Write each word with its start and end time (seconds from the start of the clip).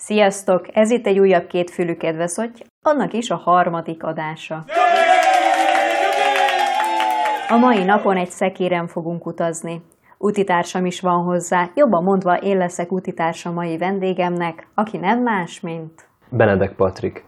Sziasztok! 0.00 0.66
Ez 0.76 0.90
itt 0.90 1.06
egy 1.06 1.18
újabb 1.18 1.46
kétfülű 1.46 1.94
kedveszoty, 1.94 2.64
annak 2.82 3.12
is 3.12 3.30
a 3.30 3.36
harmadik 3.36 4.02
adása. 4.02 4.64
A 7.48 7.56
mai 7.56 7.84
napon 7.84 8.16
egy 8.16 8.30
szekéren 8.30 8.86
fogunk 8.86 9.26
utazni. 9.26 9.82
Utitársam 10.18 10.86
is 10.86 11.00
van 11.00 11.24
hozzá, 11.24 11.70
jobban 11.74 12.02
mondva 12.02 12.36
én 12.36 12.56
leszek 12.56 12.92
utitársa 12.92 13.50
mai 13.52 13.78
vendégemnek, 13.78 14.68
aki 14.74 14.96
nem 14.96 15.22
más, 15.22 15.60
mint... 15.60 16.08
Benedek 16.28 16.72
Patrik. 16.72 17.24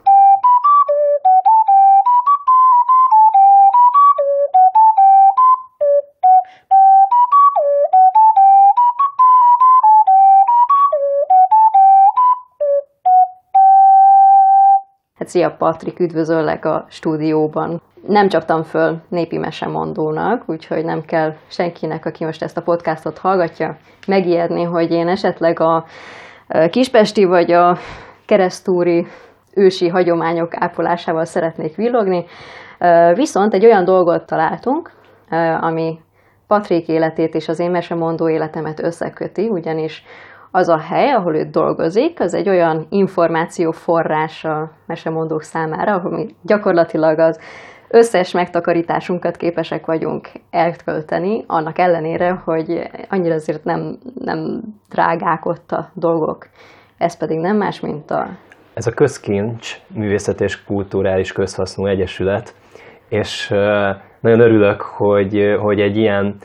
Szia 15.31 15.51
Patrik, 15.59 16.01
üdvözöllek 16.01 16.65
a 16.65 16.85
stúdióban. 16.89 17.81
Nem 18.07 18.29
csaptam 18.29 18.63
föl 18.63 19.01
népi 19.09 19.39
mesemondónak, 19.39 20.43
úgyhogy 20.47 20.85
nem 20.85 21.03
kell 21.03 21.35
senkinek, 21.49 22.07
aki 22.07 22.25
most 22.25 22.43
ezt 22.43 22.57
a 22.57 22.63
podcastot 22.63 23.19
hallgatja, 23.19 23.77
megijedni, 24.07 24.63
hogy 24.63 24.91
én 24.91 25.09
esetleg 25.09 25.61
a 25.61 25.85
kispesti 26.71 27.25
vagy 27.25 27.53
a 27.53 27.77
keresztúri 28.27 29.07
ősi 29.55 29.89
hagyományok 29.89 30.53
ápolásával 30.57 31.25
szeretnék 31.25 31.77
villogni. 31.77 32.25
Viszont 33.15 33.55
egy 33.55 33.65
olyan 33.65 33.85
dolgot 33.85 34.27
találtunk, 34.27 34.91
ami 35.61 35.99
Patrik 36.47 36.89
életét 36.89 37.35
és 37.35 37.49
az 37.49 37.61
én 37.61 37.71
mesemondó 37.71 38.29
életemet 38.29 38.83
összeköti, 38.83 39.49
ugyanis 39.49 40.05
az 40.51 40.69
a 40.69 40.79
hely, 40.79 41.11
ahol 41.11 41.37
ő 41.37 41.45
dolgozik, 41.45 42.21
az 42.21 42.35
egy 42.35 42.49
olyan 42.49 42.87
információforrás 42.89 44.45
a 44.45 44.71
mesemondók 44.87 45.43
számára, 45.43 45.95
ahol 45.95 46.11
mi 46.11 46.27
gyakorlatilag 46.43 47.19
az 47.19 47.41
összes 47.89 48.33
megtakarításunkat 48.33 49.37
képesek 49.37 49.87
vagyunk 49.87 50.29
elkölteni, 50.51 51.45
annak 51.47 51.79
ellenére, 51.79 52.31
hogy 52.45 52.91
annyira 53.09 53.35
azért 53.35 53.65
nem, 53.65 53.99
nem 54.15 54.61
drágák 54.89 55.47
ott 55.47 55.73
a 55.73 55.91
dolgok. 55.95 56.47
Ez 56.99 57.17
pedig 57.17 57.39
nem 57.39 57.57
más, 57.57 57.81
mint 57.81 58.11
a... 58.11 58.29
Ez 58.75 58.87
a 58.87 58.93
Közkincs 58.93 59.81
Művészet 59.95 60.41
és 60.41 60.65
Kulturális 60.65 61.33
Közhasznú 61.33 61.87
Egyesület, 61.87 62.55
és 63.09 63.49
nagyon 64.21 64.41
örülök, 64.41 64.81
hogy, 64.81 65.57
hogy 65.61 65.81
egy 65.81 65.97
ilyen 65.97 66.37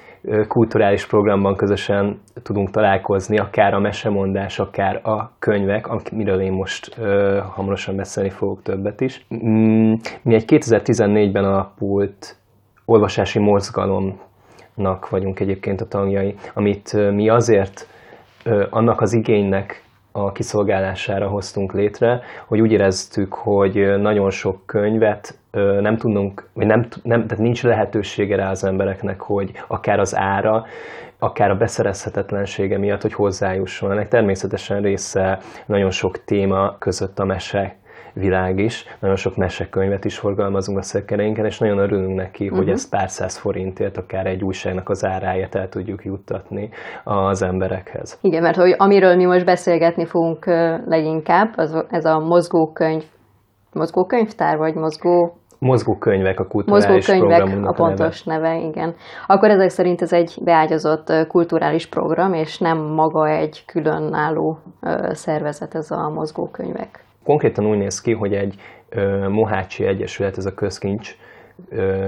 kulturális 0.47 1.05
programban 1.05 1.55
közösen 1.55 2.21
tudunk 2.43 2.71
találkozni, 2.71 3.37
akár 3.37 3.73
a 3.73 3.79
mesemondás, 3.79 4.59
akár 4.59 5.07
a 5.07 5.31
könyvek, 5.39 5.87
amiről 5.87 6.41
én 6.41 6.51
most 6.51 6.93
hamarosan 7.53 7.95
beszélni 7.95 8.29
fogok 8.29 8.61
többet 8.61 9.01
is. 9.01 9.25
Mm, 9.45 9.93
mi 10.21 10.33
egy 10.33 10.45
2014-ben 10.47 11.45
alapult 11.45 12.35
olvasási 12.85 13.39
mozgalomnak 13.39 15.09
vagyunk 15.09 15.39
egyébként 15.39 15.81
a 15.81 15.87
tagjai, 15.87 16.35
amit 16.53 17.11
mi 17.11 17.29
azért 17.29 17.87
annak 18.69 19.01
az 19.01 19.13
igénynek 19.13 19.84
a 20.17 20.31
kiszolgálására 20.31 21.27
hoztunk 21.27 21.73
létre, 21.73 22.21
hogy 22.45 22.61
úgy 22.61 22.71
éreztük, 22.71 23.33
hogy 23.33 24.01
nagyon 24.01 24.29
sok 24.29 24.65
könyvet 24.65 25.37
nem 25.79 25.97
tudunk, 25.97 26.47
vagy 26.53 26.65
nem, 26.65 26.87
nem, 27.03 27.27
tehát 27.27 27.43
nincs 27.43 27.63
lehetősége 27.63 28.35
rá 28.35 28.49
az 28.49 28.63
embereknek, 28.63 29.21
hogy 29.21 29.51
akár 29.67 29.99
az 29.99 30.15
ára, 30.15 30.65
akár 31.19 31.49
a 31.49 31.57
beszerezhetetlensége 31.57 32.77
miatt, 32.77 33.01
hogy 33.01 33.13
hozzájusson. 33.13 33.91
Ennek 33.91 34.07
természetesen 34.07 34.81
része 34.81 35.39
nagyon 35.65 35.91
sok 35.91 36.23
téma 36.23 36.77
között 36.77 37.19
a 37.19 37.25
mese 37.25 37.75
világ 38.15 38.59
is. 38.59 38.85
Nagyon 38.99 39.15
sok 39.15 39.35
mesekönyvet 39.35 40.05
is 40.05 40.17
forgalmazunk 40.17 40.77
a 40.77 40.81
szekereinken, 40.81 41.45
és 41.45 41.59
nagyon 41.59 41.77
örülünk 41.77 42.15
neki, 42.15 42.43
uh-huh. 42.43 42.57
hogy 42.57 42.67
mhm. 42.67 42.75
ezt 42.75 42.89
pár 42.89 43.09
száz 43.09 43.37
forintért, 43.37 43.97
akár 43.97 44.25
egy 44.25 44.43
újságnak 44.43 44.89
az 44.89 45.05
áráját 45.05 45.55
el 45.55 45.69
tudjuk 45.69 46.03
juttatni 46.03 46.69
az 47.03 47.41
emberekhez. 47.41 48.19
Igen, 48.21 48.41
mert 48.41 48.55
hogy 48.55 48.75
amiről 48.77 49.15
mi 49.15 49.25
most 49.25 49.45
beszélgetni 49.45 50.05
fogunk 50.05 50.45
leginkább, 50.85 51.53
az, 51.55 51.85
ez 51.89 52.05
a 52.05 52.19
mozgókönyv, 52.19 53.03
mozgókönyvtár, 53.73 54.57
vagy 54.57 54.73
mozgó 54.73 55.37
Mozgókönyvek 55.59 56.39
a 56.39 56.47
kulturális 56.47 56.87
Mozgókönyvek 56.87 57.67
a 57.67 57.73
pontos 57.73 58.23
neve. 58.23 58.49
neve, 58.49 58.67
igen. 58.67 58.95
Akkor 59.27 59.49
ezek 59.49 59.69
szerint 59.69 60.01
ez 60.01 60.13
egy 60.13 60.37
beágyazott 60.43 61.27
kulturális 61.27 61.87
program, 61.87 62.33
és 62.33 62.59
nem 62.59 62.77
maga 62.77 63.27
egy 63.27 63.63
különálló 63.65 64.59
szervezet 65.09 65.75
ez 65.75 65.91
a 65.91 66.09
mozgókönyvek. 66.09 67.04
Konkrétan 67.25 67.65
úgy 67.65 67.77
néz 67.77 68.01
ki, 68.01 68.11
hogy 68.11 68.33
egy 68.33 68.55
Mohácsi 69.29 69.85
Egyesület, 69.85 70.37
ez 70.37 70.45
a 70.45 70.53
közkincs, 70.53 71.15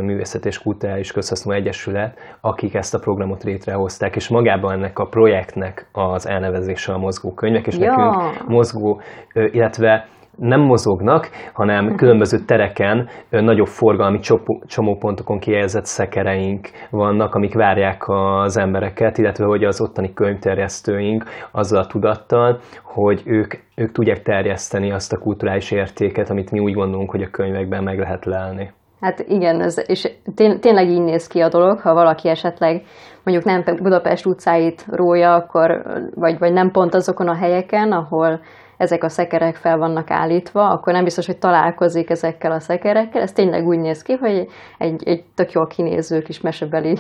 Művészet 0.01 0.45
és 0.45 0.61
Kulturális 0.61 1.11
Közhasznú 1.11 1.51
Egyesület, 1.51 2.17
akik 2.41 2.73
ezt 2.73 2.94
a 2.94 3.00
programot 3.00 3.44
létrehozták, 3.44 4.16
és 4.16 4.27
magában 4.27 4.72
ennek 4.72 5.00
a 5.00 5.07
projektnek 5.07 5.85
az 5.91 6.27
elnevezése 6.27 6.94
a 6.94 6.97
mozgókönyvek, 6.97 7.67
és 7.67 7.77
ja. 7.77 7.95
nekünk 7.95 8.47
mozgó, 8.47 9.01
illetve 9.33 10.07
nem 10.38 10.62
mozognak, 10.62 11.30
hanem 11.53 11.86
mhm. 11.86 11.96
különböző 11.96 12.38
tereken 12.40 13.08
nagyobb 13.30 13.68
forgalmi 13.68 14.20
csomópontokon 14.66 15.40
kihelyezett 15.40 15.86
szekereink 15.86 16.70
vannak, 16.90 17.36
amik 17.36 17.53
várják 17.53 18.03
az 18.08 18.58
embereket, 18.58 19.18
illetve 19.18 19.46
hogy 19.46 19.64
az 19.64 19.81
ottani 19.81 20.14
könyvterjesztőink 20.14 21.24
azzal 21.52 21.80
a 21.80 21.88
tudattal, 21.88 22.59
hogy 22.84 23.22
ők, 23.25 23.53
ők 23.75 23.92
tudják 23.92 24.22
terjeszteni 24.22 24.92
azt 24.92 25.14
a 25.14 25.18
kulturális 25.18 25.72
értéket, 25.72 26.30
amit 26.30 26.52
mi 26.52 26.59
úgy 26.59 26.74
gondolunk, 26.74 27.09
hogy 27.09 27.22
a 27.22 27.30
könyvekben 27.30 27.84
meg 27.84 28.00
lehet 28.00 28.25
lelni. 28.25 28.72
Hát 29.02 29.19
igen, 29.19 29.62
ez, 29.62 29.84
és 29.88 30.12
tény, 30.36 30.59
tényleg 30.59 30.90
így 30.90 31.04
néz 31.04 31.28
ki 31.28 31.40
a 31.40 31.50
dolog, 31.50 31.80
ha 31.80 31.94
valaki 31.94 32.30
esetleg 32.30 32.84
mondjuk 33.24 33.46
nem 33.46 33.78
Budapest 33.81 34.25
utcáit 34.25 34.86
rója, 34.92 35.34
akkor, 35.34 35.84
vagy, 36.16 36.40
vagy 36.40 36.54
nem 36.54 36.72
pont 36.72 36.94
azokon 36.94 37.28
a 37.28 37.36
helyeken, 37.36 37.92
ahol 37.92 38.40
ezek 38.77 39.03
a 39.03 39.09
szekerek 39.09 39.55
fel 39.55 39.77
vannak 39.77 40.11
állítva, 40.11 40.69
akkor 40.69 40.93
nem 40.93 41.03
biztos, 41.03 41.25
hogy 41.25 41.38
találkozik 41.38 42.09
ezekkel 42.09 42.51
a 42.51 42.59
szekerekkel. 42.59 43.21
Ez 43.21 43.31
tényleg 43.31 43.67
úgy 43.67 43.79
néz 43.79 44.01
ki, 44.01 44.13
hogy 44.13 44.47
egy, 44.77 45.07
egy 45.07 45.23
tök 45.35 45.51
jól 45.51 45.67
kinéző 45.67 46.21
kis 46.21 46.41
mesebeli 46.41 46.97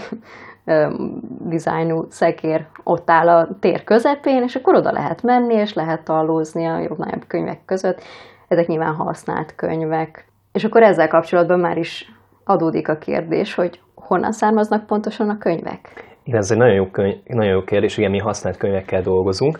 dizájnú 1.39 2.05
szekér 2.09 2.65
ott 2.83 3.09
áll 3.09 3.29
a 3.29 3.47
tér 3.59 3.83
közepén, 3.83 4.43
és 4.43 4.55
akkor 4.55 4.75
oda 4.75 4.91
lehet 4.91 5.23
menni, 5.23 5.53
és 5.53 5.73
lehet 5.73 6.03
tallózni 6.03 6.65
a 6.65 6.79
jobb-nagyobb 6.79 7.23
könyvek 7.27 7.65
között. 7.65 8.01
Ezek 8.47 8.67
nyilván 8.67 8.93
használt 8.93 9.55
könyvek. 9.55 10.25
És 10.51 10.63
akkor 10.63 10.83
ezzel 10.83 11.07
kapcsolatban 11.07 11.59
már 11.59 11.77
is 11.77 12.11
adódik 12.43 12.89
a 12.89 12.97
kérdés, 12.97 13.55
hogy 13.55 13.79
honnan 13.95 14.31
származnak 14.31 14.85
pontosan 14.85 15.29
a 15.29 15.37
könyvek? 15.37 16.05
Igen, 16.23 16.39
ez 16.39 16.51
egy 16.51 16.57
nagyon 16.57 16.75
jó, 16.75 16.85
könyv, 16.85 17.15
nagyon 17.25 17.51
jó 17.51 17.63
kérdés. 17.63 17.97
Igen, 17.97 18.11
mi 18.11 18.19
használt 18.19 18.57
könyvekkel 18.57 19.01
dolgozunk, 19.01 19.59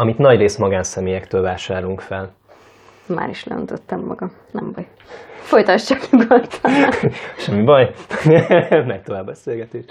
amit 0.00 0.18
nagy 0.18 0.38
rész 0.38 0.56
magánszemélyektől 0.56 1.42
vásárolunk 1.42 2.00
fel. 2.00 2.32
Már 3.06 3.28
is 3.28 3.44
leöntöttem 3.44 4.00
magam, 4.00 4.32
nem 4.50 4.72
baj. 4.72 4.86
Folytasd 5.40 5.86
csak 5.86 6.10
nyugodtan. 6.10 6.72
Semmi 7.44 7.62
baj, 7.64 7.90
meg 8.90 9.02
tovább 9.02 9.26
beszélgetés. 9.26 9.84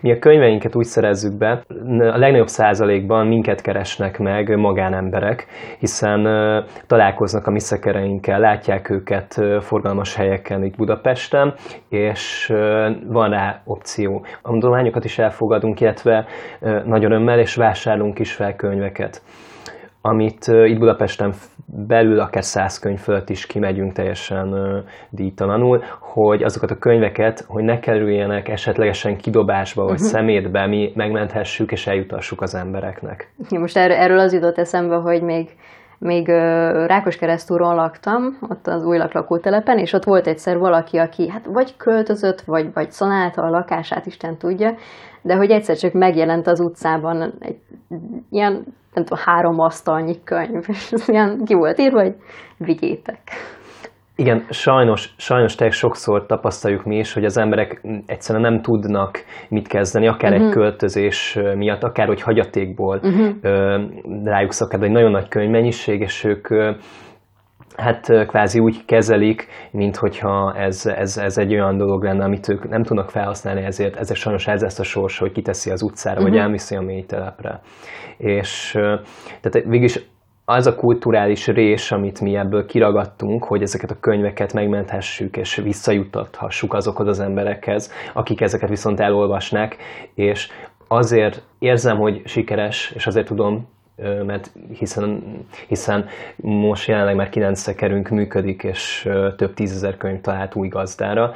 Mi 0.00 0.12
a 0.12 0.18
könyveinket 0.18 0.76
úgy 0.76 0.84
szerezzük 0.84 1.38
be, 1.38 1.62
a 1.98 2.18
legnagyobb 2.18 2.46
százalékban 2.46 3.26
minket 3.26 3.60
keresnek 3.60 4.18
meg 4.18 4.56
magánemberek, 4.56 5.46
hiszen 5.78 6.22
találkoznak 6.86 7.46
a 7.46 7.50
mi 7.50 7.60
szekereinkkel, 7.60 8.40
látják 8.40 8.90
őket 8.90 9.34
forgalmas 9.60 10.14
helyeken 10.14 10.64
itt 10.64 10.76
Budapesten, 10.76 11.54
és 11.88 12.52
van 13.06 13.30
rá 13.30 13.62
opció. 13.64 14.24
A 14.42 14.58
dolmányokat 14.58 15.04
is 15.04 15.18
elfogadunk, 15.18 15.80
illetve 15.80 16.26
nagy 16.84 17.04
örömmel, 17.04 17.38
és 17.38 17.54
vásárolunk 17.54 18.18
is 18.18 18.32
fel 18.32 18.54
könyveket 18.54 19.22
amit 20.00 20.46
itt 20.46 20.78
Budapesten 20.78 21.32
belül 21.70 22.20
akár 22.20 22.44
száz 22.44 22.78
könyv 22.78 22.98
fölött 22.98 23.30
is 23.30 23.46
kimegyünk 23.46 23.92
teljesen 23.92 24.54
díjtalanul, 25.10 25.82
hogy 26.00 26.42
azokat 26.42 26.70
a 26.70 26.78
könyveket, 26.78 27.44
hogy 27.48 27.64
ne 27.64 27.80
kerüljenek 27.80 28.48
esetlegesen 28.48 29.16
kidobásba 29.16 29.82
vagy 29.82 29.92
uh-huh. 29.92 30.08
szemétbe, 30.08 30.66
mi 30.66 30.92
megmenthessük 30.94 31.72
és 31.72 31.86
eljutassuk 31.86 32.40
az 32.42 32.54
embereknek. 32.54 33.32
Most 33.48 33.76
erről, 33.76 33.96
erről 33.96 34.18
az 34.18 34.32
jutott 34.32 34.58
eszembe, 34.58 34.94
hogy 34.94 35.22
még 35.22 35.56
még 35.98 36.26
Rákoskeresztúron 36.86 37.74
laktam, 37.74 38.38
ott 38.48 38.66
az 38.66 38.84
új 38.84 38.98
lakótelepen, 38.98 39.78
és 39.78 39.92
ott 39.92 40.04
volt 40.04 40.26
egyszer 40.26 40.58
valaki, 40.58 40.96
aki 40.96 41.28
hát 41.28 41.46
vagy 41.46 41.76
költözött, 41.76 42.40
vagy, 42.40 42.72
vagy 42.72 42.90
szanálta 42.90 43.42
a 43.42 43.50
lakását, 43.50 44.06
Isten 44.06 44.36
tudja, 44.36 44.74
de 45.22 45.36
hogy 45.36 45.50
egyszer 45.50 45.76
csak 45.76 45.92
megjelent 45.92 46.46
az 46.46 46.60
utcában 46.60 47.34
egy 47.38 47.58
ilyen, 48.30 48.52
nem 48.94 49.04
tudom, 49.04 49.24
három 49.24 49.60
asztalnyi 49.60 50.24
könyv, 50.24 50.64
és 50.68 50.92
ilyen 51.06 51.44
ki 51.44 51.54
volt 51.54 51.78
írva, 51.78 52.00
hogy 52.02 52.14
vigyétek. 52.56 53.20
Igen, 54.20 54.46
sajnos, 54.50 55.14
sajnos 55.16 55.54
te 55.54 55.70
sokszor 55.70 56.26
tapasztaljuk 56.26 56.84
mi 56.84 56.98
is, 56.98 57.12
hogy 57.12 57.24
az 57.24 57.36
emberek 57.36 57.82
egyszerűen 58.06 58.52
nem 58.52 58.62
tudnak 58.62 59.24
mit 59.48 59.68
kezdeni, 59.68 60.06
akár 60.06 60.30
uh-huh. 60.30 60.46
egy 60.46 60.52
mhm. 60.52 60.60
költözés 60.60 61.38
miatt, 61.56 61.82
akár 61.82 62.06
hogy 62.06 62.22
hagyatékból 62.22 63.00
uh-huh. 63.02 63.28
rájuk 64.24 64.52
szakad 64.52 64.82
egy 64.82 64.90
nagyon 64.90 65.10
nagy 65.10 65.28
könyvmennyiség, 65.28 66.00
és 66.00 66.24
ők 66.24 66.48
hát 67.76 68.26
kvázi 68.26 68.58
úgy 68.58 68.84
kezelik, 68.84 69.48
mint 69.70 69.96
hogyha 69.96 70.54
ez, 70.56 70.86
ez, 70.86 71.16
ez 71.16 71.38
egy 71.38 71.52
olyan 71.52 71.76
dolog 71.76 72.02
lenne, 72.02 72.24
amit 72.24 72.48
ők 72.48 72.68
nem 72.68 72.82
tudnak 72.82 73.10
felhasználni, 73.10 73.62
ezért 73.64 73.96
ezek 73.96 74.16
sajnos 74.16 74.46
ez 74.46 74.62
ezt 74.62 74.80
a 74.80 74.84
sors, 74.84 75.18
hogy 75.18 75.32
kiteszi 75.32 75.70
az 75.70 75.82
utcára, 75.82 76.16
uh-huh. 76.16 76.30
vagy 76.30 76.40
elviszi 76.40 76.76
a 76.76 76.80
mély 76.80 77.04
telepre. 77.04 77.60
És 78.16 78.70
tehát 79.40 79.66
végülis 79.66 80.00
az 80.50 80.66
a 80.66 80.74
kulturális 80.74 81.46
rés, 81.46 81.92
amit 81.92 82.20
mi 82.20 82.36
ebből 82.36 82.66
kiragadtunk, 82.66 83.44
hogy 83.44 83.62
ezeket 83.62 83.90
a 83.90 84.00
könyveket 84.00 84.52
megmenthessük 84.52 85.36
és 85.36 85.56
visszajuttathassuk 85.56 86.74
azokhoz 86.74 87.06
az 87.06 87.20
emberekhez, 87.20 87.92
akik 88.12 88.40
ezeket 88.40 88.68
viszont 88.68 89.00
elolvasnák, 89.00 89.76
és 90.14 90.48
azért 90.86 91.42
érzem, 91.58 91.96
hogy 91.96 92.22
sikeres, 92.24 92.92
és 92.94 93.06
azért 93.06 93.26
tudom, 93.26 93.68
mert 94.26 94.52
hiszen, 94.78 95.22
hiszen 95.66 96.06
most 96.42 96.88
jelenleg 96.88 97.16
már 97.16 97.28
kilenc 97.28 97.60
szekerünk 97.60 98.08
működik, 98.08 98.62
és 98.62 99.08
több 99.36 99.54
tízezer 99.54 99.96
könyv 99.96 100.20
talált 100.20 100.54
új 100.54 100.68
gazdára. 100.68 101.32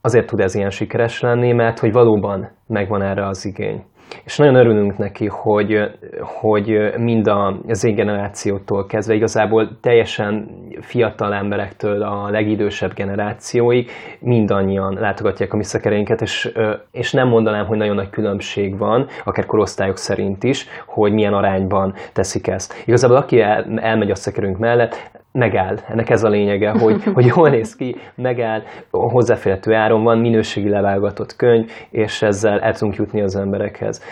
Azért 0.00 0.26
tud 0.26 0.40
ez 0.40 0.54
ilyen 0.54 0.70
sikeres 0.70 1.20
lenni, 1.20 1.52
mert 1.52 1.78
hogy 1.78 1.92
valóban 1.92 2.50
megvan 2.66 3.02
erre 3.02 3.26
az 3.26 3.44
igény. 3.44 3.84
És 4.24 4.36
nagyon 4.36 4.54
örülünk 4.54 4.98
neki, 4.98 5.26
hogy, 5.26 5.78
hogy 6.20 6.92
mind 6.96 7.26
az 7.66 7.84
én 7.84 7.94
generációtól 7.94 8.86
kezdve 8.86 9.14
igazából 9.14 9.78
teljesen 9.80 10.50
fiatal 10.80 11.34
emberektől 11.34 12.02
a 12.02 12.30
legidősebb 12.30 12.94
generációig 12.94 13.90
mindannyian 14.18 14.94
látogatják 14.94 15.52
a 15.52 15.56
mi 15.56 15.64
szekereinket, 15.64 16.20
és, 16.20 16.52
és 16.90 17.12
nem 17.12 17.28
mondanám, 17.28 17.66
hogy 17.66 17.78
nagyon 17.78 17.94
nagy 17.94 18.10
különbség 18.10 18.78
van, 18.78 19.06
akár 19.24 19.46
korosztályok 19.46 19.96
szerint 19.96 20.44
is, 20.44 20.66
hogy 20.86 21.12
milyen 21.12 21.34
arányban 21.34 21.94
teszik 22.12 22.46
ezt. 22.46 22.82
Igazából 22.86 23.16
aki 23.16 23.40
el, 23.40 23.78
elmegy 23.80 24.10
a 24.10 24.14
szekerünk 24.14 24.58
mellett, 24.58 25.21
megáll. 25.32 25.76
Ennek 25.88 26.10
ez 26.10 26.24
a 26.24 26.28
lényege, 26.28 26.70
hogy, 26.70 27.04
hogy 27.14 27.32
jól 27.36 27.50
néz 27.50 27.76
ki, 27.76 27.96
megáll, 28.14 28.62
hozzáférhető 28.90 29.74
áron 29.74 30.02
van, 30.02 30.18
minőségi 30.18 30.68
leválogatott 30.68 31.36
könyv, 31.36 31.70
és 31.90 32.22
ezzel 32.22 32.60
el 32.60 32.72
tudunk 32.72 32.96
jutni 32.96 33.20
az 33.20 33.36
emberekhez. 33.36 34.02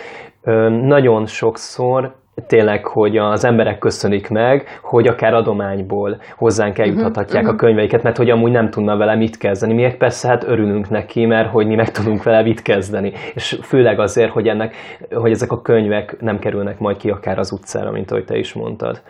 Nagyon 0.82 1.26
sokszor 1.26 2.19
tényleg, 2.46 2.87
hogy 2.87 3.17
az 3.17 3.44
emberek 3.44 3.78
köszönik 3.78 4.28
meg, 4.28 4.67
hogy 4.82 5.06
akár 5.06 5.34
adományból 5.34 6.20
hozzánk 6.37 6.76
mhm, 6.76 6.82
eljuthatják 6.82 7.43
uh-huh, 7.43 7.58
a 7.58 7.64
könyveiket, 7.64 8.02
mert 8.02 8.16
hogy 8.16 8.31
amúgy 8.31 8.50
nem 8.50 8.70
tudna 8.70 8.96
vele 8.96 9.14
mit 9.14 9.37
kezdeni. 9.37 9.75
Mi 9.75 9.94
persze 9.99 10.28
hát 10.28 10.44
örülünk 10.44 10.90
neki, 10.90 11.26
mert 11.26 11.50
hogy 11.50 11.66
mi 11.66 11.75
meg 11.75 11.90
tudunk 11.90 12.23
vele 12.23 12.43
mit 12.43 12.62
kezdeni. 12.62 13.12
És 13.34 13.58
főleg 13.62 14.00
azért, 14.00 14.31
hogy, 14.31 14.49
ennek, 14.49 14.75
hogy 15.14 15.31
ezek 15.31 15.52
a 15.52 15.62
könyvek 15.62 16.16
nem 16.20 16.38
kerülnek 16.38 16.78
majd 16.78 16.96
ki 16.96 17.11
akár 17.11 17.38
az 17.38 17.52
utcára, 17.52 17.90
mint 17.90 18.11
ahogy 18.11 18.25
te 18.25 18.38
is 18.38 18.52
mondtad. 18.52 19.02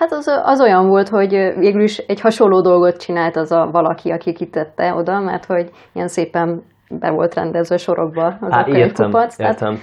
Hát 0.00 0.12
az, 0.12 0.40
az 0.44 0.60
olyan 0.60 0.88
volt, 0.88 1.08
hogy 1.08 1.30
végül 1.58 1.82
is 1.82 1.98
egy 1.98 2.20
hasonló 2.20 2.60
dolgot 2.60 2.96
csinált 2.96 3.36
az 3.36 3.52
a 3.52 3.68
valaki, 3.72 4.10
aki 4.10 4.32
kitette 4.32 4.94
oda, 4.94 5.20
mert 5.20 5.44
hogy 5.44 5.70
ilyen 5.92 6.08
szépen 6.08 6.62
be 6.90 7.10
volt 7.10 7.34
rendezve 7.34 7.76
sorokba 7.76 8.26
az 8.40 8.52
Há, 8.52 8.60
a 8.60 8.64
könyvkupac. 8.64 9.38
Értem. 9.38 9.78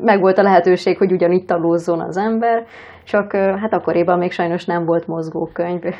Meg 0.00 0.20
volt 0.20 0.38
a 0.38 0.42
lehetőség, 0.42 0.98
hogy 0.98 1.12
ugyanígy 1.12 1.44
talózzon 1.44 2.00
az 2.00 2.16
ember, 2.16 2.64
csak 3.04 3.32
hát 3.32 3.72
akkoriban 3.72 4.18
még 4.18 4.32
sajnos 4.32 4.64
nem 4.64 4.84
volt 4.84 5.06
mozgókönyv. 5.06 5.82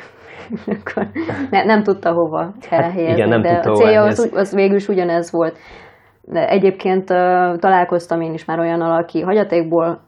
Ne, 1.51 1.63
nem 1.63 1.83
tudta 1.83 2.11
hova 2.11 2.53
elhelyezni. 2.69 3.07
Hát 3.07 3.17
igen, 3.17 3.29
nem 3.29 3.41
de 3.41 3.53
tudta 3.53 3.71
a 3.71 3.75
célja 3.75 4.01
az, 4.01 4.31
az 4.33 4.55
végül 4.55 4.75
is 4.75 4.87
ugyanez 4.87 5.31
volt. 5.31 5.57
De 6.21 6.49
egyébként 6.49 7.05
találkoztam 7.59 8.21
én 8.21 8.33
is 8.33 8.45
már 8.45 8.59
olyan 8.59 8.81
aki 8.81 9.21
hagyatékból 9.21 9.99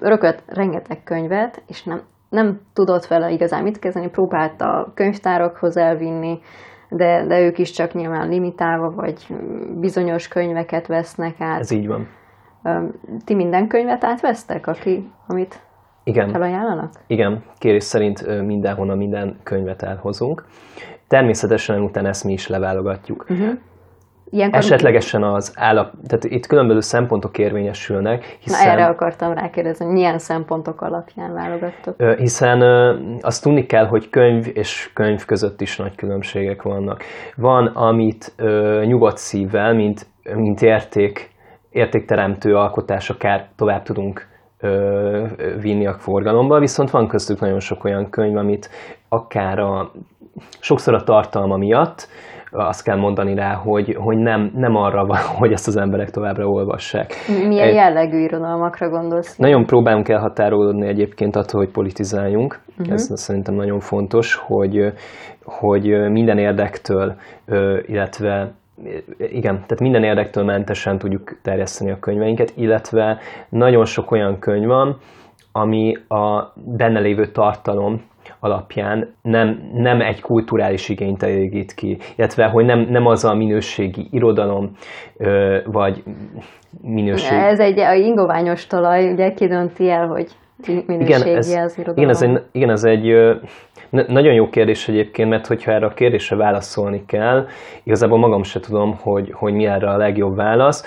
örökölt 0.00 0.42
rengeteg 0.46 1.02
könyvet, 1.04 1.62
és 1.66 1.84
nem, 1.84 2.00
nem 2.28 2.60
tudott 2.72 3.06
vele 3.06 3.30
igazán 3.30 3.62
mit 3.62 3.78
kezdeni, 3.78 4.10
próbálta 4.10 4.92
könyvtárokhoz 4.94 5.76
elvinni, 5.76 6.38
de, 6.88 7.26
de 7.26 7.40
ők 7.40 7.58
is 7.58 7.70
csak 7.70 7.92
nyilván 7.92 8.28
limitálva, 8.28 8.90
vagy 8.90 9.26
bizonyos 9.80 10.28
könyveket 10.28 10.86
vesznek 10.86 11.40
át. 11.40 11.60
Ez 11.60 11.70
így 11.70 11.86
van. 11.86 12.08
Ti 13.24 13.34
minden 13.34 13.68
könyvet 13.68 14.04
átvesztek, 14.04 14.66
aki, 14.66 15.10
amit 15.26 15.60
igen. 16.04 16.28
felajánlanak? 16.28 16.92
Igen, 17.06 17.42
kérés 17.58 17.84
szerint 17.84 18.44
mindenhonnan 18.46 18.96
minden 18.96 19.40
könyvet 19.42 19.82
elhozunk. 19.82 20.44
Természetesen 21.08 21.82
utána 21.82 22.08
ezt 22.08 22.24
mi 22.24 22.32
is 22.32 22.48
leválogatjuk. 22.48 23.26
Uh-huh. 23.28 23.58
Ilyenkor... 24.34 24.58
Esetlegesen 24.58 25.22
az 25.22 25.52
állap, 25.56 25.92
tehát 26.06 26.24
itt 26.24 26.46
különböző 26.46 26.80
szempontok 26.80 27.38
érvényesülnek, 27.38 28.38
hiszen... 28.40 28.66
Na 28.66 28.72
erre 28.72 28.86
akartam 28.86 29.32
rákérdezni, 29.32 29.86
milyen 29.86 30.18
szempontok 30.18 30.80
alapján 30.80 31.32
válogattok? 31.32 32.02
Hiszen 32.16 32.60
azt 33.20 33.42
tudni 33.42 33.66
kell, 33.66 33.86
hogy 33.86 34.08
könyv 34.10 34.46
és 34.54 34.90
könyv 34.94 35.24
között 35.24 35.60
is 35.60 35.76
nagy 35.76 35.94
különbségek 35.94 36.62
vannak. 36.62 37.02
Van, 37.36 37.66
amit 37.66 38.32
nyugodt 38.84 39.16
szívvel, 39.16 39.74
mint, 39.74 40.06
mint 40.34 40.62
érték, 40.62 41.30
értékteremtő 41.70 42.56
alkotás 42.56 43.10
akár 43.10 43.46
tovább 43.56 43.82
tudunk 43.82 44.26
vinni 45.60 45.86
a 45.86 45.94
forgalomba, 45.98 46.58
viszont 46.58 46.90
van 46.90 47.08
köztük 47.08 47.40
nagyon 47.40 47.60
sok 47.60 47.84
olyan 47.84 48.10
könyv, 48.10 48.36
amit 48.36 48.70
akár 49.08 49.58
a, 49.58 49.90
sokszor 50.60 50.94
a 50.94 51.02
tartalma 51.02 51.56
miatt, 51.56 52.08
azt 52.54 52.82
kell 52.82 52.96
mondani 52.96 53.34
rá, 53.34 53.54
hogy, 53.54 53.96
hogy 54.00 54.16
nem, 54.16 54.52
nem 54.54 54.76
arra 54.76 55.06
van, 55.06 55.18
hogy 55.40 55.52
ezt 55.52 55.66
az 55.68 55.76
emberek 55.76 56.10
továbbra 56.10 56.48
olvassák. 56.48 57.14
Milyen 57.46 57.68
Egy, 57.68 57.74
jellegű 57.74 58.18
irodalmakra 58.18 58.88
gondolsz? 58.88 59.36
Nagyon 59.36 59.66
próbálunk 59.66 60.08
elhatárolódni 60.08 60.86
egyébként 60.86 61.36
attól, 61.36 61.60
hogy 61.60 61.70
politizáljunk. 61.70 62.60
Uh-huh. 62.78 62.92
Ez 62.92 63.10
szerintem 63.14 63.54
nagyon 63.54 63.80
fontos, 63.80 64.34
hogy, 64.34 64.92
hogy 65.44 66.10
minden 66.10 66.38
érdektől, 66.38 67.14
illetve 67.86 68.52
igen, 69.18 69.54
tehát 69.54 69.80
minden 69.80 70.04
érdektől 70.04 70.44
mentesen 70.44 70.98
tudjuk 70.98 71.38
terjeszteni 71.42 71.90
a 71.90 71.98
könyveinket, 71.98 72.52
illetve 72.56 73.18
nagyon 73.48 73.84
sok 73.84 74.10
olyan 74.10 74.38
könyv 74.38 74.66
van, 74.66 74.98
ami 75.52 75.96
a 76.08 76.52
benne 76.54 77.00
lévő 77.00 77.26
tartalom, 77.26 78.02
alapján 78.40 79.14
nem, 79.22 79.70
nem 79.74 80.00
egy 80.00 80.20
kulturális 80.20 80.88
igényt 80.88 81.22
elégít 81.22 81.74
ki, 81.74 81.98
illetve 82.16 82.46
hogy 82.46 82.64
nem, 82.64 82.80
nem 82.80 83.06
az 83.06 83.24
a 83.24 83.34
minőségi 83.34 84.08
irodalom, 84.10 84.70
vagy 85.64 86.02
minőség. 86.82 87.38
Ez 87.38 87.58
egy 87.60 87.76
ingoványos 88.04 88.66
talaj, 88.66 89.12
ugye 89.12 89.32
kidönti 89.32 89.90
el, 89.90 90.06
hogy 90.06 90.26
minőségi 90.86 91.28
igen, 91.28 91.36
ez, 91.36 91.54
az 91.54 91.78
irodalom. 91.78 91.96
Igen, 91.96 92.08
ez 92.08 92.22
egy, 92.22 92.42
igen, 92.52 92.70
ez 92.70 92.84
egy 92.84 93.06
nagyon 94.08 94.32
jó 94.32 94.48
kérdés 94.48 94.88
egyébként, 94.88 95.28
mert 95.28 95.46
hogyha 95.46 95.72
erre 95.72 95.86
a 95.86 95.94
kérdésre 95.94 96.36
válaszolni 96.36 97.04
kell, 97.06 97.46
igazából 97.82 98.18
magam 98.18 98.42
se 98.42 98.60
tudom, 98.60 98.96
hogy, 99.00 99.32
hogy 99.32 99.52
mi 99.52 99.66
erre 99.66 99.90
a 99.90 99.96
legjobb 99.96 100.36
válasz. 100.36 100.84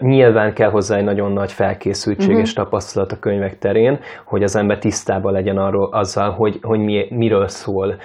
Nyilván 0.00 0.52
kell 0.52 0.70
hozzá 0.70 0.96
egy 0.96 1.04
nagyon 1.04 1.32
nagy 1.32 1.52
felkészültség 1.52 2.28
uh-huh. 2.28 2.42
és 2.42 2.52
tapasztalat 2.52 3.12
a 3.12 3.18
könyvek 3.18 3.58
terén, 3.58 3.98
hogy 4.24 4.42
az 4.42 4.56
ember 4.56 4.78
tisztában 4.78 5.32
legyen 5.32 5.58
arról, 5.58 5.88
azzal, 5.92 6.30
hogy, 6.30 6.58
hogy 6.62 6.78
mi, 6.78 7.06
miről 7.10 7.48
szól 7.48 7.96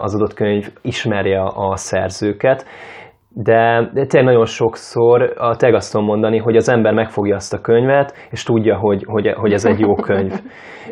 az 0.00 0.14
adott 0.14 0.34
könyv, 0.34 0.70
ismerje 0.82 1.42
a 1.42 1.76
szerzőket 1.76 2.66
de, 3.34 3.90
de 3.94 4.06
tényleg 4.06 4.30
nagyon 4.30 4.46
sokszor 4.46 5.34
a 5.36 5.56
tényleg 5.56 5.78
azt 5.78 5.92
tudom 5.92 6.06
mondani, 6.06 6.38
hogy 6.38 6.56
az 6.56 6.68
ember 6.68 6.92
megfogja 6.92 7.34
azt 7.34 7.52
a 7.52 7.60
könyvet, 7.60 8.14
és 8.30 8.42
tudja, 8.42 8.78
hogy, 8.78 9.04
hogy, 9.06 9.32
hogy 9.36 9.52
ez 9.52 9.64
egy 9.64 9.78
jó 9.78 9.94
könyv. 9.94 10.32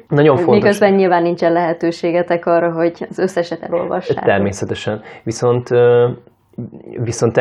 Nagyon 0.08 0.36
fontos. 0.36 0.54
Miközben 0.54 0.94
nyilván 0.94 1.22
nincsen 1.22 1.52
lehetőségetek 1.52 2.46
arra, 2.46 2.72
hogy 2.72 3.06
az 3.10 3.18
összeset 3.18 3.62
elolvassák. 3.62 4.24
Természetesen. 4.24 5.02
Viszont, 5.22 5.68
viszont 7.02 7.40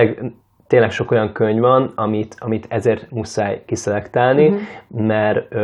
tényleg 0.67 0.91
sok 0.91 1.11
olyan 1.11 1.31
könyv 1.33 1.59
van, 1.59 1.91
amit, 1.95 2.35
amit 2.39 2.65
ezért 2.69 3.11
muszáj 3.11 3.61
kiszelektálni, 3.65 4.47
uh-huh. 4.47 5.07
mert 5.07 5.55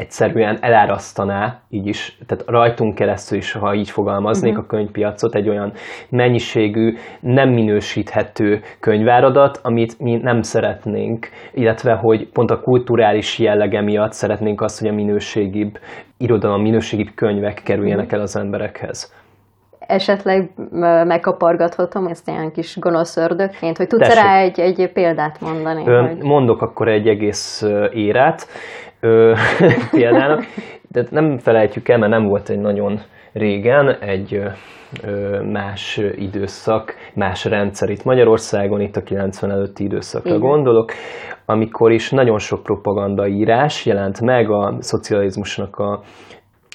egyszerűen 0.00 0.58
elárasztaná 0.60 1.60
így 1.68 1.86
is, 1.86 2.18
tehát 2.26 2.44
rajtunk 2.46 2.94
keresztül 2.94 3.38
is, 3.38 3.52
ha 3.52 3.74
így 3.74 3.90
fogalmaznék 3.90 4.52
uh-huh. 4.52 4.66
a 4.66 4.68
könyvpiacot, 4.68 5.34
egy 5.34 5.48
olyan 5.48 5.72
mennyiségű, 6.08 6.96
nem 7.20 7.48
minősíthető 7.48 8.60
könyváradat, 8.80 9.60
amit 9.62 9.98
mi 9.98 10.16
nem 10.16 10.42
szeretnénk, 10.42 11.28
illetve 11.52 11.92
hogy 11.92 12.28
pont 12.28 12.50
a 12.50 12.60
kulturális 12.60 13.38
jellege 13.38 13.80
miatt 13.80 14.12
szeretnénk 14.12 14.60
azt, 14.60 14.78
hogy 14.80 14.88
a 14.88 14.92
minőségibb 14.92 15.78
irodalom, 16.16 16.62
minőségibb 16.62 17.10
könyvek 17.14 17.62
kerüljenek 17.64 18.04
uh-huh. 18.04 18.18
el 18.18 18.24
az 18.24 18.36
emberekhez 18.36 19.18
esetleg 19.90 20.50
megkapargathatom 21.06 22.06
ezt 22.06 22.28
ilyen 22.28 22.52
kis 22.52 22.78
gonosz 22.78 23.16
ördögként, 23.16 23.76
hogy 23.76 23.86
tudsz 23.86 24.14
rá 24.14 24.38
egy, 24.38 24.60
egy 24.60 24.90
példát 24.92 25.40
mondani? 25.40 25.86
Ö, 25.86 26.00
hogy... 26.00 26.22
Mondok 26.22 26.62
akkor 26.62 26.88
egy 26.88 27.08
egész 27.08 27.64
érát 27.92 28.46
példának. 29.90 30.44
De 30.88 31.04
nem 31.10 31.38
felejtjük 31.38 31.88
el, 31.88 31.98
mert 31.98 32.12
nem 32.12 32.26
volt 32.26 32.48
egy 32.48 32.58
nagyon 32.58 33.00
régen 33.32 33.96
egy 34.00 34.42
más 35.52 36.00
időszak, 36.16 36.94
más 37.14 37.44
rendszer 37.44 37.90
itt 37.90 38.04
Magyarországon, 38.04 38.80
itt 38.80 38.96
a 38.96 39.02
90 39.02 39.50
előtti 39.50 39.84
időszakra 39.84 40.28
Igen. 40.28 40.40
gondolok, 40.40 40.92
amikor 41.44 41.92
is 41.92 42.10
nagyon 42.10 42.38
sok 42.38 42.62
propaganda 42.62 43.26
írás 43.26 43.86
jelent 43.86 44.20
meg 44.20 44.50
a 44.50 44.76
szocializmusnak 44.78 45.76
a 45.76 46.00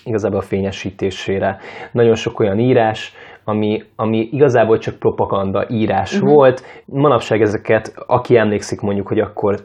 igazából 0.04 0.40
a 0.40 0.42
fényesítésére. 0.42 1.58
Nagyon 1.92 2.16
sok 2.16 2.40
olyan 2.40 2.60
írás, 2.60 3.14
ami, 3.46 3.84
ami 3.96 4.30
igazából 4.32 4.78
csak 4.78 5.00
propaganda 5.00 5.66
írás 5.70 6.14
uh-huh. 6.14 6.30
volt. 6.30 6.64
Manapság 6.86 7.42
ezeket, 7.42 7.94
aki 8.08 8.38
emlékszik 8.38 8.82
mondjuk, 8.82 9.08
hogy 9.08 9.20
akkor 9.20 9.56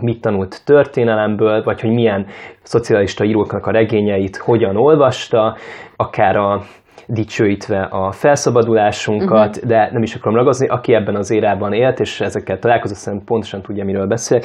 mit 0.00 0.20
tanult 0.20 0.64
történelemből, 0.64 1.62
vagy 1.62 1.80
hogy 1.80 1.90
milyen 1.90 2.26
szocialista 2.62 3.24
íróknak 3.24 3.66
a 3.66 3.70
regényeit 3.70 4.36
hogyan 4.36 4.76
olvasta, 4.76 5.56
akár 5.96 6.36
a 6.36 6.60
dicsőítve 7.06 7.82
a 7.82 8.10
felszabadulásunkat, 8.10 9.56
uh-huh. 9.56 9.68
de 9.68 9.88
nem 9.92 10.02
is 10.02 10.14
akarom 10.14 10.36
ragozni, 10.36 10.66
aki 10.66 10.94
ebben 10.94 11.16
az 11.16 11.30
érában 11.30 11.72
élt, 11.72 12.00
és 12.00 12.20
ezekkel 12.20 12.58
találkozott, 12.58 12.96
szerintem 12.96 13.28
pontosan 13.28 13.62
tudja, 13.62 13.84
miről 13.84 14.06
beszél. 14.06 14.40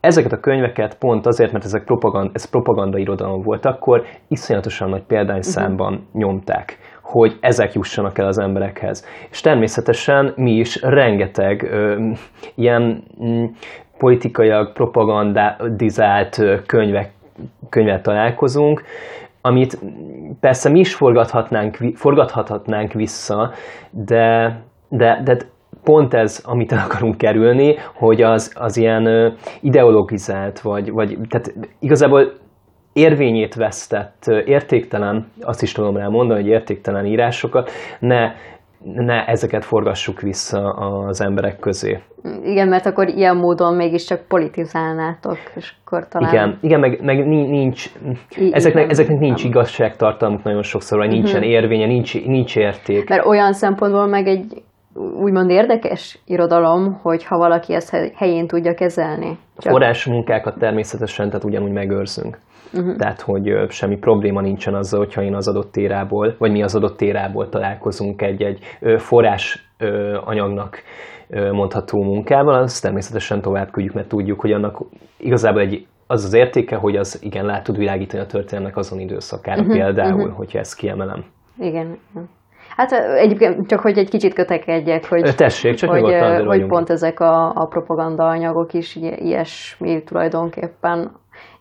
Ezeket 0.00 0.32
a 0.32 0.40
könyveket 0.40 0.98
pont 0.98 1.26
azért, 1.26 1.52
mert 1.52 1.64
ezek 1.64 1.84
propaganda, 1.84 2.30
ez 2.34 2.50
propaganda 2.50 2.98
irodalom 2.98 3.42
volt 3.42 3.64
akkor, 3.64 4.02
iszonyatosan 4.28 4.88
nagy 4.88 5.02
példányszámban 5.02 5.92
uh-huh. 5.92 6.08
nyomták 6.12 6.78
hogy 7.12 7.36
ezek 7.40 7.72
jussanak 7.72 8.18
el 8.18 8.26
az 8.26 8.38
emberekhez. 8.38 9.06
És 9.30 9.40
természetesen 9.40 10.32
mi 10.36 10.52
is 10.52 10.82
rengeteg 10.82 11.62
ö, 11.62 12.10
ilyen 12.54 13.02
m, 13.18 13.44
politikailag 13.98 14.72
propagandizált 14.72 16.42
könyvek, 16.66 17.10
könyvet 17.68 18.02
találkozunk, 18.02 18.82
amit 19.40 19.78
persze 20.40 20.70
mi 20.70 20.78
is 20.78 20.94
forgathatnánk, 20.94 21.76
forgathatnánk 21.94 22.92
vissza, 22.92 23.52
de, 23.90 24.56
de, 24.88 25.20
de 25.24 25.36
pont 25.84 26.14
ez, 26.14 26.42
amit 26.44 26.72
el 26.72 26.84
akarunk 26.84 27.16
kerülni, 27.16 27.76
hogy 27.94 28.22
az, 28.22 28.52
az 28.54 28.76
ilyen 28.76 29.36
ideologizált, 29.60 30.60
vagy, 30.60 30.90
vagy 30.90 31.18
tehát 31.28 31.54
igazából 31.78 32.32
érvényét 32.92 33.54
vesztett, 33.54 34.26
értéktelen, 34.44 35.26
azt 35.40 35.62
is 35.62 35.72
tudom 35.72 35.96
rá 35.96 36.08
mondani, 36.08 36.40
hogy 36.40 36.50
értéktelen 36.50 37.06
írásokat 37.06 37.70
ne, 37.98 38.32
ne 38.84 39.24
ezeket 39.26 39.64
forgassuk 39.64 40.20
vissza 40.20 40.70
az 40.70 41.20
emberek 41.20 41.58
közé. 41.58 41.98
Igen, 42.44 42.68
mert 42.68 42.86
akkor 42.86 43.08
ilyen 43.08 43.36
módon 43.36 43.74
mégiscsak 43.74 44.20
politizálnátok, 44.28 45.38
és 45.54 45.72
akkor 45.84 46.08
talán... 46.08 46.32
Igen, 46.32 46.58
igen 46.60 46.80
meg, 46.80 47.02
meg 47.02 47.26
nincs, 47.26 47.90
ezeknek, 48.50 48.90
ezeknek 48.90 49.18
nincs 49.18 49.44
igazságtartalmuk 49.44 50.42
nagyon 50.42 50.62
sokszor, 50.62 50.98
vagy 50.98 51.08
nincsen 51.08 51.40
uh-huh. 51.40 51.52
érvénye, 51.52 51.86
nincs, 51.86 52.24
nincs 52.24 52.56
érték. 52.56 53.08
Mert 53.08 53.26
olyan 53.26 53.52
szempontból 53.52 54.06
meg 54.06 54.26
egy 54.26 54.62
úgymond 55.16 55.50
érdekes 55.50 56.18
irodalom, 56.26 56.98
hogy 57.02 57.24
ha 57.24 57.36
valaki 57.36 57.74
ezt 57.74 57.96
helyén 58.14 58.46
tudja 58.46 58.74
kezelni. 58.74 59.38
Csak... 59.58 59.72
Forrás 59.72 60.06
munkákat 60.06 60.58
természetesen, 60.58 61.26
tehát 61.26 61.44
ugyanúgy 61.44 61.72
megőrzünk. 61.72 62.38
Uh-huh. 62.74 62.96
Tehát, 62.96 63.20
hogy 63.20 63.52
semmi 63.68 63.96
probléma 63.96 64.40
nincsen 64.40 64.74
azzal, 64.74 64.98
hogyha 64.98 65.22
én 65.22 65.34
az 65.34 65.48
adott 65.48 65.72
térából, 65.72 66.34
vagy 66.38 66.50
mi 66.50 66.62
az 66.62 66.74
adott 66.74 66.96
térából 66.96 67.48
találkozunk 67.48 68.22
egy-egy 68.22 68.58
forrás 68.96 69.72
anyagnak 70.24 70.82
mondható 71.52 72.02
munkával, 72.02 72.54
azt 72.54 72.82
természetesen 72.82 73.40
tovább 73.40 73.70
küldjük, 73.70 73.94
mert 73.94 74.08
tudjuk, 74.08 74.40
hogy 74.40 74.52
annak 74.52 74.78
igazából 75.16 75.60
egy, 75.60 75.86
az 76.06 76.24
az 76.24 76.34
értéke, 76.34 76.76
hogy 76.76 76.96
az 76.96 77.22
igen, 77.22 77.44
lát 77.44 77.64
tud 77.64 77.76
világítani 77.76 78.22
a 78.22 78.26
történelmek 78.26 78.76
azon 78.76 79.00
időszakára 79.00 79.60
uh-huh, 79.60 79.76
például, 79.76 80.20
uh-huh. 80.20 80.36
hogyha 80.36 80.58
ezt 80.58 80.76
kiemelem. 80.76 81.24
Igen. 81.58 81.98
Hát 82.76 82.92
egyébként 82.92 83.66
csak, 83.68 83.80
hogy 83.80 83.98
egy 83.98 84.10
kicsit 84.10 84.34
kötekedjek, 84.34 85.08
hogy, 85.08 85.34
Tessék, 85.36 85.74
csak 85.74 85.90
hogy, 85.90 86.14
hogy 86.46 86.66
pont 86.66 86.90
ezek 86.90 87.20
a, 87.20 87.52
a 87.54 87.66
propaganda 87.66 88.28
anyagok 88.28 88.72
is 88.72 88.96
ilyesmi 88.96 90.02
tulajdonképpen 90.02 91.10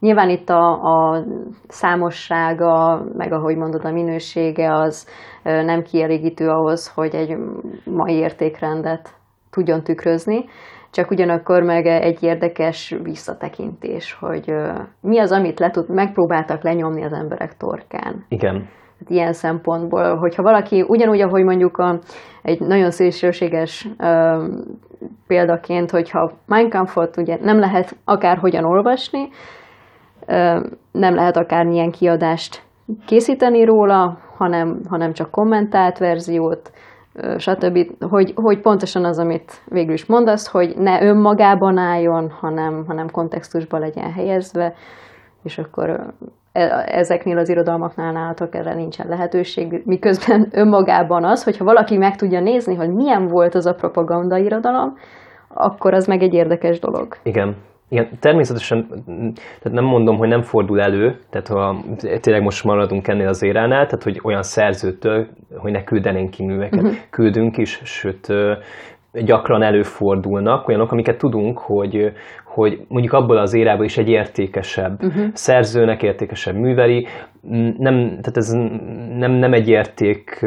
Nyilván 0.02 0.30
itt 0.30 0.50
a, 0.50 0.72
a 0.72 1.24
számossága, 1.68 3.04
meg 3.18 3.32
ahogy 3.32 3.56
mondod, 3.56 3.86
a 3.86 3.92
minősége 3.92 4.74
az 4.74 5.08
nem 5.44 5.82
kielégítő 5.82 6.50
ahhoz, 6.50 6.94
hogy 6.94 7.16
egy 7.16 7.38
mai 7.86 8.14
értékrendet 8.14 9.10
tudjon 9.50 9.84
tükrözni, 9.84 10.46
csak 10.92 11.12
ugyanakkor 11.12 11.64
meg 11.64 11.86
egy 11.86 12.24
érdekes 12.24 12.96
visszatekintés, 13.04 14.14
hogy 14.20 14.54
mi 15.02 15.20
az, 15.20 15.32
amit 15.32 15.60
le 15.60 15.70
tud, 15.70 15.90
megpróbáltak 15.90 16.64
lenyomni 16.64 17.04
az 17.04 17.14
emberek 17.14 17.58
torkán. 17.58 18.26
Igen. 18.28 18.70
Hát 19.00 19.10
ilyen 19.10 19.34
szempontból, 19.34 20.16
hogyha 20.16 20.44
valaki 20.44 20.86
ugyanúgy, 20.88 21.22
ahogy 21.22 21.44
mondjuk 21.44 21.78
a, 21.78 22.00
egy 22.42 22.60
nagyon 22.60 22.92
szélsőséges 22.92 23.88
ö, 24.00 24.44
példaként, 25.28 25.92
hogyha 25.92 26.32
Mein 26.46 26.70
Kampfot 26.70 27.18
ugye 27.18 27.38
nem 27.42 27.60
lehet 27.60 27.96
akárhogyan 28.06 28.64
olvasni, 28.64 29.30
nem 30.92 31.16
lehet 31.16 31.38
akármilyen 31.38 31.92
kiadást 31.92 32.64
készíteni 33.06 33.64
róla, 33.64 34.18
hanem, 34.38 34.82
hanem 34.90 35.14
csak 35.14 35.32
kommentált 35.32 35.98
verziót, 35.98 36.72
stb. 37.38 37.78
Hogy, 38.00 38.34
hogy 38.36 38.62
pontosan 38.62 39.06
az, 39.06 39.20
amit 39.20 39.62
végül 39.66 39.94
is 39.94 40.06
mondasz, 40.06 40.48
hogy 40.48 40.74
ne 40.78 41.02
önmagában 41.02 41.78
álljon, 41.78 42.30
hanem, 42.30 42.84
hanem 42.88 43.10
kontextusba 43.10 43.78
legyen 43.78 44.12
helyezve, 44.12 44.74
és 45.44 45.58
akkor 45.58 46.14
e, 46.52 46.84
ezeknél 46.88 47.38
az 47.38 47.50
irodalmaknál 47.50 48.12
nálatok 48.12 48.56
erre 48.56 48.74
nincsen 48.74 49.08
lehetőség, 49.08 49.82
miközben 49.86 50.48
önmagában 50.62 51.24
az, 51.24 51.44
hogyha 51.44 51.66
valaki 51.66 51.98
meg 51.98 52.16
tudja 52.16 52.40
nézni, 52.40 52.76
hogy 52.76 52.90
milyen 52.90 53.28
volt 53.28 53.56
az 53.56 53.66
a 53.66 53.74
propaganda 53.74 54.38
irodalom, 54.38 54.94
akkor 55.48 55.94
az 55.94 56.08
meg 56.08 56.22
egy 56.22 56.34
érdekes 56.34 56.80
dolog. 56.80 57.16
Igen, 57.24 57.56
igen, 57.92 58.10
természetesen 58.20 58.88
tehát 59.36 59.72
nem 59.72 59.84
mondom, 59.84 60.18
hogy 60.18 60.28
nem 60.28 60.42
fordul 60.42 60.82
elő, 60.82 61.20
tehát 61.30 61.48
ha 61.48 61.84
tényleg 62.20 62.44
most 62.44 62.64
maradunk 62.64 63.08
ennél 63.08 63.28
az 63.28 63.44
éránál, 63.44 63.86
tehát 63.86 64.04
hogy 64.04 64.20
olyan 64.24 64.44
szerzőtől, 64.44 65.28
hogy 65.58 65.72
ne 65.72 65.84
küldenénk 65.84 66.30
ki 66.30 66.44
műveket, 66.44 66.82
uh-huh. 66.82 66.98
küldünk 67.10 67.58
is, 67.58 67.82
sőt 67.84 68.34
gyakran 69.14 69.62
előfordulnak 69.62 70.68
olyanok, 70.68 70.92
amiket 70.92 71.18
tudunk, 71.18 71.58
hogy, 71.58 72.14
hogy 72.54 72.86
mondjuk 72.88 73.14
abból 73.14 73.38
az 73.38 73.54
érából 73.54 73.86
is 73.86 73.98
egy 73.98 74.10
értékesebb 74.10 75.04
uh-huh. 75.04 75.26
szerzőnek 75.34 76.04
értékesebb 76.04 76.56
műveli, 76.56 77.08
nem, 77.78 78.08
tehát 78.08 78.38
ez 78.38 78.50
nem, 79.18 79.32
nem 79.32 79.54
egy 79.54 79.70
érték 79.70 80.46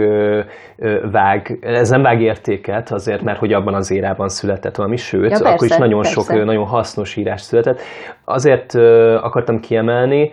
vág, 1.10 1.58
ez 1.60 1.88
nem 1.90 2.02
vág 2.02 2.20
értéket 2.20 2.90
azért, 2.90 3.22
mert 3.22 3.38
hogy 3.38 3.52
abban 3.52 3.74
az 3.74 3.90
érában 3.90 4.28
született 4.28 4.76
valami, 4.76 4.96
sőt, 4.96 5.22
ja, 5.22 5.28
persze, 5.28 5.48
akkor 5.48 5.66
is 5.66 5.76
nagyon 5.76 6.02
persze. 6.02 6.20
sok 6.20 6.44
nagyon 6.44 6.66
hasznos 6.66 7.16
írás 7.16 7.40
született. 7.40 7.80
Azért 8.24 8.74
akartam 9.20 9.60
kiemelni, 9.60 10.30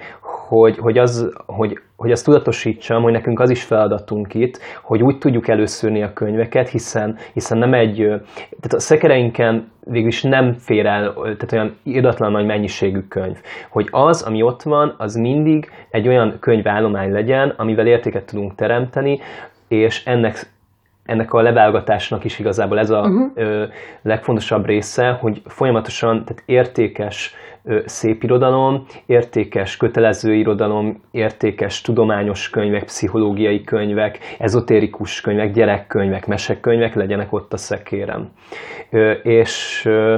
hogy, 0.48 0.78
hogy, 0.78 0.98
az, 0.98 1.34
hogy, 1.46 1.80
hogy 1.96 2.12
azt 2.12 2.26
tudatosítsam, 2.26 3.04
hogy 3.04 3.12
nekünk 3.12 3.40
az 3.40 3.50
is 3.50 3.64
feladatunk 3.64 4.34
itt, 4.34 4.60
hogy 4.82 5.04
úgy 5.04 5.18
tudjuk 5.18 5.48
előszűrni 5.48 6.04
a 6.04 6.14
könyveket, 6.14 6.70
hiszen, 6.70 7.18
hiszen 7.34 7.58
nem 7.58 7.74
egy, 7.74 7.96
tehát 7.96 8.74
a 8.74 8.80
szekereinken 8.80 9.72
végülis 9.92 10.22
nem 10.22 10.54
fér 10.54 10.86
el, 10.86 11.14
tehát 11.14 11.52
olyan 11.52 11.78
iratlan 11.84 12.32
nagy 12.32 12.46
mennyiségű 12.46 13.00
könyv. 13.00 13.38
Hogy 13.70 13.88
az, 13.92 14.22
ami 14.22 14.42
ott 14.42 14.62
van, 14.62 14.96
az 14.98 15.16
mindig 15.16 15.72
egy 15.90 16.08
olyan 16.08 16.38
könyvállomány 16.40 17.12
legyen, 17.12 17.50
amivel 17.50 17.88
értéket 17.88 18.26
tudunk 18.26 18.56
teremteni, 18.56 19.20
és 19.68 20.06
ennek 20.06 20.46
ennek 21.12 21.34
a 21.34 21.42
leválogatásnak 21.42 22.24
is 22.24 22.40
igazából 22.40 22.80
ez 22.80 22.90
a 22.90 23.00
uh-huh. 23.00 23.32
ö, 23.36 23.64
legfontosabb 24.02 24.66
része, 24.66 25.10
hogy 25.10 25.42
folyamatosan 25.46 26.26
tehát 26.26 26.44
értékes 26.46 27.36
ö, 27.64 27.80
szép 27.86 28.24
irodalom, 28.24 28.86
értékes 29.06 29.78
kötelező 29.78 30.34
irodalom, 30.34 31.02
értékes 31.12 31.82
tudományos 31.82 32.50
könyvek, 32.50 32.84
pszichológiai 32.84 33.64
könyvek, 33.64 34.20
ezotérikus 34.40 35.22
könyvek, 35.22 35.52
gyerekkönyvek, 35.52 36.28
mesekönyvek 36.28 36.96
legyenek 36.96 37.34
ott 37.34 37.54
a 37.54 37.58
szekérem. 37.58 38.32
Ö, 38.90 39.12
és, 39.12 39.82
ö, 39.86 40.18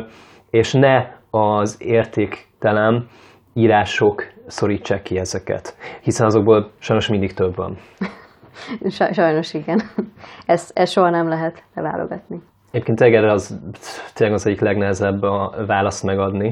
és 0.50 0.74
ne 0.74 1.06
az 1.30 1.78
értéktelen 1.80 3.08
írások 3.54 4.24
szorítsák 4.48 5.02
ki 5.02 5.20
ezeket, 5.20 5.76
hiszen 6.02 6.26
azokból 6.26 6.72
sajnos 6.80 7.08
mindig 7.08 7.34
több 7.34 7.56
van. 7.56 7.78
Sajnos 9.14 9.54
igen. 9.54 9.82
Ezt, 10.46 10.72
ezt 10.74 10.92
soha 10.92 11.10
nem 11.10 11.28
lehet 11.28 11.64
leválogatni. 11.76 12.42
Egyébként 12.72 13.02
erre 13.02 13.32
az, 13.32 13.60
tényleg 14.14 14.36
az 14.36 14.46
egyik 14.46 14.60
legnehezebb 14.60 15.22
a 15.22 15.54
választ 15.68 16.04
megadni. 16.04 16.52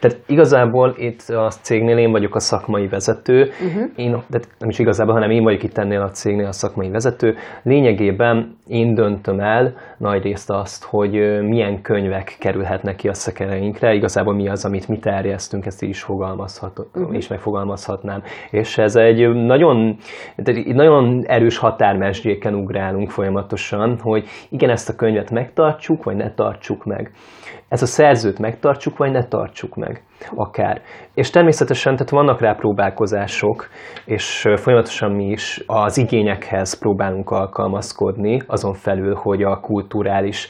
Tehát 0.00 0.16
igazából 0.26 0.94
itt 0.98 1.28
a 1.28 1.50
cégnél 1.60 1.98
én 1.98 2.10
vagyok 2.10 2.34
a 2.34 2.40
szakmai 2.40 2.88
vezető, 2.88 3.42
uh-huh. 3.42 3.90
én, 3.96 4.22
de 4.26 4.40
nem 4.58 4.68
is 4.68 4.78
igazából, 4.78 5.14
hanem 5.14 5.30
én 5.30 5.42
vagyok 5.42 5.62
itt 5.62 5.78
ennél 5.78 6.00
a 6.00 6.10
cégnél 6.10 6.46
a 6.46 6.52
szakmai 6.52 6.90
vezető. 6.90 7.36
Lényegében 7.62 8.56
én 8.66 8.94
döntöm 8.94 9.40
el 9.40 9.74
nagy 9.96 10.22
részt 10.22 10.50
azt, 10.50 10.84
hogy 10.84 11.42
milyen 11.42 11.82
könyvek 11.82 12.36
kerülhetnek 12.38 12.96
ki 12.96 13.08
a 13.08 13.14
szekereinkre, 13.14 13.94
igazából 13.94 14.34
mi 14.34 14.48
az, 14.48 14.64
amit 14.64 14.88
mi 14.88 14.98
terjesztünk, 14.98 15.66
ezt 15.66 15.82
így 15.82 15.88
is 15.88 16.02
fogalmazhat, 16.02 16.78
uh-huh. 16.94 17.16
is 17.16 17.28
megfogalmazhatnám. 17.28 18.22
És 18.50 18.78
ez 18.78 18.96
egy 18.96 19.28
nagyon, 19.32 19.96
egy 20.36 20.74
nagyon 20.74 21.24
erős 21.26 21.58
határmesdjéken 21.58 22.54
ugrálunk 22.54 23.10
folyamatosan, 23.10 23.98
hogy 24.00 24.26
igen, 24.48 24.70
ezt 24.70 24.88
a 24.88 24.94
könyvet 24.94 25.30
megtartsuk, 25.30 26.04
vagy 26.04 26.16
ne 26.16 26.34
tartsuk 26.34 26.84
meg 26.84 27.12
ez 27.68 27.82
a 27.82 27.86
szerzőt 27.86 28.38
megtartsuk, 28.38 28.96
vagy 28.96 29.10
ne 29.10 29.24
tartsuk 29.24 29.76
meg, 29.76 30.02
akár. 30.34 30.82
És 31.14 31.30
természetesen 31.30 31.92
tehát 31.92 32.10
vannak 32.10 32.40
rá 32.40 32.52
próbálkozások, 32.52 33.68
és 34.04 34.48
folyamatosan 34.56 35.12
mi 35.12 35.24
is 35.24 35.62
az 35.66 35.98
igényekhez 35.98 36.78
próbálunk 36.78 37.30
alkalmazkodni, 37.30 38.42
azon 38.46 38.74
felül, 38.74 39.14
hogy 39.14 39.42
a 39.42 39.60
kulturális 39.60 40.48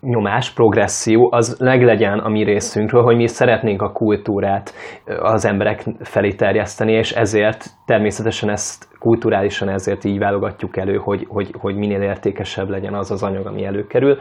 nyomás, 0.00 0.50
progresszió, 0.50 1.28
az 1.32 1.56
leglegyen 1.58 2.18
a 2.18 2.28
mi 2.28 2.44
részünkről, 2.44 3.02
hogy 3.02 3.16
mi 3.16 3.26
szeretnénk 3.26 3.82
a 3.82 3.92
kultúrát 3.92 4.72
az 5.20 5.44
emberek 5.44 5.84
felé 6.00 6.32
terjeszteni, 6.32 6.92
és 6.92 7.12
ezért 7.12 7.64
természetesen 7.86 8.50
ezt 8.50 8.88
kulturálisan 8.98 9.68
ezért 9.68 10.04
így 10.04 10.18
válogatjuk 10.18 10.76
elő, 10.76 10.96
hogy, 10.96 11.26
hogy, 11.28 11.54
hogy 11.58 11.76
minél 11.76 12.02
értékesebb 12.02 12.68
legyen 12.68 12.94
az 12.94 13.10
az 13.10 13.22
anyag, 13.22 13.46
ami 13.46 13.64
előkerül. 13.64 14.18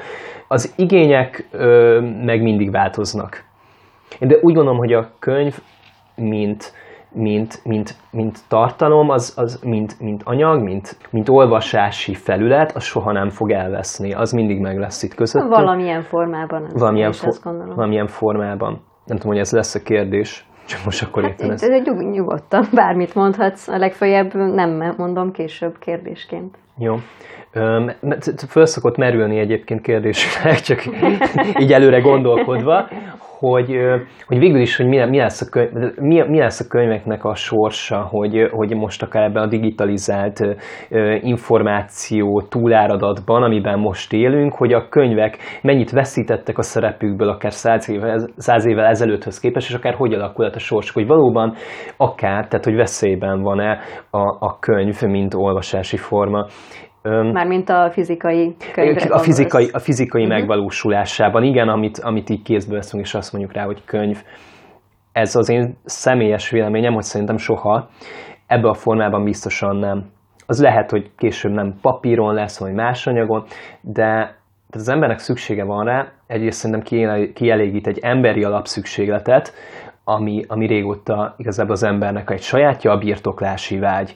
Az 0.48 0.74
igények 0.78 1.48
ö, 1.52 2.00
meg 2.26 2.42
mindig 2.42 2.72
változnak. 2.72 3.47
De 4.20 4.36
úgy 4.42 4.54
gondolom, 4.54 4.78
hogy 4.78 4.94
a 4.94 5.10
könyv, 5.20 5.60
mint, 6.16 6.74
mint, 7.12 7.62
mint, 7.64 7.96
mint 8.12 8.40
tartalom, 8.48 9.10
az, 9.10 9.34
az 9.38 9.62
mint, 9.64 10.00
mint 10.00 10.22
anyag, 10.26 10.64
mint, 10.64 10.98
mint 11.12 11.30
olvasási 11.30 12.14
felület, 12.14 12.76
az 12.76 12.84
soha 12.84 13.12
nem 13.12 13.30
fog 13.30 13.52
elveszni. 13.52 14.14
Az 14.14 14.32
mindig 14.32 14.60
meg 14.60 14.78
lesz 14.78 15.04
itt 15.04 15.14
között. 15.14 15.48
Valamilyen 15.48 16.02
formában. 16.02 16.68
Valamilyen, 16.74 17.12
fo- 17.12 17.44
valamilyen 17.76 18.08
formában. 18.08 18.82
Nem 19.06 19.18
tudom, 19.18 19.32
hogy 19.32 19.42
ez 19.42 19.52
lesz 19.52 19.76
a 19.76 19.80
kérdés. 19.84 20.46
Csak 20.68 20.80
most 20.86 21.04
akkor 21.04 21.22
hát 21.24 21.32
értem 21.32 21.50
ezt. 21.50 21.64
Ez 21.64 21.70
egy 21.70 21.96
nyugodtan, 22.12 22.66
bármit 22.74 23.16
mondhatsz, 23.16 23.68
a 23.68 23.78
legfeljebb 23.78 24.34
nem 24.34 24.94
mondom 24.98 25.32
később 25.32 25.78
kérdésként. 25.80 26.58
Jó. 26.78 26.96
Föl 28.50 28.66
szokott 28.66 28.98
merülni 28.98 29.40
egyébként 29.40 29.82
kérdésre, 29.82 30.54
csak 30.56 30.84
így 31.62 31.74
előre 31.74 32.00
gondolkodva, 32.00 32.88
hogy, 33.40 33.78
hogy 34.26 34.40
végül 34.40 34.60
is, 34.60 34.78
hogy 34.78 34.88
mi, 34.88 35.06
mi, 35.06 35.18
lesz 35.18 35.42
a 35.42 35.50
könyv, 35.50 35.70
mi, 35.96 36.22
mi 36.28 36.40
lesz 36.40 36.60
a 36.60 36.68
könyveknek 36.68 37.24
a 37.24 37.36
sorsa, 37.36 38.08
hogy, 38.10 38.50
hogy 38.52 38.76
most 38.76 39.04
akár 39.04 39.24
ebben 39.24 39.44
a 39.44 39.48
digitalizált 39.48 40.40
információ 41.22 42.42
túláradatban, 42.42 43.44
amiben 43.44 43.80
most 43.80 44.14
élünk, 44.14 44.54
hogy 44.54 44.74
a 44.74 44.88
könyvek 44.90 45.38
mennyit 45.62 45.92
veszítettek 45.92 46.58
a 46.58 46.62
szerepükből 46.62 47.30
akár 47.30 47.54
száz 47.54 47.90
évvel, 47.90 48.30
száz 48.38 48.66
évvel 48.66 48.86
ezelőtthöz 48.86 49.40
képest, 49.40 49.70
és 49.70 49.76
akár 49.76 49.94
hogy 49.94 50.14
alakult 50.14 50.56
a 50.56 50.60
sors, 50.60 50.92
hogy 50.92 51.08
valóban 51.08 51.54
akár, 51.98 52.48
tehát 52.48 52.66
hogy 52.66 52.76
veszélyben 52.76 53.42
van-e 53.42 53.80
a, 54.10 54.46
a 54.46 54.58
könyv, 54.60 55.02
mint 55.02 55.34
olvasási 55.34 55.98
forma. 55.98 56.46
Mármint 57.10 57.70
a 57.70 57.90
fizikai 57.92 58.56
könyvre 58.74 59.14
A 59.14 59.20
fizikai, 59.20 59.70
a 59.72 59.80
fizikai 59.80 60.24
uh-huh. 60.24 60.38
megvalósulásában, 60.38 61.44
igen, 61.44 61.68
amit, 61.68 62.00
amit 62.00 62.30
így 62.30 62.42
kézbe 62.42 62.76
veszünk, 62.76 63.04
és 63.04 63.14
azt 63.14 63.34
mondjuk 63.34 63.54
rá, 63.54 63.66
hogy 63.66 63.84
könyv. 63.86 64.24
Ez 65.12 65.36
az 65.36 65.50
én 65.50 65.78
személyes 65.86 66.50
véleményem, 66.50 66.94
hogy 66.94 67.04
szerintem 67.04 67.38
soha 67.38 67.90
ebbe 68.48 68.70
a 68.70 68.74
formában 68.74 69.24
biztosan 69.24 69.76
nem. 69.76 70.06
Az 70.46 70.62
lehet, 70.62 70.90
hogy 70.90 71.12
később 71.18 71.52
nem 71.52 71.74
papíron 71.82 72.34
lesz, 72.34 72.60
vagy 72.60 72.74
más 72.74 73.08
anyagon, 73.08 73.44
de 73.82 74.36
tehát 74.70 74.88
az 74.88 74.94
embernek 74.94 75.20
szüksége 75.20 75.64
van 75.64 75.86
rá, 75.86 76.12
egyrészt 76.28 76.60
szerintem 76.60 77.04
kielégít 77.34 77.88
egy 77.88 78.00
emberi 78.00 78.44
alapszükségletet, 78.44 79.54
ami, 80.04 80.44
ami 80.48 80.68
régóta 80.68 81.36
igazából 81.38 81.72
az 81.72 81.84
embernek 81.84 82.30
egy 82.30 82.42
sajátja, 82.42 82.92
a 82.92 82.98
birtoklási 82.98 83.80
vágy 83.80 84.16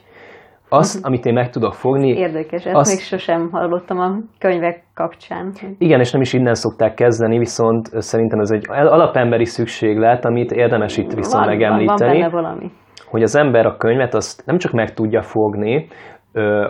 azt, 0.72 0.98
mhm. 0.98 1.06
amit 1.06 1.26
én 1.26 1.32
meg 1.32 1.50
tudok 1.50 1.74
fogni... 1.74 2.08
Érdekes, 2.08 2.64
ezt 2.64 2.76
azt... 2.76 2.94
még 2.94 3.00
sosem 3.00 3.48
hallottam 3.52 3.98
a 3.98 4.16
könyvek 4.38 4.82
kapcsán. 4.94 5.52
Igen, 5.78 6.00
és 6.00 6.10
nem 6.10 6.20
is 6.20 6.32
innen 6.32 6.54
szokták 6.54 6.94
kezdeni, 6.94 7.38
viszont 7.38 7.90
szerintem 8.02 8.40
ez 8.40 8.50
egy 8.50 8.66
alapemberi 8.68 9.44
szükséglet, 9.44 10.24
amit 10.24 10.52
érdemes 10.52 10.96
itt 10.96 11.12
viszont 11.12 11.44
van, 11.44 11.46
megemlíteni. 11.46 12.10
Van 12.10 12.10
benne 12.10 12.28
valami. 12.28 12.70
Hogy 13.06 13.22
az 13.22 13.36
ember 13.36 13.66
a 13.66 13.76
könyvet 13.76 14.14
azt 14.14 14.42
nem 14.46 14.58
csak 14.58 14.72
meg 14.72 14.94
tudja 14.94 15.22
fogni, 15.22 15.88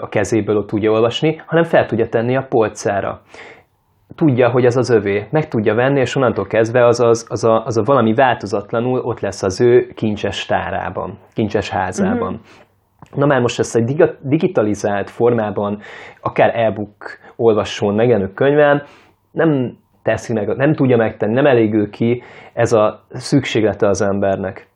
a 0.00 0.08
kezéből 0.08 0.56
ott 0.56 0.66
tudja 0.66 0.90
olvasni, 0.90 1.42
hanem 1.46 1.64
fel 1.64 1.86
tudja 1.86 2.08
tenni 2.08 2.36
a 2.36 2.46
polcára 2.48 3.22
tudja, 4.14 4.48
hogy 4.48 4.64
ez 4.64 4.76
az 4.76 4.90
övé, 4.90 5.26
meg 5.30 5.48
tudja 5.48 5.74
venni, 5.74 6.00
és 6.00 6.16
onnantól 6.16 6.46
kezdve 6.46 6.86
az, 6.86 7.00
az, 7.00 7.26
az, 7.28 7.44
a, 7.44 7.64
az 7.64 7.76
a 7.76 7.82
valami 7.82 8.14
változatlanul 8.14 8.98
ott 8.98 9.20
lesz 9.20 9.42
az 9.42 9.60
ő 9.60 9.92
kincses 9.94 10.46
tárában, 10.46 11.18
kincses 11.34 11.68
házában. 11.68 12.32
Uh-huh. 12.32 12.40
Na 13.14 13.26
már 13.26 13.40
most 13.40 13.58
ezt 13.58 13.76
egy 13.76 14.02
digitalizált 14.20 15.10
formában, 15.10 15.78
akár 16.20 16.58
e-book 16.58 17.18
olvasson 17.36 17.94
megjelenő 17.94 18.32
könyvem, 18.32 18.82
nem 19.30 19.76
teszi 20.02 20.32
meg, 20.32 20.56
nem 20.56 20.74
tudja 20.74 20.96
megtenni, 20.96 21.32
nem 21.32 21.46
elégül 21.46 21.90
ki 21.90 22.22
ez 22.52 22.72
a 22.72 23.04
szükséglete 23.10 23.88
az 23.88 24.02
embernek. 24.02 24.70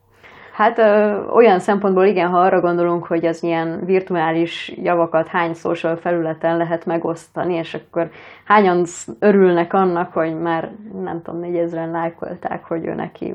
Hát 0.53 0.79
ö, 0.79 1.23
olyan 1.29 1.59
szempontból 1.59 2.05
igen, 2.05 2.29
ha 2.29 2.39
arra 2.39 2.61
gondolunk, 2.61 3.07
hogy 3.07 3.27
az 3.27 3.43
ilyen 3.43 3.81
virtuális 3.85 4.73
javakat 4.83 5.27
hány 5.27 5.53
social 5.53 5.97
felületen 5.97 6.57
lehet 6.57 6.87
megosztani, 6.87 7.55
és 7.55 7.75
akkor 7.75 8.11
hányan 8.45 8.85
örülnek 9.19 9.73
annak, 9.73 10.13
hogy 10.13 10.39
már 10.41 10.71
nem 11.03 11.23
tudom, 11.23 11.41
négyezren 11.41 11.91
lájkolták, 11.91 12.65
hogy 12.65 12.87
ő 12.87 12.95
neki 12.95 13.35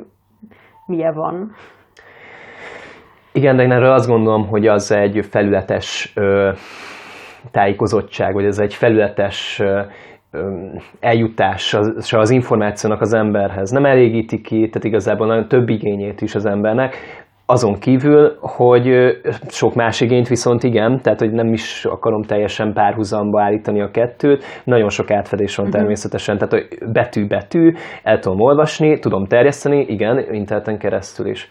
milyen 0.86 1.14
van. 1.14 1.52
Igen, 3.34 3.56
de 3.56 3.64
én 3.64 3.72
erről 3.72 3.92
azt 3.92 4.08
gondolom, 4.08 4.48
hogy 4.48 4.68
az 4.68 4.92
egy 4.92 5.26
felületes 5.30 6.12
ö, 6.16 6.52
tájékozottság, 7.52 8.34
vagy 8.34 8.46
ez 8.46 8.60
egy 8.60 8.74
felületes 8.74 9.60
ö, 9.60 9.82
eljutás 11.00 11.74
az, 11.74 12.14
az 12.14 12.30
információnak 12.30 13.02
az 13.02 13.14
emberhez. 13.14 13.70
Nem 13.70 13.86
elégíti 13.86 14.42
ki, 14.42 14.56
tehát 14.56 14.84
igazából 14.84 15.28
nagyon 15.28 15.48
több 15.48 15.70
igényét 15.70 16.22
is 16.22 16.36
az 16.36 16.46
embernek, 16.46 16.96
azon 17.46 17.80
kívül, 17.80 18.38
hogy 18.40 19.18
sok 19.48 19.76
más 19.76 20.02
igényt 20.02 20.28
viszont 20.28 20.64
igen, 20.64 21.02
tehát 21.02 21.20
hogy 21.20 21.32
nem 21.32 21.54
is 21.54 21.86
akarom 21.86 22.24
teljesen 22.24 22.74
párhuzamba 22.74 23.42
állítani 23.42 23.82
a 23.82 23.92
kettőt, 23.92 24.44
nagyon 24.64 24.90
sok 24.90 25.12
átfedés 25.12 25.56
van 25.56 25.66
uh-huh. 25.66 25.80
természetesen, 25.80 26.38
tehát 26.38 26.54
hogy 26.54 26.92
betű-betű, 26.92 27.74
el 28.04 28.20
tudom 28.20 28.40
olvasni, 28.40 29.00
tudom 29.00 29.26
terjeszteni, 29.26 29.80
igen, 29.80 30.34
interneten 30.34 30.78
keresztül 30.78 31.28
is. 31.28 31.50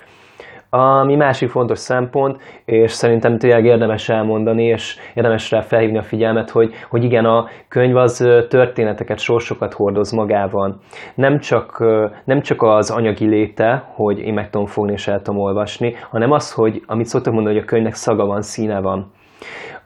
Ami 0.73 1.17
másik 1.17 1.51
fontos 1.51 1.79
szempont, 1.79 2.41
és 2.65 2.93
szerintem 2.93 3.39
tényleg 3.39 3.65
érdemes 3.65 4.09
elmondani, 4.09 4.65
és 4.65 4.97
érdemes 5.15 5.51
rá 5.51 5.61
felhívni 5.61 5.99
a 5.99 6.03
figyelmet, 6.03 6.51
hogy, 6.51 6.73
hogy 6.89 7.05
igen, 7.05 7.25
a 7.25 7.49
könyv 7.69 7.97
az 7.97 8.17
történeteket, 8.49 9.19
sorsokat 9.19 9.75
hordoz 9.75 10.11
magával. 10.11 10.81
Nem 11.15 11.39
csak, 11.39 11.85
nem 12.25 12.41
csak 12.41 12.63
az 12.63 12.91
anyagi 12.91 13.27
léte, 13.27 13.85
hogy 13.95 14.19
én 14.19 14.35
meg 14.35 14.51
tudom 14.51 14.67
fogni 14.67 14.93
és 14.93 15.09
el 15.09 15.23
tudom 15.23 15.41
olvasni, 15.41 15.95
hanem 16.11 16.31
az, 16.31 16.53
hogy 16.53 16.83
amit 16.87 17.07
szoktak 17.07 17.33
mondani, 17.33 17.55
hogy 17.55 17.65
a 17.65 17.69
könyvnek 17.69 17.95
szaga 17.95 18.27
van, 18.27 18.43
színe 18.43 18.81
van. 18.81 19.13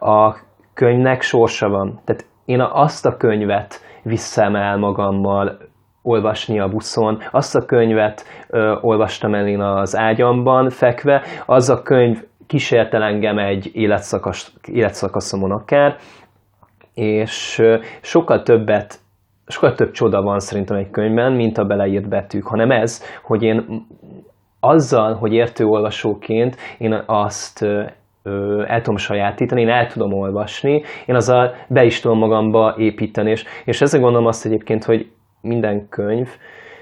A 0.01 0.35
könyvnek 0.75 1.23
sorsa 1.23 1.69
van. 1.69 2.01
Tehát 2.05 2.27
én 2.45 2.61
azt 2.61 3.07
a 3.07 3.17
könyvet 3.17 3.81
visszám 4.03 4.57
el 4.57 4.77
magammal 4.77 5.59
olvasni 6.05 6.61
a 6.61 6.69
buszon. 6.69 7.23
Azt 7.31 7.55
a 7.55 7.65
könyvet 7.65 8.25
ö, 8.49 8.77
olvastam 8.81 9.35
el 9.35 9.49
én 9.49 9.61
az 9.61 9.97
ágyamban 9.97 10.71
fekve, 10.71 11.23
az 11.47 11.69
a 11.69 11.83
könyv 11.83 12.23
kísérte 12.47 12.99
engem 12.99 13.39
egy 13.39 13.71
életszakasz, 13.73 14.53
életszakaszomon 14.73 15.51
akár, 15.51 15.97
és 16.95 17.59
ö, 17.59 17.77
sokkal 18.01 18.43
többet 18.43 19.03
sokkal 19.47 19.75
több 19.75 19.91
csoda 19.91 20.23
van 20.23 20.41
szerintem 20.41 20.77
egy 20.77 20.91
könyvben, 20.91 21.33
mint 21.33 21.59
a 21.59 21.65
beleírt 21.65 22.09
betűk, 22.09 22.47
hanem 22.47 22.71
ez, 22.71 23.03
hogy 23.23 23.43
én 23.43 23.87
azzal, 24.61 25.15
hogy 25.15 25.33
értő 25.33 25.65
olvasóként 25.65 26.57
én 26.79 27.03
azt 27.07 27.63
el 28.67 28.81
tudom 28.81 28.97
sajátítani, 28.97 29.61
én 29.61 29.69
el 29.69 29.87
tudom 29.87 30.13
olvasni, 30.13 30.83
én 31.07 31.15
azzal 31.15 31.55
be 31.69 31.85
is 31.85 32.01
tudom 32.01 32.19
magamba 32.19 32.75
építeni, 32.79 33.31
és, 33.31 33.45
és 33.65 33.81
ezzel 33.81 34.01
gondolom 34.01 34.27
azt 34.27 34.45
egyébként, 34.45 34.85
hogy 34.85 35.11
minden 35.45 35.89
könyv, 35.89 36.29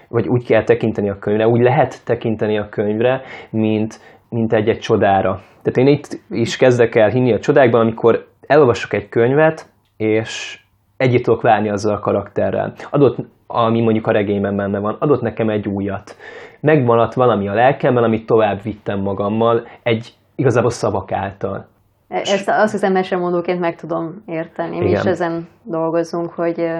vagy 0.08 0.28
úgy 0.28 0.46
kell 0.46 0.64
tekinteni 0.64 1.10
a 1.10 1.18
könyvre, 1.18 1.48
úgy 1.48 1.60
lehet 1.60 2.04
tekinteni 2.04 2.58
a 2.58 2.68
könyvre, 2.68 3.22
mint, 3.50 4.00
mint 4.28 4.52
egy-egy 4.52 4.78
csodára. 4.78 5.40
Tehát 5.62 5.76
én 5.76 5.86
itt 5.86 6.20
is 6.30 6.56
kezdek 6.56 6.94
el 6.94 7.08
hinni 7.08 7.32
a 7.32 7.38
csodákban, 7.38 7.80
amikor 7.80 8.26
elolvasok 8.46 8.92
egy 8.92 9.08
könyvet, 9.08 9.66
és 9.96 10.60
együtt 10.96 11.22
tudok 11.22 11.42
válni 11.42 11.70
azzal 11.70 11.94
a 11.94 11.98
karakterrel. 11.98 12.72
Adott, 12.90 13.16
ami 13.46 13.80
mondjuk 13.80 14.06
a 14.06 14.12
regényben 14.12 14.56
benne 14.56 14.78
van, 14.78 14.96
adott 14.98 15.20
nekem 15.20 15.48
egy 15.48 15.68
újat. 15.68 16.16
Megmaradt 16.60 17.14
valami 17.14 17.48
a 17.48 17.54
lelkemben, 17.54 18.04
amit 18.04 18.26
tovább 18.26 18.62
vittem 18.62 19.00
magammal, 19.00 19.66
egy 19.82 20.14
igazából 20.34 20.70
szavak 20.70 21.12
által. 21.12 21.66
E, 22.08 22.16
ezt 22.16 22.48
azt 22.48 22.72
hiszem 22.72 22.92
mesemondóként 22.92 23.60
meg 23.60 23.76
tudom 23.76 24.22
érteni. 24.26 24.78
Mi 24.78 24.90
is 24.90 25.04
ezen 25.04 25.48
dolgozunk, 25.62 26.30
hogy, 26.30 26.70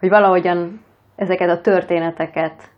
hogy 0.00 0.08
valahogyan 0.08 0.80
ezeket 1.22 1.48
a 1.50 1.60
történeteket 1.60 2.70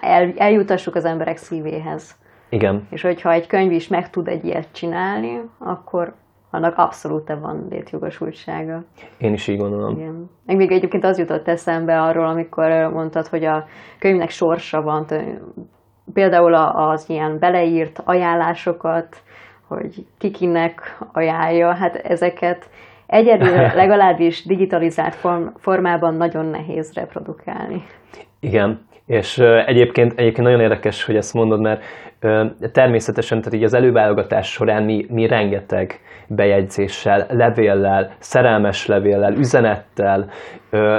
el, 0.00 0.32
eljutassuk 0.36 0.94
az 0.94 1.04
emberek 1.04 1.36
szívéhez. 1.36 2.16
Igen. 2.48 2.86
És 2.90 3.02
hogyha 3.02 3.32
egy 3.32 3.46
könyv 3.46 3.72
is 3.72 3.88
meg 3.88 4.10
tud 4.10 4.28
egy 4.28 4.44
ilyet 4.44 4.68
csinálni, 4.72 5.40
akkor 5.58 6.14
annak 6.50 6.78
abszolút 6.78 7.32
van 7.40 7.66
létjogosultsága. 7.70 8.84
Én 9.18 9.32
is 9.32 9.48
így 9.48 9.58
gondolom. 9.58 9.96
Igen. 9.96 10.30
Meg 10.46 10.56
még 10.56 10.72
egyébként 10.72 11.04
az 11.04 11.18
jutott 11.18 11.48
eszembe 11.48 12.02
arról, 12.02 12.26
amikor 12.26 12.70
mondtad, 12.92 13.26
hogy 13.26 13.44
a 13.44 13.64
könyvnek 13.98 14.30
sorsa 14.30 14.82
van, 14.82 15.06
például 16.12 16.54
az 16.54 17.08
ilyen 17.08 17.38
beleírt 17.38 18.02
ajánlásokat, 18.04 19.16
hogy 19.68 20.06
kikinek 20.18 20.98
ajánlja, 21.12 21.74
hát 21.74 21.94
ezeket 21.94 22.70
egyedül 23.06 23.56
legalábbis 23.82 24.44
digitalizált 24.44 25.14
form, 25.14 25.46
formában 25.56 26.14
nagyon 26.14 26.46
nehéz 26.46 26.92
reprodukálni. 26.94 27.82
Igen, 28.40 28.86
és 29.06 29.38
egyébként, 29.66 30.12
egyébként 30.12 30.46
nagyon 30.46 30.60
érdekes, 30.60 31.04
hogy 31.04 31.16
ezt 31.16 31.34
mondod, 31.34 31.60
mert 31.60 31.82
természetesen, 32.72 33.38
tehát 33.38 33.54
így 33.54 33.64
az 33.64 33.74
előválogatás 33.74 34.50
során 34.50 34.82
mi, 34.82 35.06
mi 35.08 35.26
rengeteg 35.26 36.00
bejegyzéssel, 36.26 37.26
levéllel, 37.30 38.14
szerelmes 38.18 38.86
levéllel, 38.86 39.32
üzenettel, 39.32 40.30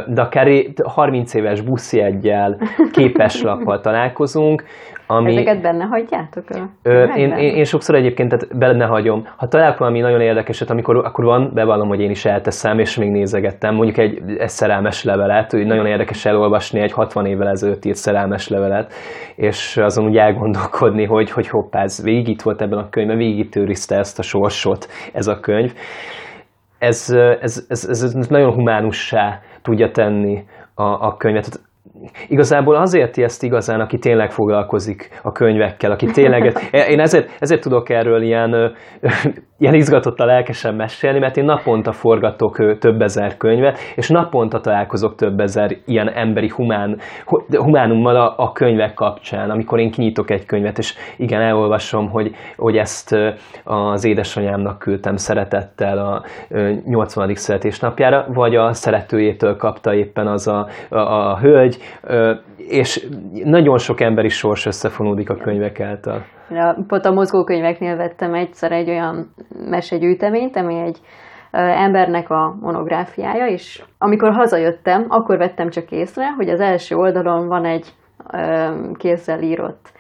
de 0.08 0.22
akár 0.22 0.48
30 0.84 1.34
éves 1.34 1.62
buszjeggyel, 1.62 2.58
képeslappal 2.92 3.82
találkozunk, 3.82 4.64
ami... 5.08 5.32
Ezeket 5.32 5.62
benne 5.62 5.84
hagyjátok? 5.84 6.44
Ö, 6.84 7.04
én, 7.04 7.32
én, 7.32 7.56
én, 7.56 7.64
sokszor 7.64 7.96
egyébként 7.96 8.30
tehát 8.30 8.58
benne 8.58 8.86
hagyom. 8.86 9.28
Ha 9.36 9.48
találok 9.48 9.78
valami 9.78 10.00
nagyon 10.00 10.22
érdekeset, 10.22 10.70
amikor 10.70 10.98
akkor 10.98 11.26
van, 11.26 11.52
bevallom, 11.54 11.88
hogy 11.88 12.00
én 12.00 12.10
is 12.10 12.26
elteszem, 12.26 12.80
és 12.80 12.98
még 12.98 13.10
nézegettem, 13.10 13.76
mondjuk 13.76 13.98
egy, 13.98 14.22
egy 14.38 14.50
szerelmes 14.50 15.04
levelet, 15.04 15.52
hogy 15.52 15.66
nagyon 15.66 15.86
érdekes 15.86 16.26
elolvasni 16.26 16.80
egy 16.80 16.92
60 16.92 17.26
évvel 17.26 17.48
ezelőtt 17.50 17.86
írt 17.86 17.96
szerelmes 17.96 18.48
levelet, 18.48 18.94
és 19.36 19.78
azon 19.78 20.06
úgy 20.06 20.18
elgondolkodni, 20.18 21.06
hogy, 21.06 21.32
hogy 21.32 21.48
hoppá, 21.48 21.82
ez 21.82 22.04
végig 22.04 22.28
itt 22.28 22.42
volt 22.42 22.62
ebben 22.62 22.80
a 22.80 22.90
könyvben, 22.90 23.18
végig 23.18 23.40
itt 23.40 23.56
őrizte 23.56 23.98
ezt 23.98 24.20
a 24.20 24.22
sorsot 24.22 24.88
ez 25.14 25.28
a 25.28 25.40
könyv. 25.40 25.74
Ez, 26.80 27.10
ez, 27.42 27.66
ez, 27.70 27.86
ez 28.16 28.28
nagyon 28.28 28.54
humánussá 28.54 29.40
tudja 29.62 29.92
tenni 29.92 30.44
a, 30.74 30.84
a 30.84 31.18
könyvet 31.18 31.60
igazából 32.28 32.76
azért 32.76 33.18
ezt 33.18 33.44
igazán, 33.44 33.80
aki 33.80 34.00
tényleg 34.00 34.32
foglalkozik 34.32 35.20
a 35.24 35.32
könyvekkel, 35.32 35.92
aki 35.92 36.06
tényleg... 36.06 36.70
Én 36.90 37.00
ezért, 37.00 37.30
ezért 37.40 37.62
tudok 37.62 37.90
erről 37.90 38.22
ilyen, 38.22 38.76
ilyen 39.60 39.74
izgatott 39.74 40.20
a 40.20 40.26
lelkesen 40.26 40.76
mesélni, 40.76 41.20
mert 41.20 41.38
én 41.38 41.46
naponta 41.46 41.92
forgatok 41.92 42.78
több 42.80 43.02
ezer 43.02 43.38
könyvet, 43.38 43.80
és 43.96 44.10
naponta 44.10 44.60
találkozok 44.60 45.16
több 45.16 45.40
ezer 45.40 45.78
ilyen 45.86 46.10
emberi 46.10 46.50
humán, 46.50 47.00
humánummal 47.50 48.16
a, 48.16 48.34
a 48.38 48.52
könyvek 48.52 48.94
kapcsán, 48.94 49.50
amikor 49.50 49.80
én 49.80 49.92
kinyitok 49.92 50.32
egy 50.32 50.46
könyvet, 50.46 50.78
és 50.78 50.94
igen, 51.18 51.42
elolvasom, 51.42 52.10
hogy, 52.10 52.36
hogy 52.58 52.78
ezt 52.78 53.16
az 53.64 54.06
édesanyámnak 54.06 54.80
küldtem 54.80 55.16
szeretettel 55.16 55.98
a 55.98 56.24
80. 56.86 57.36
születésnapjára, 57.36 58.26
vagy 58.34 58.56
a 58.56 58.74
szeretőjétől 58.74 59.56
kapta 59.56 59.94
éppen 59.94 60.28
az 60.28 60.48
a, 60.48 60.68
a, 60.90 60.98
a 60.98 61.38
hölgy, 61.40 61.78
és 62.58 63.08
nagyon 63.44 63.78
sok 63.78 64.02
emberi 64.02 64.30
sors 64.30 64.66
összefonódik 64.66 65.30
a 65.30 65.36
könyvek 65.36 65.80
által. 65.80 66.26
Pont 66.88 67.06
a 67.06 67.12
mozgókönyveknél 67.12 67.96
vettem 67.96 68.34
egyszer 68.34 68.72
egy 68.72 68.90
olyan 68.90 69.34
mesegyűjteményt, 69.70 70.56
ami 70.56 70.80
egy 70.80 71.00
embernek 71.52 72.30
a 72.30 72.56
monográfiája, 72.62 73.48
és 73.48 73.84
amikor 73.98 74.32
hazajöttem, 74.32 75.06
akkor 75.08 75.38
vettem 75.38 75.70
csak 75.70 75.92
észre, 75.92 76.32
hogy 76.32 76.50
az 76.50 76.60
első 76.60 76.96
oldalon 76.96 77.48
van 77.48 77.66
egy 77.66 77.94
kézzel 78.98 79.42
írott 79.42 79.92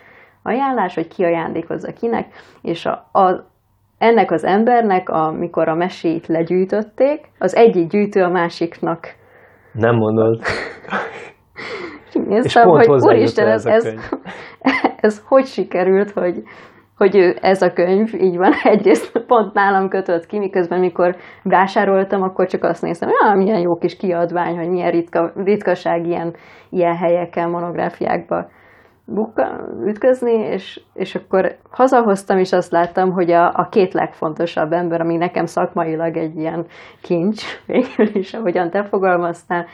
ajánlás, 0.43 0.95
hogy 0.95 1.07
ki 1.07 1.23
ajándékozza 1.23 1.93
kinek, 1.93 2.27
és 2.61 2.85
a, 2.85 2.91
a, 3.11 3.45
ennek 3.97 4.31
az 4.31 4.43
embernek, 4.43 5.09
amikor 5.09 5.67
a 5.67 5.75
mesét 5.75 6.27
legyűjtötték, 6.27 7.31
az 7.39 7.55
egyik 7.55 7.89
gyűjtő 7.89 8.23
a 8.23 8.29
másiknak. 8.29 9.07
Nem 9.71 9.95
mondod. 9.95 10.39
néztem, 12.27 12.67
hogy 12.67 12.89
úristen, 12.89 13.47
ez, 13.47 13.65
ez, 13.65 13.87
ez 15.07 15.21
hogy 15.25 15.45
sikerült, 15.45 16.11
hogy, 16.11 16.43
hogy 16.97 17.15
ez 17.41 17.61
a 17.61 17.73
könyv 17.73 18.13
így 18.13 18.37
van, 18.37 18.51
egyrészt 18.63 19.17
pont 19.27 19.53
nálam 19.53 19.89
kötött 19.89 20.25
ki, 20.25 20.39
miközben 20.39 20.79
mikor 20.79 21.15
vásároltam, 21.43 22.21
akkor 22.21 22.47
csak 22.47 22.63
azt 22.63 22.81
néztem, 22.81 23.09
hogy 23.09 23.37
milyen 23.37 23.59
jó 23.59 23.77
kis 23.77 23.97
kiadvány, 23.97 24.57
hogy 24.57 24.69
milyen 24.69 24.91
ritka, 24.91 25.31
ritkaság 25.35 26.05
ilyen, 26.05 26.35
ilyen 26.69 26.95
helyeken, 26.95 27.49
monográfiákban 27.49 28.47
bukka, 29.07 29.67
ütközni, 29.85 30.31
és, 30.31 30.81
és 30.93 31.15
akkor 31.15 31.55
hazahoztam, 31.69 32.37
és 32.37 32.53
azt 32.53 32.71
láttam, 32.71 33.11
hogy 33.11 33.31
a, 33.31 33.47
a 33.47 33.67
két 33.71 33.93
legfontosabb 33.93 34.71
ember, 34.71 35.01
ami 35.01 35.15
nekem 35.15 35.45
szakmailag 35.45 36.17
egy 36.17 36.37
ilyen 36.37 36.65
kincs, 37.01 37.43
végül 37.65 38.15
is, 38.15 38.33
ahogyan 38.33 38.69
te 38.69 38.83
fogalmaztál, 38.83 39.65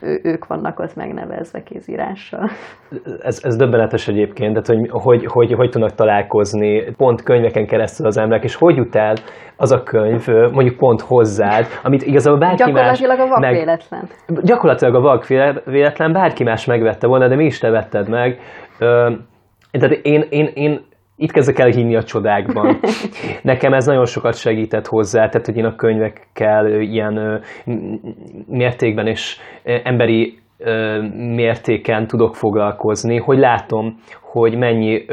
ő, 0.00 0.20
ők 0.22 0.46
vannak 0.46 0.78
ott 0.78 0.94
megnevezve 0.94 1.62
kézírással. 1.62 2.50
Ez, 3.22 3.40
ez 3.42 3.56
döbbenetes 3.56 4.08
egyébként, 4.08 4.62
tehát 4.62 4.80
hogy, 4.80 5.02
hogy, 5.02 5.26
hogy 5.26 5.52
hogy 5.52 5.70
tudnak 5.70 5.94
találkozni 5.94 6.94
pont 6.96 7.22
könyveken 7.22 7.66
keresztül 7.66 8.06
az 8.06 8.16
emberek, 8.16 8.44
és 8.44 8.54
hogy 8.54 8.76
jut 8.76 8.94
el 8.94 9.14
az 9.56 9.72
a 9.72 9.82
könyv 9.82 10.26
mondjuk 10.52 10.76
pont 10.76 11.00
hozzád, 11.00 11.66
amit 11.82 12.02
igazából 12.02 12.38
bárki 12.38 12.56
gyakorlatilag 12.56 13.18
más... 13.18 13.28
A 13.28 13.40
vak 13.40 13.50
véletlen. 13.50 14.08
Gyakorlatilag 14.26 14.94
a 14.94 15.00
vak 15.00 15.26
véletlen, 15.64 16.12
bárki 16.12 16.44
más 16.44 16.64
megvette 16.64 17.06
volna, 17.06 17.28
de 17.28 17.36
mi 17.36 17.44
is 17.44 17.58
te 17.58 17.70
vetted 17.70 18.08
meg. 18.08 18.40
Tehát 19.70 19.90
én, 20.02 20.24
én, 20.30 20.50
én 20.54 20.80
itt 21.16 21.32
kezdek 21.32 21.58
el 21.58 21.68
hinni 21.68 21.96
a 21.96 22.02
csodákban. 22.02 22.80
Nekem 23.42 23.72
ez 23.72 23.86
nagyon 23.86 24.06
sokat 24.06 24.34
segített 24.34 24.86
hozzá, 24.86 25.28
tehát 25.28 25.46
hogy 25.46 25.56
én 25.56 25.64
a 25.64 25.76
könyvekkel 25.76 26.80
ilyen 26.80 27.42
mértékben 28.46 29.06
és 29.06 29.36
emberi 29.62 30.40
mértéken 31.16 32.06
tudok 32.06 32.36
foglalkozni, 32.36 33.16
hogy 33.16 33.38
látom, 33.38 34.00
hogy 34.20 34.58
mennyi, 34.58 35.04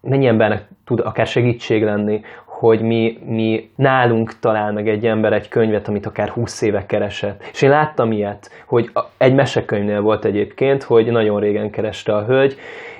mennyi 0.00 0.26
embernek 0.26 0.64
tud 0.84 1.00
akár 1.00 1.26
segítség 1.26 1.82
lenni, 1.82 2.20
hogy 2.44 2.80
mi, 2.80 3.18
mi 3.26 3.70
nálunk 3.76 4.38
talál 4.38 4.72
meg 4.72 4.88
egy 4.88 5.06
ember 5.06 5.32
egy 5.32 5.48
könyvet, 5.48 5.88
amit 5.88 6.06
akár 6.06 6.28
20 6.28 6.62
éve 6.62 6.86
keresett. 6.86 7.42
És 7.52 7.62
én 7.62 7.70
láttam 7.70 8.12
ilyet, 8.12 8.50
hogy 8.66 8.90
egy 9.16 9.34
mesekönyvnél 9.34 10.00
volt 10.00 10.24
egyébként, 10.24 10.82
hogy 10.82 11.06
nagyon 11.06 11.40
régen 11.40 11.70
kereste 11.70 12.14
a 12.14 12.24
hölgy, 12.24 12.56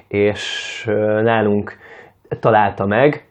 és 0.08 0.84
nálunk 1.22 1.76
találta 2.40 2.86
meg, 2.86 3.26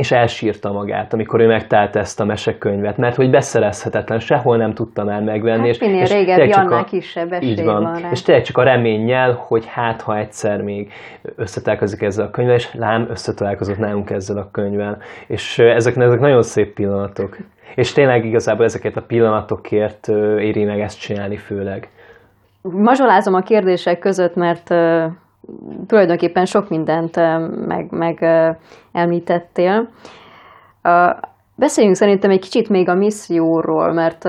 és 0.00 0.10
elsírta 0.10 0.72
magát, 0.72 1.12
amikor 1.12 1.40
ő 1.40 1.46
megtalálta 1.46 1.98
ezt 1.98 2.20
a 2.20 2.24
mesekönyvet, 2.24 2.96
mert 2.96 3.16
hogy 3.16 3.30
beszerezhetetlen, 3.30 4.18
sehol 4.18 4.56
nem 4.56 4.74
tudta 4.74 5.04
már 5.04 5.22
megvenni. 5.22 5.58
Hát 5.58 5.68
és, 5.68 5.78
minél 5.78 6.02
és 6.02 6.10
régebbi, 6.10 6.50
annál 6.50 6.84
kisebb 6.84 7.32
esély 7.32 7.50
így 7.50 7.64
van. 7.64 7.82
van 7.82 8.00
rá. 8.00 8.10
És 8.10 8.22
tényleg 8.22 8.44
csak 8.44 8.58
a 8.58 8.62
reménnyel, 8.62 9.32
hogy 9.46 9.66
hát, 9.66 10.00
ha 10.00 10.16
egyszer 10.16 10.62
még 10.62 10.92
összetalálkozik 11.36 12.02
ezzel 12.02 12.26
a 12.26 12.30
könyvvel, 12.30 12.54
és 12.54 12.74
lám 12.74 13.06
összetalálkozott 13.10 13.78
nálunk 13.78 14.10
ezzel 14.10 14.36
a 14.36 14.48
könyvvel. 14.50 14.98
És 15.26 15.58
ezek, 15.58 15.96
ezek 15.96 16.20
nagyon 16.20 16.42
szép 16.42 16.74
pillanatok. 16.74 17.36
És 17.74 17.92
tényleg 17.92 18.24
igazából 18.24 18.64
ezeket 18.64 18.96
a 18.96 19.02
pillanatokért 19.02 20.08
éri 20.38 20.64
meg 20.64 20.80
ezt 20.80 21.00
csinálni 21.00 21.36
főleg. 21.36 21.88
Mazsolázom 22.62 23.34
a 23.34 23.40
kérdések 23.40 23.98
között, 23.98 24.34
mert 24.34 24.74
tulajdonképpen 25.86 26.44
sok 26.44 26.68
mindent 26.68 27.16
meg, 27.66 27.86
meg 27.90 28.24
említettél. 28.92 29.88
Beszéljünk 31.54 31.96
szerintem 31.96 32.30
egy 32.30 32.40
kicsit 32.40 32.68
még 32.68 32.88
a 32.88 32.94
misszióról, 32.94 33.92
mert 33.92 34.24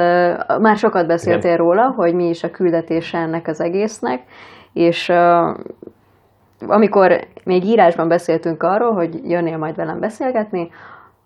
már 0.60 0.78
sokat 0.78 1.08
beszéltél 1.08 1.52
Igen. 1.52 1.58
róla, 1.58 1.94
hogy 1.96 2.14
mi 2.14 2.30
is 2.30 2.44
a 2.44 2.52
küldetése 2.52 3.18
ennek 3.18 3.48
az 3.48 3.62
egésznek, 3.62 4.22
és 4.74 5.12
amikor 6.68 7.28
még 7.44 7.66
írásban 7.66 8.08
beszéltünk 8.08 8.64
arról, 8.64 8.94
hogy 8.94 9.30
jönnél 9.30 9.58
majd 9.58 9.76
velem 9.76 10.00
beszélgetni, 10.00 10.72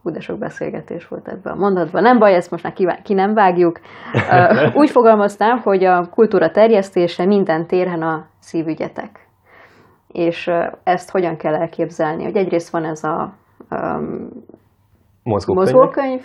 hú, 0.02 0.12
de 0.12 0.20
sok 0.20 0.38
beszélgetés 0.38 1.08
volt 1.08 1.28
ebben 1.28 1.54
a 1.54 1.56
mondatban. 1.56 2.02
Nem 2.02 2.20
baj, 2.20 2.36
ezt 2.36 2.52
most 2.52 2.64
már 2.64 3.02
ki 3.04 3.14
nem 3.14 3.34
vágjuk. 3.34 3.80
Úgy 4.74 4.90
fogalmaztál, 4.90 5.56
hogy 5.56 5.84
a 5.84 6.10
kultúra 6.10 6.52
terjesztése 6.52 7.26
minden 7.26 7.66
térhen 7.66 8.02
a 8.02 8.26
szívügyetek 8.40 9.25
és 10.15 10.51
ezt 10.84 11.10
hogyan 11.10 11.38
kell 11.38 11.56
elképzelni? 11.56 12.23
Hogy 12.23 12.36
egyrészt 12.36 12.69
van 12.69 12.86
ez 12.86 13.04
a 13.04 13.34
um, 13.71 14.30
mozgókönyv, 15.23 15.73
mozgókönyv 15.73 16.21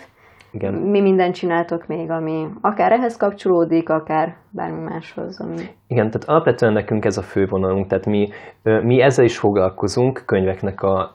Igen. 0.53 0.73
Mi 0.73 1.01
mindent 1.01 1.35
csináltok 1.35 1.87
még, 1.87 2.09
ami 2.09 2.47
akár 2.61 2.91
ehhez 2.91 3.17
kapcsolódik, 3.17 3.89
akár 3.89 4.35
bármi 4.49 4.83
máshoz. 4.83 5.39
Ami... 5.39 5.55
Igen, 5.87 6.09
tehát 6.09 6.29
alapvetően 6.29 6.73
nekünk 6.73 7.05
ez 7.05 7.17
a 7.17 7.21
fővonalunk, 7.21 7.87
tehát 7.87 8.05
mi, 8.05 8.29
mi 8.63 9.01
ezzel 9.01 9.25
is 9.25 9.37
foglalkozunk, 9.37 10.23
könyveknek 10.25 10.81
a 10.81 11.11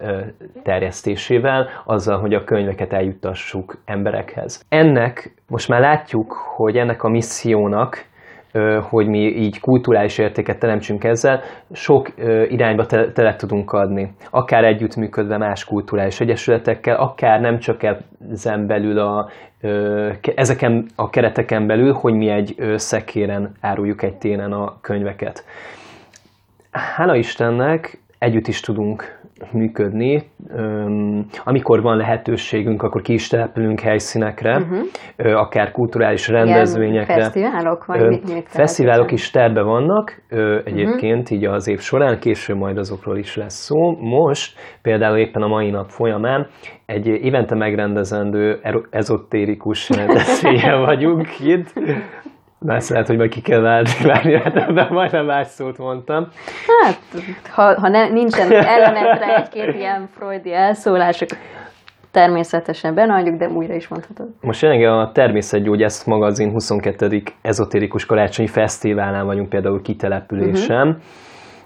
terjesztésével, 0.63 1.69
azzal, 1.85 2.21
hogy 2.21 2.35
a 2.35 2.45
könyveket 2.45 2.93
eljuttassuk 2.93 3.79
emberekhez. 3.85 4.65
Ennek 4.69 5.35
most 5.49 5.69
már 5.69 5.81
látjuk, 5.81 6.33
hogy 6.33 6.77
ennek 6.77 7.03
a 7.03 7.09
missziónak 7.09 8.05
hogy 8.83 9.07
mi 9.07 9.19
így 9.19 9.61
kulturális 9.61 10.19
értéket 10.19 10.59
teremtsünk 10.59 11.05
ezzel, 11.05 11.41
sok 11.73 12.09
irányba 12.49 12.87
tele 12.87 13.37
tudunk 13.37 13.73
adni. 13.73 14.11
Akár 14.31 14.65
együttműködve 14.65 15.39
más 15.39 15.65
kulturális 15.65 16.21
egyesületekkel, 16.21 16.97
akár 16.97 17.41
nem 17.41 17.59
csak 17.59 17.81
ezen 18.31 18.67
belül 18.67 18.99
a, 18.99 19.29
ezeken 20.35 20.87
a 20.97 21.11
kereteken 21.11 21.67
belül, 21.67 21.93
hogy 21.93 22.15
mi 22.15 22.29
egy 22.29 22.55
szekéren 22.77 23.53
áruljuk 23.61 24.03
egy 24.03 24.17
téren 24.17 24.53
a 24.53 24.81
könyveket. 24.81 25.45
Hála 26.71 27.17
Istennek 27.17 27.99
együtt 28.19 28.47
is 28.47 28.61
tudunk 28.61 29.19
működni. 29.53 30.23
Amikor 31.45 31.83
van 31.83 31.97
lehetőségünk, 31.97 32.83
akkor 32.83 33.03
ki 33.03 33.13
is 33.13 33.29
települünk 33.29 33.81
helyszínekre, 33.81 34.57
uh-huh. 34.57 35.41
akár 35.41 35.71
kulturális 35.71 36.29
rendezvényekre. 36.29 37.15
Ilyen 37.15 37.31
fesztiválok? 37.31 37.85
Vagy 37.85 38.09
mit, 38.09 38.35
mit 38.35 38.49
fesztiválok 38.49 39.13
is 39.13 39.31
terve 39.31 39.63
vannak 39.63 40.23
egyébként 40.65 41.23
uh-huh. 41.23 41.39
így 41.39 41.45
az 41.45 41.69
év 41.69 41.79
során, 41.81 42.19
később 42.19 42.57
majd 42.57 42.79
azokról 42.79 43.19
is 43.19 43.37
lesz 43.37 43.65
szó. 43.65 43.91
Most 44.01 44.59
például 44.83 45.17
éppen 45.17 45.43
a 45.43 45.49
mai 45.49 45.71
nap 45.71 45.89
folyamán 45.89 46.47
egy 46.87 47.07
évente 47.07 47.55
megrendezendő 47.55 48.61
ezotérikus 48.91 49.91
rendezvényen 49.97 50.85
vagyunk 50.85 51.41
itt, 51.41 51.73
Más 52.67 52.89
lehet, 52.89 53.07
hogy 53.07 53.17
majd 53.17 53.31
ki 53.31 53.41
kell 53.41 53.61
várni, 53.61 53.91
de 54.75 54.87
majdnem 54.91 55.25
más 55.25 55.47
szót 55.47 55.79
mondtam. 55.79 56.29
Hát, 56.83 56.99
ha, 57.51 57.81
ha 57.81 57.89
ne, 57.89 58.09
nincsen 58.09 58.53
ellenetre 58.53 59.37
egy-két 59.37 59.75
ilyen 59.81 60.09
freudi 60.17 60.53
elszólás, 60.53 61.25
természetesen 62.11 62.95
benne 62.95 63.31
de 63.37 63.49
újra 63.49 63.75
is 63.75 63.89
mondhatod. 63.89 64.29
Most 64.41 64.63
jelenleg 64.63 64.89
a 64.89 65.11
Természetgyógyász 65.13 66.05
magazin 66.05 66.51
22. 66.51 67.23
ezotérikus 67.43 68.07
karácsonyi 68.07 68.49
fesztiválán 68.49 69.27
vagyunk 69.27 69.49
például 69.49 69.83
kitelepülésen. 69.83 70.89
Uh-huh. 70.89 71.03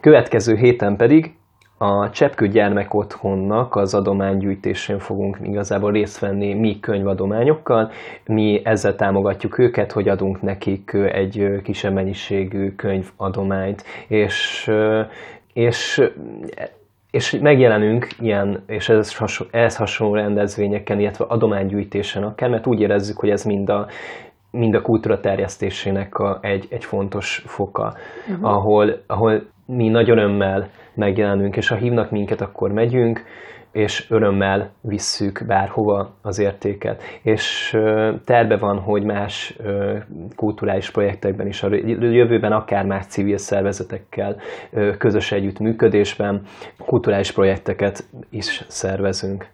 Következő 0.01 0.57
héten 0.57 0.97
pedig 0.97 1.35
a 1.83 2.11
Cseppkő 2.11 2.49
Gyermek 2.49 2.95
Otthonnak 2.95 3.77
az 3.77 3.95
adománygyűjtésén 3.95 4.99
fogunk 4.99 5.39
igazából 5.43 5.93
részt 5.93 6.19
venni 6.19 6.55
mi 6.55 6.81
könyvadományokkal. 6.81 7.91
Mi 8.27 8.61
ezzel 8.65 8.97
támogatjuk 8.97 9.59
őket, 9.59 9.93
hogy 9.93 10.09
adunk 10.09 10.43
nekik 10.43 10.93
egy 10.93 11.61
kisebb 11.63 11.93
mennyiségű 11.93 12.75
könyvadományt. 12.75 13.85
És, 14.09 14.71
és 15.53 16.11
és 17.11 17.39
megjelenünk 17.41 18.07
ilyen, 18.19 18.63
és 18.67 18.89
ez 18.89 19.17
hasonló, 19.17 19.53
ehhez 19.53 19.77
hasonló 19.77 20.15
rendezvényeken, 20.15 21.01
illetve 21.01 21.25
adománygyűjtésen 21.29 22.23
akár, 22.23 22.51
mert 22.51 22.67
úgy 22.67 22.81
érezzük, 22.81 23.19
hogy 23.19 23.31
ez 23.31 23.45
mind 23.45 23.69
a, 23.69 23.87
mind 24.51 24.75
a 24.75 24.83
kultúra 24.83 25.21
terjesztésének 25.21 26.19
a, 26.19 26.39
egy, 26.43 26.67
egy 26.71 26.85
fontos 26.85 27.43
foka, 27.47 27.95
uh-huh. 28.29 28.49
ahol, 28.49 29.03
ahol 29.07 29.43
mi 29.77 29.89
nagy 29.89 30.11
örömmel 30.11 30.69
megjelenünk, 30.95 31.57
és 31.57 31.69
ha 31.69 31.75
hívnak 31.75 32.11
minket, 32.11 32.41
akkor 32.41 32.73
megyünk, 32.73 33.25
és 33.73 34.07
örömmel 34.11 34.71
visszük 34.81 35.45
bárhova 35.47 36.15
az 36.23 36.39
értéket. 36.39 37.03
És 37.23 37.77
terve 38.25 38.57
van, 38.57 38.79
hogy 38.79 39.03
más 39.03 39.57
kulturális 40.37 40.91
projektekben 40.91 41.47
is, 41.47 41.63
a 41.63 41.69
jövőben 42.01 42.53
akár 42.53 42.85
más 42.85 43.07
civil 43.07 43.37
szervezetekkel 43.37 44.37
közös 44.99 45.33
együttműködésben 45.33 46.43
kulturális 46.79 47.33
projekteket 47.33 48.05
is 48.31 48.65
szervezünk. 48.69 49.49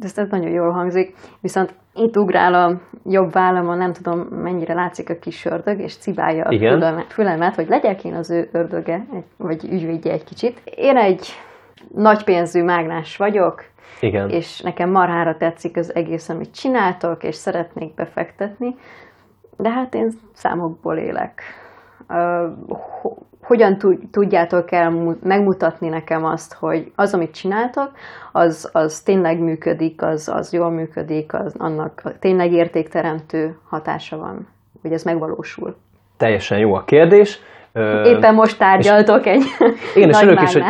De 0.00 0.08
ez 0.14 0.28
nagyon 0.30 0.50
jól 0.50 0.70
hangzik, 0.70 1.14
viszont 1.40 1.74
itt 1.94 2.16
ugrál 2.16 2.54
a 2.54 2.80
jobb 3.04 3.32
vállamon, 3.32 3.78
nem 3.78 3.92
tudom 3.92 4.18
mennyire 4.18 4.74
látszik 4.74 5.10
a 5.10 5.18
kis 5.18 5.44
ördög, 5.44 5.80
és 5.80 5.96
cibálja 5.96 6.44
a 6.44 7.04
fülemet, 7.08 7.54
hogy 7.54 7.68
legyek 7.68 8.04
én 8.04 8.14
az 8.14 8.30
ő 8.30 8.48
ördöge, 8.52 9.06
vagy 9.36 9.64
ügyvédje 9.64 10.12
egy 10.12 10.24
kicsit. 10.24 10.62
Én 10.64 10.96
egy 10.96 11.26
nagy 11.94 12.24
pénzű 12.24 12.62
mágnás 12.62 13.16
vagyok, 13.16 13.64
Igen. 14.00 14.28
és 14.28 14.60
nekem 14.60 14.90
marhára 14.90 15.36
tetszik 15.36 15.76
az 15.76 15.94
egész, 15.94 16.28
amit 16.28 16.54
csináltok, 16.54 17.24
és 17.24 17.34
szeretnék 17.34 17.94
befektetni, 17.94 18.74
de 19.56 19.70
hát 19.70 19.94
én 19.94 20.10
számokból 20.32 20.96
élek. 20.96 21.42
Uh, 22.08 22.44
hogyan 23.42 23.78
tudjátok 24.10 24.72
el 24.72 25.16
megmutatni 25.22 25.88
nekem 25.88 26.24
azt, 26.24 26.54
hogy 26.54 26.92
az, 26.94 27.14
amit 27.14 27.34
csináltok, 27.34 27.90
az, 28.32 28.70
az 28.72 29.00
tényleg 29.00 29.38
működik, 29.38 30.02
az, 30.02 30.28
az 30.28 30.52
jól 30.52 30.70
működik, 30.70 31.34
az, 31.34 31.54
annak 31.58 32.02
tényleg 32.18 32.52
értékteremtő 32.52 33.58
hatása 33.68 34.16
van, 34.16 34.48
hogy 34.82 34.92
ez 34.92 35.02
megvalósul? 35.02 35.76
Teljesen 36.16 36.58
jó 36.58 36.74
a 36.74 36.84
kérdés. 36.84 37.40
Éppen 38.04 38.34
most 38.34 38.58
tárgyaltok 38.58 39.26
egy 39.26 39.42
igen, 39.94 40.08
és 40.08 40.22
örülök 40.22 40.42
is, 40.42 40.52
hogy, 40.52 40.62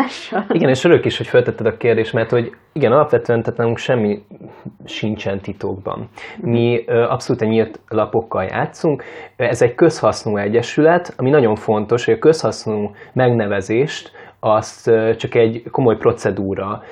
Igen, 0.49 0.69
és 0.69 0.85
örülök 0.85 1.05
is, 1.05 1.17
hogy 1.17 1.27
feltetted 1.27 1.67
a 1.67 1.77
kérdést, 1.77 2.13
mert 2.13 2.31
hogy 2.31 2.53
igen, 2.73 2.93
alapvetően 2.93 3.43
tehát 3.43 3.59
nálunk 3.59 3.79
semmi 3.79 4.23
sincsen 4.85 5.41
titokban. 5.41 6.09
Mi 6.37 6.85
abszolút 6.87 7.43
nyílt 7.43 7.81
lapokkal 7.89 8.45
játszunk. 8.45 9.05
Ez 9.37 9.63
egy 9.63 9.75
közhasznú 9.75 10.37
egyesület, 10.37 11.15
ami 11.17 11.31
nagyon 11.31 11.55
fontos, 11.55 12.05
hogy 12.05 12.15
a 12.15 12.19
közhasznú 12.19 12.91
megnevezést 13.13 14.13
azt 14.41 14.91
csak 15.17 15.35
egy 15.35 15.63
komoly 15.71 15.97
procedúra 15.97 16.83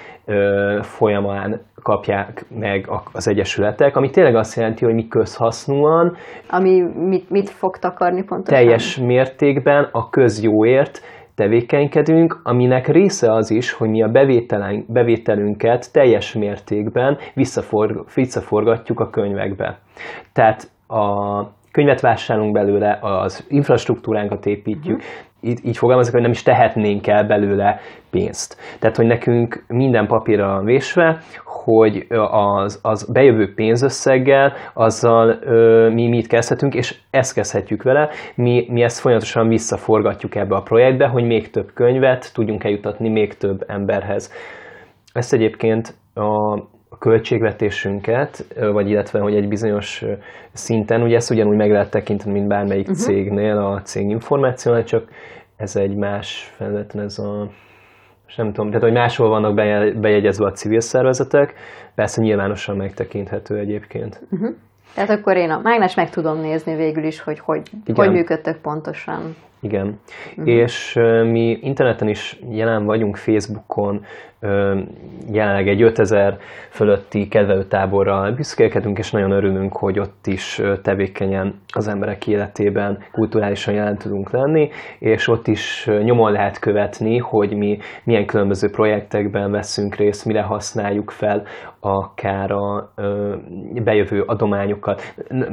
folyamán 0.80 1.60
kapják 1.82 2.44
meg 2.58 2.88
az 3.12 3.28
egyesületek, 3.28 3.96
ami 3.96 4.10
tényleg 4.10 4.36
azt 4.36 4.56
jelenti, 4.56 4.84
hogy 4.84 4.94
mi 4.94 5.08
közhasznúan. 5.08 6.16
Ami 6.50 6.80
mit, 6.80 7.30
mit 7.30 7.50
fog 7.50 7.78
takarni 7.78 8.24
pontosan? 8.24 8.62
Teljes 8.62 8.96
mértékben 8.96 9.88
a 9.92 10.10
közjóért 10.10 11.00
tevékenykedünk, 11.34 12.40
aminek 12.42 12.86
része 12.86 13.32
az 13.32 13.50
is, 13.50 13.72
hogy 13.72 13.88
mi 13.88 14.02
a 14.02 14.08
bevételünket 14.86 15.92
teljes 15.92 16.32
mértékben 16.32 17.18
visszaforg, 17.34 18.04
visszaforgatjuk 18.14 19.00
a 19.00 19.10
könyvekbe. 19.10 19.78
Tehát 20.32 20.70
a 20.86 21.42
könyvet 21.70 22.00
vásárolunk 22.00 22.52
belőle, 22.52 22.98
az 23.00 23.46
infrastruktúránkat 23.48 24.46
építjük, 24.46 24.96
uh-huh 24.96 25.27
így, 25.40 25.58
így 25.64 25.76
fogalmazok, 25.76 26.12
hogy 26.12 26.22
nem 26.22 26.30
is 26.30 26.42
tehetnénk 26.42 27.06
el 27.06 27.24
belőle 27.24 27.80
pénzt. 28.10 28.56
Tehát, 28.78 28.96
hogy 28.96 29.06
nekünk 29.06 29.64
minden 29.68 30.06
papírra 30.06 30.62
vésve, 30.64 31.18
hogy 31.44 32.06
az, 32.30 32.78
az 32.82 33.12
bejövő 33.12 33.54
pénzösszeggel, 33.54 34.52
azzal 34.74 35.38
ö, 35.42 35.88
mi 35.92 36.08
mit 36.08 36.26
kezdhetünk, 36.26 36.74
és 36.74 36.98
ezt 37.10 37.34
kezdhetjük 37.34 37.82
vele. 37.82 38.08
Mi, 38.34 38.66
mi 38.70 38.82
ezt 38.82 39.00
folyamatosan 39.00 39.48
visszaforgatjuk 39.48 40.34
ebbe 40.34 40.56
a 40.56 40.62
projektbe, 40.62 41.06
hogy 41.06 41.24
még 41.24 41.50
több 41.50 41.70
könyvet 41.74 42.34
tudjunk 42.34 42.64
eljutatni 42.64 43.08
még 43.08 43.36
több 43.36 43.64
emberhez. 43.66 44.32
Ezt 45.12 45.32
egyébként 45.32 45.94
a, 46.14 46.58
a 46.88 46.98
költségvetésünket, 46.98 48.44
vagy 48.72 48.90
illetve, 48.90 49.20
hogy 49.20 49.34
egy 49.34 49.48
bizonyos 49.48 50.04
szinten, 50.52 51.02
ugye 51.02 51.16
ezt 51.16 51.30
ugyanúgy 51.30 51.56
meg 51.56 51.70
lehet 51.70 51.90
tekinteni, 51.90 52.32
mint 52.32 52.46
bármelyik 52.46 52.88
uh-huh. 52.88 53.04
cégnél, 53.04 53.56
a 53.56 53.82
cég 53.82 54.08
információnál, 54.08 54.84
csak 54.84 55.08
ez 55.56 55.76
egy 55.76 55.94
más 55.94 56.52
felületen, 56.56 57.00
ez 57.00 57.18
a 57.18 57.50
nem 58.36 58.52
tudom, 58.52 58.66
tehát 58.66 58.82
hogy 58.82 58.92
máshol 58.92 59.28
vannak 59.28 59.54
bejegyezve 60.00 60.46
a 60.46 60.52
civil 60.52 60.80
szervezetek, 60.80 61.54
persze 61.94 62.22
nyilvánosan 62.22 62.76
megtekinthető 62.76 63.58
egyébként. 63.58 64.20
Uh-huh. 64.30 64.54
Tehát 64.94 65.10
akkor 65.10 65.36
én 65.36 65.50
a 65.50 65.60
mágnes 65.62 65.94
meg 65.94 66.10
tudom 66.10 66.40
nézni 66.40 66.74
végül 66.74 67.04
is, 67.04 67.20
hogy 67.20 67.38
hogy, 67.38 67.62
hogy 67.94 68.10
működtök 68.10 68.56
pontosan. 68.56 69.36
Igen. 69.60 69.98
Uh-huh. 70.30 70.48
És 70.48 70.96
uh, 70.96 71.30
mi 71.30 71.58
interneten 71.60 72.08
is 72.08 72.38
jelen 72.50 72.84
vagyunk, 72.84 73.16
Facebookon, 73.16 74.04
uh, 74.40 74.78
jelenleg 75.32 75.68
egy 75.68 75.82
5000 75.82 76.38
fölötti 76.70 77.28
kedvelőtáborral 77.28 78.32
büszkélkedünk, 78.32 78.98
és 78.98 79.10
nagyon 79.10 79.30
örülünk, 79.30 79.72
hogy 79.76 79.98
ott 79.98 80.26
is 80.26 80.58
uh, 80.58 80.80
tevékenyen 80.80 81.54
az 81.72 81.88
emberek 81.88 82.26
életében 82.26 82.98
kulturálisan 83.12 83.74
jelen 83.74 83.96
tudunk 83.96 84.30
lenni, 84.30 84.68
és 84.98 85.28
ott 85.28 85.46
is 85.46 85.90
nyomon 86.02 86.32
lehet 86.32 86.58
követni, 86.58 87.18
hogy 87.18 87.56
mi 87.56 87.78
milyen 88.04 88.26
különböző 88.26 88.70
projektekben 88.70 89.50
veszünk 89.50 89.94
részt, 89.94 90.24
mire 90.24 90.42
használjuk 90.42 91.10
fel 91.10 91.42
akár 91.80 92.50
a 92.50 92.92
bejövő 93.84 94.22
adományokat. 94.26 95.02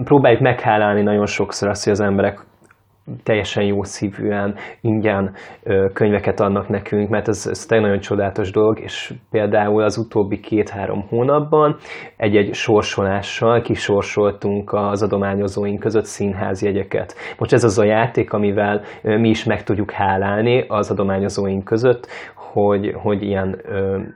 Próbáljuk 0.03 0.41
meghálálni 0.41 1.01
nagyon 1.01 1.25
sokszor 1.25 1.69
azt, 1.69 1.83
hogy 1.83 1.93
az 1.93 1.99
emberek 1.99 2.39
teljesen 3.23 3.63
jó 3.63 3.83
szívűen, 3.83 4.55
ingyen 4.81 5.33
könyveket 5.93 6.39
adnak 6.39 6.69
nekünk, 6.69 7.09
mert 7.09 7.27
ez, 7.27 7.47
ez 7.49 7.65
egy 7.69 7.81
nagyon 7.81 7.99
csodálatos 7.99 8.51
dolog, 8.51 8.79
és 8.79 9.13
például 9.31 9.83
az 9.83 9.97
utóbbi 9.97 10.39
két-három 10.39 11.05
hónapban 11.09 11.75
egy-egy 12.17 12.53
sorsolással 12.53 13.61
kisorsoltunk 13.61 14.73
az 14.73 15.03
adományozóink 15.03 15.79
között 15.79 16.05
színházjegyeket. 16.05 17.15
Most 17.37 17.53
ez 17.53 17.63
az 17.63 17.79
a 17.79 17.83
játék, 17.83 18.33
amivel 18.33 18.81
mi 19.01 19.29
is 19.29 19.43
meg 19.43 19.63
tudjuk 19.63 19.91
hálálni 19.91 20.65
az 20.67 20.91
adományozóink 20.91 21.63
között, 21.63 22.07
hogy, 22.35 22.93
hogy, 23.01 23.23
ilyen, 23.23 23.61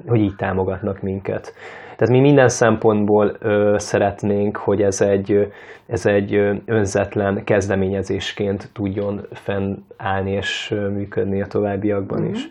hogy 0.08 0.20
így 0.20 0.36
támogatnak 0.36 1.02
minket. 1.02 1.54
Tehát 2.00 2.14
mi 2.14 2.20
minden 2.20 2.50
szempontból 2.50 3.36
ö, 3.40 3.76
szeretnénk, 3.78 4.58
hogy 4.58 4.82
ez 4.82 5.02
egy, 5.02 5.54
ez 5.88 6.06
egy 6.06 6.62
önzetlen 6.66 7.44
kezdeményezésként 7.44 8.70
tudjon 8.74 9.28
fennállni 9.32 10.32
és 10.32 10.70
működni 10.70 11.42
a 11.42 11.48
továbbiakban 11.48 12.20
uh-huh. 12.20 12.36
is. 12.36 12.50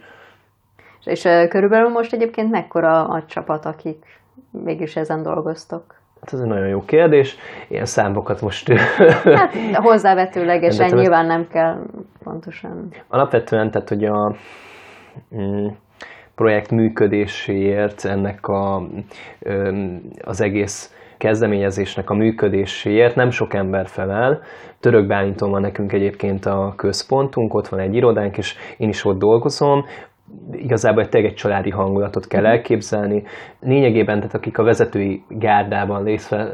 És, 1.04 1.24
és 1.24 1.48
körülbelül 1.48 1.88
most 1.88 2.12
egyébként 2.12 2.50
mekkora 2.50 3.08
a 3.08 3.24
csapat, 3.26 3.64
akik 3.64 4.20
mégis 4.50 4.96
ezen 4.96 5.22
dolgoztok? 5.22 5.94
Hát 6.20 6.32
ez 6.32 6.40
egy 6.40 6.46
nagyon 6.46 6.68
jó 6.68 6.84
kérdés. 6.84 7.37
Ilyen 7.68 7.84
számokat 7.84 8.40
most... 8.40 8.72
Hát 9.38 9.54
hozzávetőlegesen 9.74 10.94
nyilván 10.94 11.26
nem 11.26 11.48
kell 11.48 11.82
pontosan. 12.22 12.88
Alapvetően, 13.08 13.70
tehát 13.70 13.88
hogy 13.88 14.04
a, 14.04 14.34
mm, 15.37 15.66
projekt 16.38 16.70
működéséért, 16.70 18.05
ennek 18.05 18.48
a, 18.48 18.88
az 20.24 20.40
egész 20.40 20.94
kezdeményezésnek 21.16 22.11
a 22.11 22.14
működéséért 22.14 23.14
nem 23.14 23.31
sok 23.31 23.55
ember 23.55 23.87
felel. 23.87 24.42
Török 24.81 25.07
Bálinton 25.07 25.51
van 25.51 25.61
nekünk 25.61 25.92
egyébként 25.92 26.46
a 26.46 26.72
központunk, 26.77 27.55
ott 27.55 27.68
van 27.68 27.81
egy 27.81 27.94
irodánk, 27.94 28.38
és 28.38 28.55
én 28.77 28.88
is 28.88 29.05
ott 29.05 29.18
dolgozom 29.18 29.85
igazából 30.52 31.02
egy 31.02 31.08
tényleg 31.08 31.30
egy 31.30 31.36
családi 31.36 31.70
hangulatot 31.70 32.26
kell 32.26 32.40
mhm. 32.40 32.50
elképzelni. 32.50 33.22
Lényegében, 33.60 34.16
tehát 34.16 34.34
akik 34.34 34.58
a 34.58 34.62
vezetői 34.62 35.22
gárdában 35.28 36.04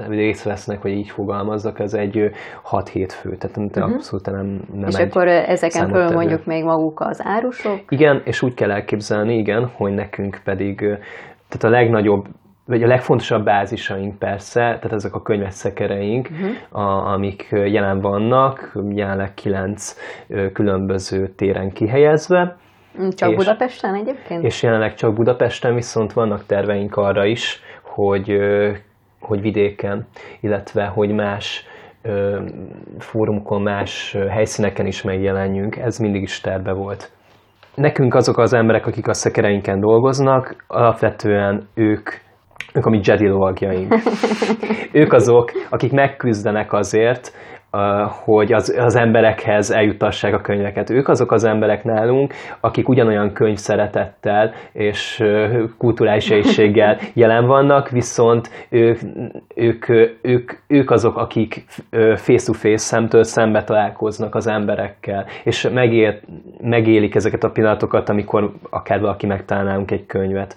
részt 0.08 0.42
vesznek, 0.42 0.82
vagy 0.82 0.92
így 0.92 1.10
fogalmazzak, 1.10 1.78
ez 1.80 1.94
egy 1.94 2.30
6-7 2.70 3.08
fő, 3.08 3.37
tehát 3.37 3.56
uh-huh. 3.56 3.94
abszolút 3.94 4.26
nem, 4.26 4.60
nem 4.74 4.88
És 4.88 4.94
akkor 4.94 5.28
ezeken 5.28 5.88
föl 5.88 6.10
mondjuk 6.10 6.44
még 6.44 6.64
maguk 6.64 7.00
az 7.00 7.20
árusok? 7.24 7.80
Igen, 7.88 8.22
és 8.24 8.42
úgy 8.42 8.54
kell 8.54 8.70
elképzelni, 8.70 9.38
igen, 9.38 9.70
hogy 9.76 9.92
nekünk 9.92 10.40
pedig 10.44 10.76
tehát 11.48 11.64
a 11.64 11.68
legnagyobb 11.68 12.26
vagy 12.66 12.82
a 12.82 12.87
legfontosabb 12.87 13.44
bázisaink 13.44 14.18
persze, 14.18 14.60
tehát 14.60 14.92
ezek 14.92 15.14
a 15.14 15.22
könyveszekereink, 15.22 16.28
uh-huh. 16.30 16.82
a, 16.87 17.12
amik 17.12 17.48
jelen 17.50 18.00
vannak, 18.00 18.72
jelenleg 18.88 19.34
kilenc 19.34 19.96
különböző 20.52 21.28
téren 21.28 21.72
kihelyezve, 21.72 22.56
csak 23.16 23.30
és, 23.30 23.37
Budapesten 23.37 23.94
egyébként? 23.94 24.44
És 24.44 24.62
jelenleg 24.62 24.94
csak 24.94 25.14
Budapesten, 25.14 25.74
viszont 25.74 26.12
vannak 26.12 26.46
terveink 26.46 26.96
arra 26.96 27.24
is, 27.24 27.62
hogy, 27.83 28.38
hogy 29.20 29.40
vidéken, 29.40 30.07
illetve 30.40 30.85
hogy 30.85 31.11
más 31.11 31.66
fórumokon, 32.98 33.62
más 33.62 34.16
helyszíneken 34.28 34.87
is 34.87 35.02
megjelenjünk. 35.02 35.76
Ez 35.76 35.98
mindig 35.98 36.22
is 36.22 36.40
terve 36.40 36.72
volt. 36.72 37.11
Nekünk 37.74 38.14
azok 38.14 38.38
az 38.38 38.52
emberek, 38.52 38.87
akik 38.87 39.09
a 39.09 39.14
szekereinken 39.14 39.80
dolgoznak, 39.80 40.64
alapvetően 40.66 41.68
ők 41.74 42.11
ők 42.74 42.87
a 42.87 42.90
mi 42.90 43.00
Jedi 43.02 43.26
lovagjaink. 43.26 43.94
ők 44.92 45.12
azok, 45.12 45.52
akik 45.70 45.92
megküzdenek 45.92 46.72
azért, 46.72 47.33
hogy 48.08 48.52
az, 48.52 48.74
az 48.78 48.96
emberekhez 48.96 49.70
eljutassák 49.70 50.34
a 50.34 50.40
könyveket. 50.40 50.90
Ők 50.90 51.08
azok 51.08 51.32
az 51.32 51.44
emberek 51.44 51.84
nálunk, 51.84 52.34
akik 52.60 52.88
ugyanolyan 52.88 53.32
könyv 53.32 53.56
szeretettel 53.56 54.52
és 54.72 55.24
kulturális 55.78 56.30
egységgel 56.44 56.98
jelen 57.12 57.46
vannak, 57.46 57.88
viszont 57.88 58.50
ők, 58.68 58.98
ők, 59.54 59.88
ők, 60.22 60.52
ők 60.66 60.90
azok, 60.90 61.16
akik 61.16 61.64
face-to-face 62.16 62.76
szemtől 62.76 63.22
szembe 63.22 63.64
találkoznak 63.64 64.34
az 64.34 64.46
emberekkel, 64.46 65.26
és 65.44 65.68
megél, 65.72 66.20
megélik 66.60 67.14
ezeket 67.14 67.44
a 67.44 67.50
pillanatokat, 67.50 68.08
amikor 68.08 68.52
akár 68.70 69.00
valaki 69.00 69.26
megtalálnánk 69.26 69.90
egy 69.90 70.06
könyvet. 70.06 70.56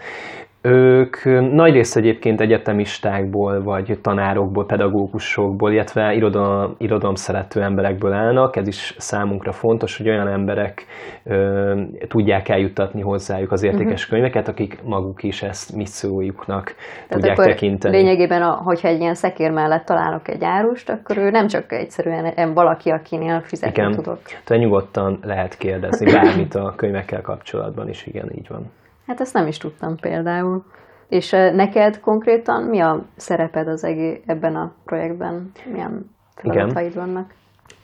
Ők 0.67 1.23
nagy 1.53 1.73
rész 1.73 1.95
egyébként 1.95 2.41
egyetemistákból, 2.41 3.63
vagy 3.63 3.99
tanárokból, 4.01 4.65
pedagógusokból, 4.65 5.71
illetve 5.71 6.13
irodalom, 6.13 6.75
irodalom 6.77 7.15
szerető 7.15 7.61
emberekből 7.61 8.13
állnak. 8.13 8.55
Ez 8.55 8.67
is 8.67 8.95
számunkra 8.97 9.51
fontos, 9.51 9.97
hogy 9.97 10.09
olyan 10.09 10.27
emberek 10.27 10.85
ö, 11.23 11.81
tudják 12.07 12.49
eljuttatni 12.49 13.01
hozzájuk 13.01 13.51
az 13.51 13.63
értékes 13.63 14.03
uh-huh. 14.03 14.09
könyveket, 14.09 14.47
akik 14.47 14.83
maguk 14.83 15.23
is 15.23 15.43
ezt 15.43 15.75
missziójuknak 15.75 16.63
Tehát 16.63 17.07
tudják 17.09 17.37
akkor 17.37 17.51
tekinteni. 17.51 17.97
Lényegében, 17.97 18.41
hogyha 18.41 18.87
egy 18.87 18.99
ilyen 18.99 19.15
szekér 19.15 19.51
mellett 19.51 19.85
találok 19.85 20.27
egy 20.27 20.43
árust, 20.43 20.89
akkor 20.89 21.17
ő 21.17 21.29
nem 21.29 21.47
csak 21.47 21.71
egyszerűen 21.71 22.53
valaki, 22.53 22.89
akinél 22.89 23.41
fizetni 23.41 23.81
igen. 23.81 23.91
tudok. 23.91 24.19
Tehát 24.43 24.63
nyugodtan 24.63 25.19
lehet 25.23 25.57
kérdezni 25.57 26.11
bármit 26.11 26.55
a 26.55 26.73
könyvekkel 26.75 27.21
kapcsolatban 27.21 27.89
is, 27.89 28.05
igen, 28.05 28.31
így 28.35 28.47
van. 28.49 28.71
Hát 29.07 29.21
ezt 29.21 29.33
nem 29.33 29.47
is 29.47 29.57
tudtam 29.57 29.95
például. 29.95 30.63
És 31.07 31.31
neked 31.31 31.99
konkrétan 31.99 32.63
mi 32.63 32.79
a 32.79 33.05
szereped 33.15 33.67
az 33.67 33.83
egész, 33.83 34.19
ebben 34.25 34.55
a 34.55 34.73
projektben? 34.85 35.51
Milyen 35.71 36.15
feladataid 36.35 36.95
vannak? 36.95 37.33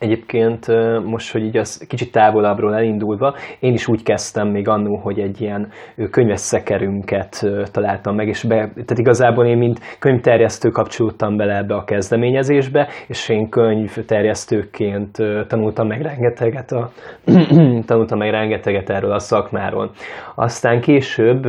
Egyébként 0.03 0.67
most, 1.05 1.31
hogy 1.31 1.43
így 1.43 1.57
az 1.57 1.85
kicsit 1.87 2.11
távolabbról 2.11 2.75
elindulva, 2.75 3.35
én 3.59 3.73
is 3.73 3.87
úgy 3.87 4.03
kezdtem 4.03 4.47
még 4.47 4.67
annó, 4.67 4.95
hogy 4.95 5.19
egy 5.19 5.41
ilyen 5.41 5.71
könyves 6.11 6.39
szekerünket 6.39 7.45
találtam 7.71 8.15
meg, 8.15 8.27
és 8.27 8.43
be, 8.43 8.55
tehát 8.57 8.97
igazából 8.97 9.45
én 9.45 9.57
mint 9.57 9.79
könyvterjesztő 9.99 10.69
kapcsolódtam 10.69 11.37
bele 11.37 11.57
ebbe 11.57 11.75
a 11.75 11.83
kezdeményezésbe, 11.83 12.87
és 13.07 13.29
én 13.29 13.49
könyvterjesztőként 13.49 15.17
tanultam 15.47 15.87
meg 15.87 16.01
rengeteget, 16.01 16.71
a, 16.71 16.91
tanultam 17.87 18.17
meg 18.17 18.29
rengeteget 18.29 18.89
erről 18.89 19.11
a 19.11 19.19
szakmáról. 19.19 19.91
Aztán 20.35 20.81
később 20.81 21.45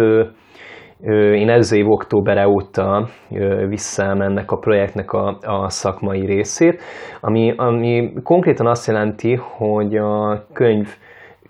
én 1.12 1.48
előző 1.48 1.76
év 1.76 1.90
október 1.90 2.46
óta 2.46 3.08
visszám 3.68 4.20
ennek 4.20 4.50
a 4.50 4.56
projektnek 4.56 5.12
a, 5.12 5.38
a 5.40 5.68
szakmai 5.68 6.26
részét, 6.26 6.82
ami, 7.20 7.54
ami 7.56 8.12
konkrétan 8.22 8.66
azt 8.66 8.86
jelenti, 8.86 9.34
hogy 9.34 9.96
a 9.96 10.44
könyv 10.52 10.96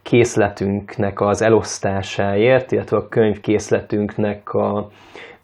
készletünknek 0.02 1.20
az 1.20 1.42
elosztásáért, 1.42 2.72
illetve 2.72 2.96
a 2.96 3.08
könyv 3.08 3.40
készletünknek 3.40 4.54
a, 4.54 4.88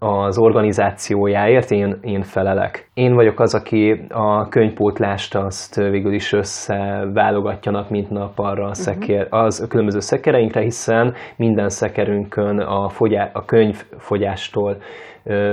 az 0.03 0.39
organizációjáért 0.39 1.71
én, 1.71 1.99
én 2.03 2.23
felelek. 2.23 2.91
Én 2.95 3.15
vagyok 3.15 3.41
az, 3.41 3.55
aki 3.55 4.07
a 4.09 4.49
könyvpótlást 4.49 5.35
azt 5.35 5.75
végül 5.75 6.13
is 6.13 6.33
összeválogatja 6.33 7.73
nap 7.73 7.91
mint 7.91 8.11
nap 8.11 8.39
arra 8.39 8.67
a, 8.67 8.75
szekér, 8.75 9.25
mhm. 9.25 9.35
az 9.35 9.61
a 9.61 9.67
különböző 9.67 10.01
szekereinkre, 10.01 10.61
hiszen 10.61 11.15
minden 11.37 11.69
szekerünkön 11.69 12.59
a, 12.59 12.89
fogyá, 12.89 13.31
a 13.33 13.45
könyvfogyástól 13.45 14.77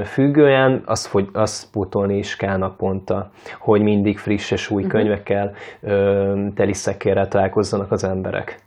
függően 0.03 0.81
azt, 0.85 1.07
fogy, 1.07 1.27
azt 1.33 1.71
pótolni 1.71 2.17
is 2.17 2.35
kell 2.35 2.57
naponta, 2.57 3.29
hogy 3.59 3.81
mindig 3.81 4.17
friss 4.17 4.51
és 4.51 4.69
új 4.69 4.83
uh-huh. 4.83 4.99
könyvekkel, 4.99 5.53
teli 6.55 6.73
szekérrel 6.73 7.27
találkozzanak 7.27 7.91
az 7.91 8.03
emberek. 8.03 8.59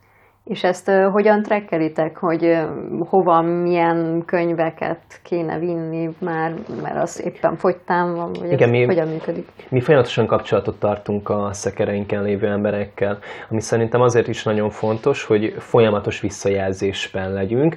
És 0.45 0.65
ezt 0.65 0.89
uh, 0.89 1.05
hogyan 1.05 1.43
trekkelitek, 1.43 2.17
hogy 2.17 2.45
uh, 2.45 3.07
hova, 3.09 3.41
milyen 3.41 4.23
könyveket 4.27 5.01
kéne 5.23 5.59
vinni 5.59 6.09
már, 6.19 6.55
mert 6.83 6.97
az 6.97 7.23
éppen 7.25 7.57
fogytán 7.57 8.15
van, 8.15 8.33
vagy 8.41 8.53
Igen, 8.53 8.69
mi, 8.69 8.85
hogyan 8.85 9.09
működik? 9.09 9.49
Mi 9.69 9.81
folyamatosan 9.81 10.27
kapcsolatot 10.27 10.79
tartunk 10.79 11.29
a 11.29 11.53
szekereinken 11.53 12.23
lévő 12.23 12.47
emberekkel, 12.47 13.19
ami 13.51 13.61
szerintem 13.61 14.01
azért 14.01 14.29
is 14.29 14.45
nagyon 14.45 14.71
fontos, 14.71 15.25
hogy 15.25 15.55
folyamatos 15.59 16.21
visszajelzésben 16.21 17.33
legyünk, 17.33 17.77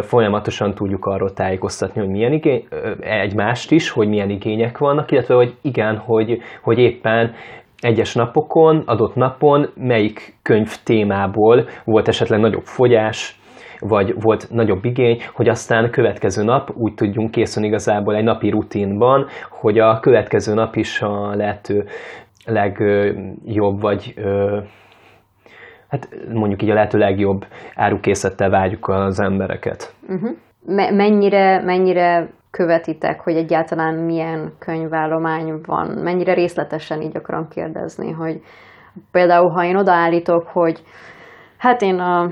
folyamatosan 0.00 0.74
tudjuk 0.74 1.06
arról 1.06 1.32
tájékoztatni, 1.32 2.00
hogy 2.00 2.10
milyen 2.10 2.32
igény, 2.32 2.66
egymást 3.00 3.70
is, 3.70 3.90
hogy 3.90 4.08
milyen 4.08 4.30
igények 4.30 4.78
vannak, 4.78 5.10
illetve 5.10 5.34
hogy 5.34 5.54
igen, 5.62 5.96
hogy, 5.96 6.38
hogy 6.62 6.78
éppen 6.78 7.34
egyes 7.84 8.14
napokon, 8.14 8.82
adott 8.86 9.14
napon 9.14 9.68
melyik 9.76 10.36
könyv 10.42 10.76
témából 10.84 11.68
volt 11.84 12.08
esetleg 12.08 12.40
nagyobb 12.40 12.64
fogyás, 12.64 13.40
vagy 13.80 14.14
volt 14.20 14.46
nagyobb 14.50 14.84
igény, 14.84 15.22
hogy 15.32 15.48
aztán 15.48 15.90
következő 15.90 16.44
nap 16.44 16.70
úgy 16.76 16.94
tudjunk 16.94 17.30
készülni 17.30 17.68
igazából 17.68 18.14
egy 18.14 18.24
napi 18.24 18.50
rutinban, 18.50 19.26
hogy 19.50 19.78
a 19.78 20.00
következő 20.00 20.54
nap 20.54 20.76
is 20.76 21.02
a 21.02 21.34
lehető 21.34 21.84
legjobb, 22.46 23.80
vagy 23.80 24.14
hát 25.88 26.08
mondjuk 26.32 26.62
így 26.62 26.70
a 26.70 26.74
lehető 26.74 26.98
legjobb 26.98 27.46
árukészettel 27.74 28.50
várjuk 28.50 28.88
az 28.88 29.20
embereket. 29.20 29.94
Uh-huh. 30.08 30.30
Mennyire, 30.96 31.62
mennyire 31.62 32.28
követitek, 32.56 33.20
hogy 33.20 33.36
egyáltalán 33.36 33.94
milyen 33.94 34.52
könyvállomány 34.58 35.60
van, 35.66 35.86
mennyire 35.86 36.34
részletesen 36.34 37.02
így 37.02 37.16
akarom 37.16 37.48
kérdezni, 37.48 38.10
hogy 38.10 38.40
Például, 39.10 39.50
ha 39.50 39.64
én 39.64 39.76
odaállítok, 39.76 40.46
hogy 40.46 40.82
hát 41.56 41.82
én 41.82 41.98
a 41.98 42.28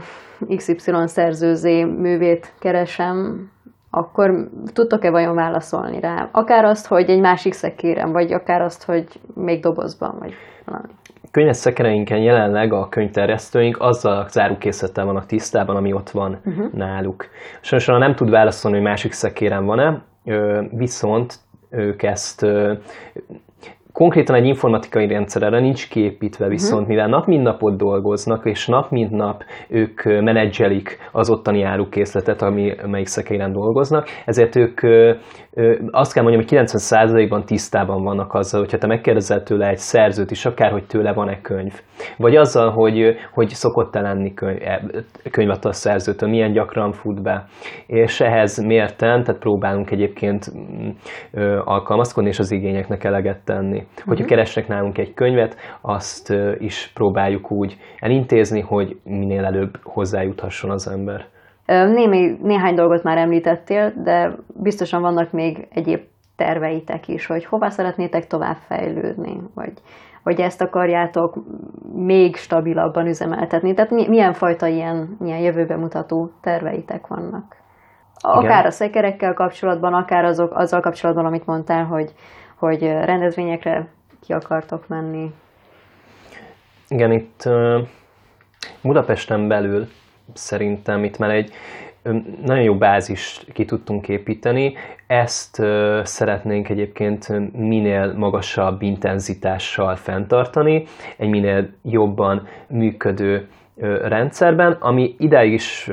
XY 0.56 0.92
szerzőzé 1.04 1.84
művét 1.84 2.52
keresem, 2.58 3.48
akkor 3.90 4.48
tudtok-e 4.72 5.10
vajon 5.10 5.34
válaszolni 5.34 6.00
rá? 6.00 6.28
Akár 6.32 6.64
azt, 6.64 6.86
hogy 6.86 7.10
egy 7.10 7.20
másik 7.20 7.52
szekérem, 7.52 8.12
vagy 8.12 8.32
akár 8.32 8.62
azt, 8.62 8.84
hogy 8.84 9.06
még 9.34 9.62
dobozban, 9.62 10.16
vagy 10.18 10.34
valami. 10.64 10.88
Könyves 11.30 11.56
szekereinken 11.56 12.18
jelenleg 12.18 12.72
a 12.72 12.88
könyvterjesztőink 12.88 13.76
azzal 13.80 14.16
a 14.16 14.28
zárukészlettel 14.28 15.04
vannak 15.04 15.26
tisztában, 15.26 15.76
ami 15.76 15.92
ott 15.92 16.10
van 16.10 16.40
uh-huh. 16.44 16.72
náluk. 16.72 17.26
Sajnos 17.60 17.86
nem 17.86 18.14
tud 18.14 18.30
válaszolni, 18.30 18.76
hogy 18.76 18.86
másik 18.86 19.12
szekérem 19.12 19.64
van-e, 19.64 20.02
viszont 20.70 21.38
ők 21.70 22.02
ezt 22.02 22.46
konkrétan 23.92 24.36
egy 24.36 24.46
informatikai 24.46 25.06
rendszer 25.06 25.42
erre 25.42 25.60
nincs 25.60 25.88
kiépítve, 25.88 26.44
mhm. 26.44 26.54
viszont 26.54 26.86
mivel 26.86 27.08
nap 27.08 27.26
mint 27.26 27.42
napot 27.42 27.76
dolgoznak, 27.76 28.44
és 28.44 28.66
nap 28.66 28.90
mint 28.90 29.10
nap 29.10 29.44
ők 29.68 30.04
menedzselik 30.04 30.98
az 31.12 31.30
ottani 31.30 31.62
árukészletet, 31.62 32.42
ami, 32.42 32.72
amelyik 32.84 33.06
szekeiren 33.06 33.52
dolgoznak, 33.52 34.06
ezért 34.24 34.56
ők 34.56 34.80
azt 35.90 36.12
kell 36.12 36.22
mondjam, 36.22 36.44
hogy 36.48 36.58
90%-ban 36.58 37.44
tisztában 37.44 38.02
vannak 38.02 38.34
azzal, 38.34 38.60
hogyha 38.60 38.78
te 38.78 38.86
megkérdezel 38.86 39.42
tőle 39.42 39.68
egy 39.68 39.78
szerzőt 39.78 40.30
is, 40.30 40.44
akár, 40.46 40.70
hogy 40.70 40.86
tőle 40.86 41.12
van-e 41.12 41.40
könyv. 41.40 41.80
Vagy 42.16 42.36
azzal, 42.36 42.70
hogy, 42.70 43.16
hogy 43.32 43.48
szokott-e 43.48 44.00
lenni 44.00 44.34
könyv, 44.34 44.62
e, 44.62 44.82
könyvet 45.30 45.64
a 45.64 45.72
szerzőtől, 45.72 46.28
milyen 46.28 46.52
gyakran 46.52 46.92
fut 46.92 47.22
be. 47.22 47.44
És 47.86 48.20
ehhez 48.20 48.62
mérten, 48.64 49.22
tehát 49.22 49.40
próbálunk 49.40 49.90
egyébként 49.90 50.52
mm, 50.56 50.88
alkalmazkodni, 51.64 52.28
és 52.28 52.38
az 52.38 52.50
igényeknek 52.50 53.04
eleget 53.04 53.44
tenni. 53.44 53.81
Hogyha 53.94 54.10
uh-huh. 54.10 54.26
keresnek 54.26 54.68
nálunk 54.68 54.98
egy 54.98 55.14
könyvet, 55.14 55.56
azt 55.80 56.32
is 56.58 56.90
próbáljuk 56.94 57.50
úgy 57.50 57.78
elintézni, 57.98 58.60
hogy 58.60 59.00
minél 59.04 59.44
előbb 59.44 59.78
hozzájuthasson 59.82 60.70
az 60.70 60.88
ember. 60.88 61.26
Némi, 61.66 62.38
néhány 62.42 62.74
dolgot 62.74 63.02
már 63.02 63.18
említettél, 63.18 63.92
de 64.02 64.34
biztosan 64.54 65.00
vannak 65.00 65.32
még 65.32 65.66
egyéb 65.70 66.00
terveitek 66.36 67.08
is, 67.08 67.26
hogy 67.26 67.44
hova 67.44 67.70
szeretnétek 67.70 68.26
tovább 68.26 68.56
fejlődni, 68.66 69.40
vagy, 69.54 69.72
vagy 70.22 70.40
ezt 70.40 70.62
akarjátok 70.62 71.38
még 71.94 72.36
stabilabban 72.36 73.06
üzemeltetni. 73.06 73.74
Tehát 73.74 73.90
milyen 73.90 74.32
fajta 74.32 74.66
ilyen, 74.66 75.16
ilyen 75.24 75.38
jövőbe 75.38 75.76
mutató 75.76 76.30
terveitek 76.40 77.06
vannak? 77.06 77.56
Akár 78.24 78.44
Igen. 78.44 78.66
a 78.66 78.70
szekerekkel 78.70 79.34
kapcsolatban, 79.34 79.94
akár 79.94 80.24
azok, 80.24 80.52
azzal 80.54 80.80
kapcsolatban, 80.80 81.24
amit 81.24 81.46
mondtál, 81.46 81.84
hogy, 81.84 82.12
hogy 82.66 82.82
rendezvényekre 82.82 83.88
ki 84.20 84.32
akartok 84.32 84.88
menni. 84.88 85.32
Igen, 86.88 87.12
itt 87.12 87.48
Budapesten 88.80 89.48
belül 89.48 89.88
szerintem 90.34 91.04
itt 91.04 91.18
már 91.18 91.30
egy 91.30 91.52
nagyon 92.44 92.62
jó 92.62 92.74
bázist 92.74 93.52
ki 93.52 93.64
tudtunk 93.64 94.08
építeni. 94.08 94.74
Ezt 95.06 95.62
szeretnénk 96.02 96.68
egyébként 96.68 97.28
minél 97.52 98.12
magasabb 98.12 98.82
intenzitással 98.82 99.96
fenntartani, 99.96 100.84
egy 101.16 101.28
minél 101.28 101.68
jobban 101.82 102.48
működő 102.66 103.48
rendszerben, 104.02 104.76
ami 104.80 105.14
idáig 105.18 105.52
is 105.52 105.90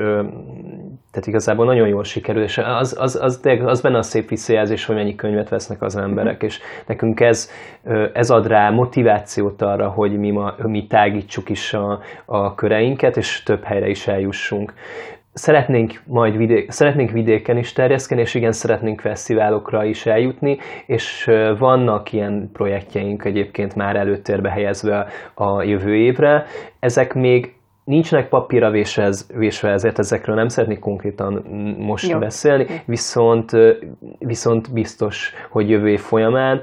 tehát 1.10 1.26
igazából 1.26 1.64
nagyon 1.64 1.88
jól 1.88 2.04
sikerül, 2.04 2.42
és 2.42 2.58
az, 2.58 2.96
az, 2.98 3.18
az, 3.22 3.40
az 3.64 3.80
benne 3.80 3.98
a 3.98 4.02
szép 4.02 4.28
visszajelzés, 4.28 4.84
hogy 4.84 4.96
mennyi 4.96 5.14
könyvet 5.14 5.48
vesznek 5.48 5.82
az 5.82 5.96
emberek, 5.96 6.42
és 6.42 6.60
nekünk 6.86 7.20
ez, 7.20 7.50
ez 8.12 8.30
ad 8.30 8.46
rá 8.46 8.70
motivációt 8.70 9.62
arra, 9.62 9.88
hogy 9.88 10.18
mi, 10.18 10.30
ma, 10.30 10.54
mi 10.62 10.86
tágítsuk 10.86 11.48
is 11.48 11.74
a, 11.74 12.00
a 12.24 12.54
köreinket, 12.54 13.16
és 13.16 13.42
több 13.42 13.64
helyre 13.64 13.88
is 13.88 14.06
eljussunk. 14.06 14.72
Szeretnénk 15.32 16.02
majd 16.06 16.36
vidék, 16.36 16.70
szeretnénk 16.70 17.10
vidéken 17.10 17.56
is 17.56 17.72
terjeszkedni, 17.72 18.22
és 18.22 18.34
igen, 18.34 18.52
szeretnénk 18.52 19.00
fesztiválokra 19.00 19.84
is 19.84 20.06
eljutni, 20.06 20.58
és 20.86 21.30
vannak 21.58 22.12
ilyen 22.12 22.50
projektjeink 22.52 23.24
egyébként 23.24 23.74
már 23.74 23.96
előtérbe 23.96 24.50
helyezve 24.50 25.06
a 25.34 25.62
jövő 25.62 25.94
évre. 25.94 26.44
Ezek 26.80 27.14
még 27.14 27.54
nincsenek 27.90 28.28
papírra 28.28 28.70
vésve, 28.70 29.12
vésve, 29.34 29.70
ezért 29.70 29.98
ezekről 29.98 30.34
nem 30.34 30.48
szeretnék 30.48 30.78
konkrétan 30.78 31.32
most 31.78 32.10
Jó. 32.10 32.18
beszélni, 32.18 32.66
viszont, 32.84 33.50
viszont 34.18 34.72
biztos, 34.72 35.32
hogy 35.48 35.70
jövő 35.70 35.88
év 35.88 36.00
folyamán 36.00 36.60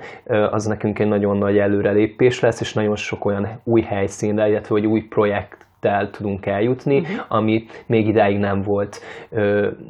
az 0.51 0.65
nekünk 0.65 0.99
egy 0.99 1.07
nagyon 1.07 1.37
nagy 1.37 1.57
előrelépés 1.57 2.39
lesz, 2.39 2.61
és 2.61 2.73
nagyon 2.73 2.95
sok 2.95 3.25
olyan 3.25 3.47
új 3.63 3.81
helyszínre, 3.81 4.47
illetve 4.47 4.75
hogy 4.75 4.85
új 4.85 5.01
projekt 5.01 5.65
tudunk 6.11 6.45
eljutni, 6.45 6.99
uh-huh. 6.99 7.25
ami 7.27 7.65
még 7.85 8.07
idáig 8.07 8.37
nem 8.37 8.61
volt, 8.61 9.01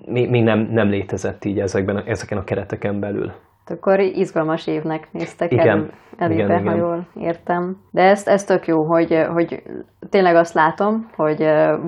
még, 0.06 0.30
még 0.30 0.44
nem, 0.44 0.70
nem 0.72 0.90
létezett 0.90 1.46
így 1.46 1.60
ezekben, 1.60 2.04
ezeken 2.06 2.38
a 2.38 2.44
kereteken 2.44 3.00
belül. 3.00 3.32
Akkor 3.70 4.00
izgalmas 4.00 4.68
évnek 4.68 5.08
néztek 5.12 5.52
igen, 5.52 5.68
elő, 5.68 5.92
elébe, 6.18 6.44
igen, 6.44 6.58
ha 6.58 6.62
igen. 6.62 6.78
jól 6.78 7.08
értem. 7.14 7.78
De 7.92 8.02
ez, 8.02 8.28
ez 8.28 8.44
tök 8.44 8.68
jó, 8.68 8.84
hogy, 8.84 9.26
hogy 9.34 9.64
tényleg 10.10 10.36
azt 10.36 10.54
látom, 10.54 11.08
hogy 11.16 11.40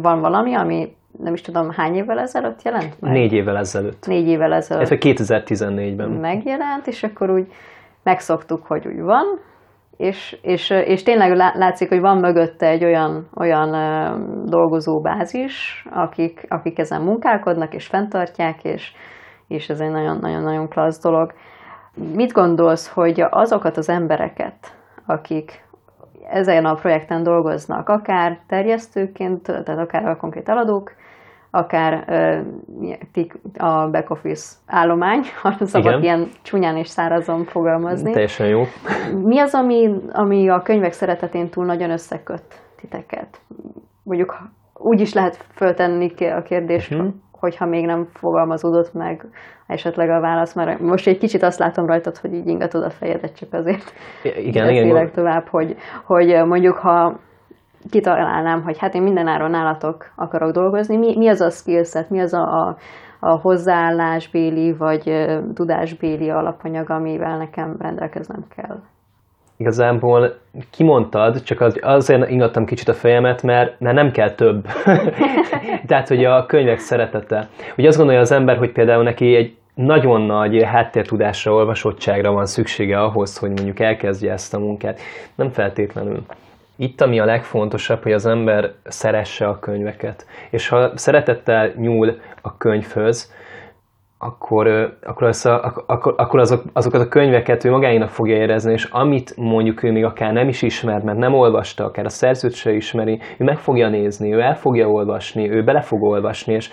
van 0.01 0.19
valami, 0.19 0.55
ami 0.55 0.97
nem 1.17 1.33
is 1.33 1.41
tudom, 1.41 1.69
hány 1.71 1.95
évvel 1.95 2.19
ezelőtt 2.19 2.61
jelent 2.61 3.01
meg? 3.01 3.11
Négy 3.11 3.33
évvel 3.33 3.57
ezelőtt. 3.57 4.07
Négy 4.07 4.27
évvel 4.27 4.53
ezelőtt. 4.53 4.91
Ez 4.91 4.97
2014-ben. 5.01 6.09
Megjelent, 6.09 6.87
és 6.87 7.03
akkor 7.03 7.29
úgy 7.29 7.47
megszoktuk, 8.03 8.65
hogy 8.65 8.87
úgy 8.87 9.01
van, 9.01 9.39
és, 9.97 10.37
és, 10.41 10.69
és 10.69 11.03
tényleg 11.03 11.35
látszik, 11.35 11.89
hogy 11.89 11.99
van 11.99 12.17
mögötte 12.17 12.67
egy 12.67 12.83
olyan, 12.83 13.27
olyan 13.35 13.69
dolgozóbázis, 14.45 15.85
akik, 15.91 16.45
akik 16.49 16.79
ezen 16.79 17.01
munkálkodnak 17.01 17.73
és 17.73 17.87
fenntartják, 17.87 18.63
és, 18.63 18.91
és 19.47 19.69
ez 19.69 19.79
egy 19.79 19.91
nagyon-nagyon-nagyon 19.91 20.67
klassz 20.67 21.01
dolog. 21.01 21.33
Mit 21.93 22.31
gondolsz, 22.31 22.87
hogy 22.87 23.25
azokat 23.29 23.77
az 23.77 23.89
embereket, 23.89 24.73
akik 25.05 25.67
ezen 26.29 26.65
a 26.65 26.73
projekten 26.73 27.23
dolgoznak, 27.23 27.89
akár 27.89 28.39
terjesztőként, 28.47 29.41
tehát 29.41 29.79
akár 29.79 30.07
a 30.07 30.17
konkrét 30.17 30.49
eladók, 30.49 30.91
akár 31.51 32.05
a 33.57 33.89
back 33.89 34.09
office 34.09 34.55
állomány, 34.65 35.21
ha 35.41 35.55
szabad 35.65 36.03
ilyen 36.03 36.29
csúnyán 36.41 36.77
és 36.77 36.87
szárazon 36.87 37.43
fogalmazni. 37.43 38.11
Teljesen 38.11 38.47
jó. 38.47 38.63
Mi 39.23 39.39
az, 39.39 39.53
ami, 39.53 39.95
ami 40.11 40.49
a 40.49 40.61
könyvek 40.61 40.91
szeretetén 40.91 41.49
túl 41.49 41.65
nagyon 41.65 41.89
összeköt 41.89 42.61
titeket? 42.75 43.39
Mondjuk 44.03 44.37
úgy 44.73 45.01
is 45.01 45.13
lehet 45.13 45.45
föltenni 45.55 46.13
a 46.19 46.41
kérdést, 46.41 46.91
uh-huh 46.91 47.13
hogyha 47.39 47.65
még 47.65 47.85
nem 47.85 48.07
fogalmazódott 48.13 48.93
meg 48.93 49.25
esetleg 49.67 50.09
a 50.09 50.19
válasz, 50.19 50.53
mert 50.53 50.79
most 50.79 51.07
egy 51.07 51.17
kicsit 51.17 51.43
azt 51.43 51.59
látom 51.59 51.85
rajtad, 51.85 52.17
hogy 52.17 52.33
így 52.33 52.47
ingatod 52.47 52.83
a 52.83 52.89
fejedet, 52.89 53.35
csak 53.35 53.53
azért 53.53 53.93
igen, 54.23 54.69
igen, 54.69 55.11
tovább, 55.11 55.47
hogy, 55.47 55.75
hogy 56.03 56.45
mondjuk 56.45 56.75
ha 56.75 57.19
kitalálnám, 57.89 58.63
hogy 58.63 58.77
hát 58.77 58.95
én 58.95 59.01
mindenáron 59.01 59.49
nálatok 59.49 60.11
akarok 60.15 60.51
dolgozni, 60.51 60.97
mi, 60.97 61.17
mi 61.17 61.27
az 61.27 61.41
a 61.41 61.49
skillset, 61.49 62.09
mi 62.09 62.19
az 62.19 62.33
a, 62.33 62.67
a, 62.67 62.77
a 63.19 63.29
hozzáállásbéli 63.29 64.73
vagy 64.73 65.27
tudásbéli 65.53 66.29
alapanyag, 66.29 66.89
amivel 66.89 67.37
nekem 67.37 67.75
rendelkeznem 67.79 68.45
kell? 68.55 68.79
Igazából 69.59 70.37
kimondtad, 70.71 71.43
csak 71.43 71.61
az, 71.61 71.79
azért 71.81 72.29
ingattam 72.29 72.65
kicsit 72.65 72.87
a 72.87 72.93
fejemet, 72.93 73.43
mert, 73.43 73.79
mert 73.79 73.95
nem 73.95 74.11
kell 74.11 74.31
több. 74.31 74.67
Tehát, 75.87 76.07
hogy 76.07 76.25
a 76.25 76.45
könyvek 76.45 76.79
szeretete. 76.79 77.47
Hogy 77.75 77.85
azt 77.85 77.97
gondolja 77.97 78.21
az 78.21 78.31
ember, 78.31 78.57
hogy 78.57 78.71
például 78.71 79.03
neki 79.03 79.35
egy 79.35 79.55
nagyon 79.73 80.21
nagy 80.21 80.63
háttértudásra, 80.63 81.53
olvasottságra 81.53 82.31
van 82.31 82.45
szüksége 82.45 83.01
ahhoz, 83.01 83.37
hogy 83.37 83.49
mondjuk 83.49 83.79
elkezdje 83.79 84.31
ezt 84.31 84.53
a 84.53 84.59
munkát. 84.59 84.99
Nem 85.35 85.49
feltétlenül. 85.49 86.25
Itt 86.75 87.01
ami 87.01 87.19
a 87.19 87.25
legfontosabb, 87.25 88.03
hogy 88.03 88.11
az 88.11 88.25
ember 88.25 88.71
szeresse 88.83 89.47
a 89.47 89.59
könyveket. 89.59 90.25
És 90.49 90.67
ha 90.67 90.97
szeretettel 90.97 91.71
nyúl 91.75 92.19
a 92.41 92.57
könyvhöz, 92.57 93.31
akkor, 94.21 94.97
akkor, 95.01 95.27
az 95.27 95.45
a, 95.45 95.83
akkor, 95.85 96.13
akkor 96.17 96.39
azok, 96.39 96.63
azokat 96.73 97.01
a 97.01 97.07
könyveket 97.07 97.65
ő 97.65 97.69
magáinak 97.69 98.09
fogja 98.09 98.35
érezni, 98.35 98.71
és 98.71 98.83
amit 98.83 99.33
mondjuk 99.37 99.83
ő 99.83 99.91
még 99.91 100.03
akár 100.03 100.33
nem 100.33 100.47
is 100.47 100.61
ismer, 100.61 101.01
mert 101.01 101.17
nem 101.17 101.33
olvasta, 101.33 101.85
akár 101.85 102.05
a 102.05 102.09
szerzőt 102.09 102.53
se 102.53 102.71
ismeri, 102.71 103.19
ő 103.37 103.43
meg 103.43 103.57
fogja 103.57 103.89
nézni, 103.89 104.33
ő 104.33 104.39
el 104.39 104.55
fogja 104.55 104.89
olvasni, 104.89 105.51
ő 105.51 105.63
bele 105.63 105.81
fog 105.81 106.03
olvasni, 106.03 106.53
és 106.53 106.69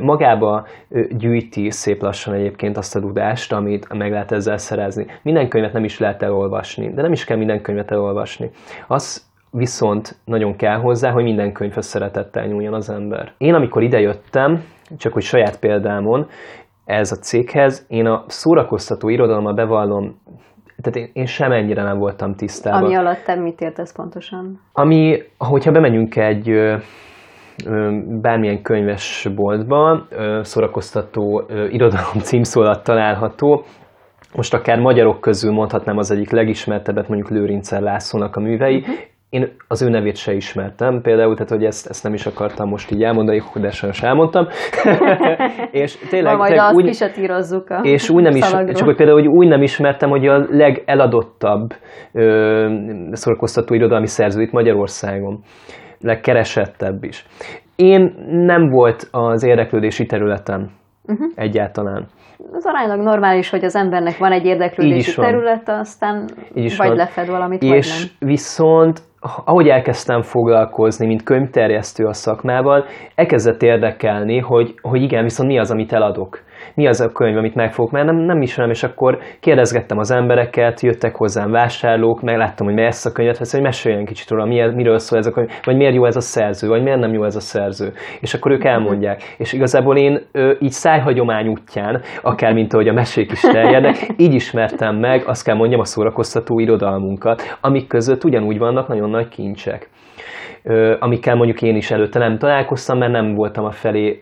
magába 0.00 0.66
gyűjti 1.10 1.70
szép 1.70 2.02
lassan 2.02 2.34
egyébként 2.34 2.76
azt 2.76 2.96
a 2.96 3.00
tudást, 3.00 3.52
amit 3.52 3.92
meg 3.92 4.10
lehet 4.10 4.32
ezzel 4.32 4.58
szerezni. 4.58 5.06
Minden 5.22 5.48
könyvet 5.48 5.72
nem 5.72 5.84
is 5.84 5.98
lehet 5.98 6.22
elolvasni, 6.22 6.92
de 6.94 7.02
nem 7.02 7.12
is 7.12 7.24
kell 7.24 7.36
minden 7.36 7.62
könyvet 7.62 7.90
elolvasni. 7.90 8.50
Az 8.86 9.26
viszont 9.50 10.16
nagyon 10.24 10.56
kell 10.56 10.76
hozzá, 10.76 11.10
hogy 11.10 11.22
minden 11.22 11.52
könyvhöz 11.52 11.86
szeretettel 11.86 12.46
nyúljon 12.46 12.74
az 12.74 12.90
ember. 12.90 13.32
Én 13.38 13.54
amikor 13.54 13.82
idejöttem, 13.82 14.62
csak 14.96 15.12
hogy 15.12 15.22
saját 15.22 15.58
példámon, 15.58 16.26
ez 16.88 17.12
a 17.12 17.16
céghez. 17.16 17.86
Én 17.88 18.06
a 18.06 18.24
szórakoztató 18.26 19.08
irodalommal 19.08 19.54
bevallom, 19.54 20.20
tehát 20.82 21.08
én, 21.08 21.10
én 21.12 21.26
sem 21.26 21.52
ennyire 21.52 21.82
nem 21.82 21.98
voltam 21.98 22.34
tisztában. 22.34 22.84
Ami 22.84 22.96
alatt 22.96 23.24
te 23.24 23.34
mit 23.34 23.60
értesz 23.60 23.92
pontosan? 23.92 24.60
Ami, 24.72 25.22
hogyha 25.38 25.72
bemegyünk 25.72 26.16
egy 26.16 26.50
bármilyen 28.20 28.62
könyvesboltba, 28.62 30.06
szórakoztató 30.42 31.42
irodalom 31.70 32.18
címszólat 32.18 32.84
található, 32.84 33.64
most 34.34 34.54
akár 34.54 34.78
magyarok 34.78 35.20
közül 35.20 35.52
mondhatnám 35.52 35.96
az 35.96 36.10
egyik 36.10 36.30
legismertebbet, 36.30 37.08
mondjuk 37.08 37.30
Lőrincer 37.30 37.80
Lászlónak 37.80 38.36
a 38.36 38.40
művei, 38.40 38.76
uh-huh 38.78 38.96
én 39.30 39.52
az 39.68 39.82
ő 39.82 39.88
nevét 39.88 40.16
se 40.16 40.32
ismertem 40.32 41.00
például, 41.02 41.34
tehát 41.34 41.50
hogy 41.50 41.64
ezt, 41.64 41.86
ezt 41.86 42.02
nem 42.02 42.14
is 42.14 42.26
akartam 42.26 42.68
most 42.68 42.90
így 42.90 43.02
elmondani, 43.02 43.42
de 43.54 43.70
sajnos 43.70 44.02
elmondtam. 44.02 44.46
és 45.70 45.96
tényleg, 45.96 46.36
majd 46.36 46.52
tényleg 46.52 46.74
úgy, 46.74 46.84
kisatírozzuk 46.84 47.70
a 47.70 47.80
És 47.82 48.10
úgy 48.10 48.22
nem 48.22 48.36
is, 48.36 48.50
csak 48.50 48.84
hogy 48.84 48.96
például 48.96 49.18
hogy 49.18 49.28
úgy 49.28 49.48
nem 49.48 49.62
ismertem, 49.62 50.10
hogy 50.10 50.26
a 50.26 50.46
legeladottabb 50.50 51.74
ö, 52.12 52.74
szórakoztató 53.12 53.74
irodalmi 53.74 54.06
szerző 54.06 54.42
itt 54.42 54.52
Magyarországon, 54.52 55.40
legkeresettebb 56.00 57.04
is. 57.04 57.26
Én 57.76 58.14
nem 58.28 58.68
volt 58.68 59.08
az 59.10 59.42
érdeklődési 59.42 60.06
területem 60.06 60.70
uh-huh. 61.06 61.26
egyáltalán 61.34 62.06
az 62.52 62.66
aránylag 62.66 63.00
normális, 63.00 63.50
hogy 63.50 63.64
az 63.64 63.76
embernek 63.76 64.18
van 64.18 64.32
egy 64.32 64.44
érdeklődési 64.44 65.14
területe, 65.14 65.72
aztán 65.72 66.28
Így 66.54 66.76
vagy 66.76 66.88
van. 66.88 66.96
lefed 66.96 67.28
valamit, 67.28 67.62
és 67.62 67.68
vagy 67.68 68.12
nem. 68.18 68.28
viszont 68.28 69.02
ahogy 69.20 69.68
elkezdtem 69.68 70.22
foglalkozni, 70.22 71.06
mint 71.06 71.22
könyvterjesztő 71.22 72.04
a 72.04 72.12
szakmával, 72.12 72.84
elkezdett 73.14 73.62
érdekelni, 73.62 74.38
hogy, 74.38 74.74
hogy 74.82 75.02
igen, 75.02 75.22
viszont 75.22 75.48
mi 75.48 75.58
az, 75.58 75.70
amit 75.70 75.92
eladok 75.92 76.40
mi 76.74 76.86
az 76.86 77.00
a 77.00 77.12
könyv, 77.12 77.36
amit 77.36 77.54
megfogok, 77.54 77.90
mert 77.90 78.06
nem, 78.06 78.16
nem 78.16 78.42
ismerem, 78.42 78.70
és 78.70 78.82
akkor 78.82 79.18
kérdezgettem 79.40 79.98
az 79.98 80.10
embereket, 80.10 80.80
jöttek 80.80 81.16
hozzám 81.16 81.50
vásárlók, 81.50 82.22
megláttam, 82.22 82.66
hogy 82.66 82.74
mi 82.74 82.82
ezt 82.82 83.06
a 83.06 83.12
könyvet 83.12 83.38
vesz, 83.38 83.52
hogy 83.52 83.62
meséljen 83.62 84.04
kicsit 84.04 84.30
róla, 84.30 84.44
miért, 84.44 84.74
miről 84.74 84.98
szól 84.98 85.18
ez 85.18 85.26
a 85.26 85.30
könyv, 85.30 85.48
vagy 85.64 85.76
miért 85.76 85.94
jó 85.94 86.04
ez 86.04 86.16
a 86.16 86.20
szerző, 86.20 86.68
vagy 86.68 86.82
miért 86.82 87.00
nem 87.00 87.12
jó 87.12 87.24
ez 87.24 87.36
a 87.36 87.40
szerző. 87.40 87.92
És 88.20 88.34
akkor 88.34 88.52
ők 88.52 88.64
elmondják. 88.64 89.22
És 89.38 89.52
igazából 89.52 89.96
én 89.96 90.20
ö, 90.32 90.52
így 90.60 90.70
szájhagyomány 90.70 91.48
útján, 91.48 92.02
akár 92.22 92.52
mint 92.52 92.72
ahogy 92.72 92.88
a 92.88 92.92
mesék 92.92 93.32
is 93.32 93.40
terjednek, 93.40 93.96
így 94.16 94.34
ismertem 94.34 94.96
meg, 94.96 95.22
azt 95.26 95.44
kell 95.44 95.56
mondjam, 95.56 95.80
a 95.80 95.84
szórakoztató 95.84 96.58
irodalmunkat, 96.58 97.42
amik 97.60 97.86
között 97.86 98.24
ugyanúgy 98.24 98.58
vannak 98.58 98.88
nagyon 98.88 99.10
nagy 99.10 99.28
kincsek 99.28 99.88
amikkel 100.98 101.34
mondjuk 101.34 101.62
én 101.62 101.76
is 101.76 101.90
előtte 101.90 102.18
nem 102.18 102.38
találkoztam, 102.38 102.98
mert 102.98 103.12
nem 103.12 103.34
voltam 103.34 103.64
a 103.64 103.70
felé 103.70 104.20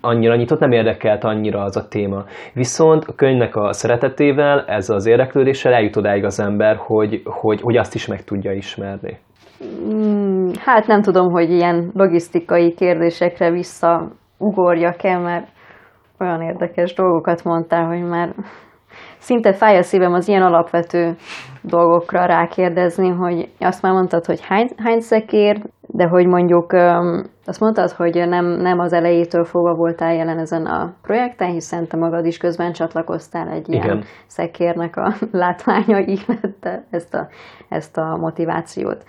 annyira 0.00 0.36
nyitott, 0.36 0.58
nem 0.58 0.72
érdekelt 0.72 1.24
annyira 1.24 1.62
az 1.62 1.76
a 1.76 1.88
téma. 1.88 2.24
Viszont 2.52 3.04
a 3.04 3.14
könyvnek 3.14 3.56
a 3.56 3.72
szeretetével, 3.72 4.64
ez 4.66 4.88
az 4.88 5.06
érdeklődéssel 5.06 5.72
eljut 5.72 5.96
odáig 5.96 6.24
az 6.24 6.40
ember, 6.40 6.76
hogy, 6.76 7.22
hogy, 7.24 7.60
hogy 7.60 7.76
azt 7.76 7.94
is 7.94 8.06
meg 8.06 8.24
tudja 8.24 8.52
ismerni. 8.52 9.18
Hmm, 9.58 10.50
hát 10.64 10.86
nem 10.86 11.02
tudom, 11.02 11.30
hogy 11.30 11.50
ilyen 11.50 11.90
logisztikai 11.94 12.74
kérdésekre 12.74 13.50
visszaugorjak-e, 13.50 15.18
mert 15.18 15.46
olyan 16.18 16.42
érdekes 16.42 16.94
dolgokat 16.94 17.44
mondtál, 17.44 17.86
hogy 17.86 18.02
már 18.02 18.34
szinte 19.18 19.52
fáj 19.52 19.76
a 19.76 19.82
szívem 19.82 20.12
az 20.12 20.28
ilyen 20.28 20.42
alapvető 20.42 21.14
dolgokra 21.62 22.24
rákérdezni, 22.24 23.08
hogy 23.08 23.48
azt 23.58 23.82
már 23.82 23.92
mondtad, 23.92 24.24
hogy 24.24 24.40
hány, 24.40 24.68
hány 24.76 25.00
szekér, 25.00 25.62
de 25.98 26.06
hogy 26.06 26.26
mondjuk 26.26 26.72
azt 27.44 27.60
mondtad, 27.60 27.90
hogy 27.90 28.28
nem, 28.28 28.46
nem 28.46 28.78
az 28.78 28.92
elejétől 28.92 29.44
fogva 29.44 29.74
voltál 29.74 30.14
jelen 30.14 30.38
ezen 30.38 30.66
a 30.66 30.94
projekten, 31.02 31.50
hiszen 31.50 31.86
te 31.86 31.96
magad 31.96 32.24
is 32.24 32.36
közben 32.36 32.72
csatlakoztál 32.72 33.48
egy 33.48 33.68
Igen. 33.68 33.84
ilyen 33.84 34.02
szekérnek 34.26 34.96
a 34.96 35.14
látványa 35.42 35.98
ihlette 35.98 36.84
ezt 36.90 37.14
a, 37.14 37.28
ezt 37.68 37.96
a 37.98 38.16
motivációt. 38.16 39.04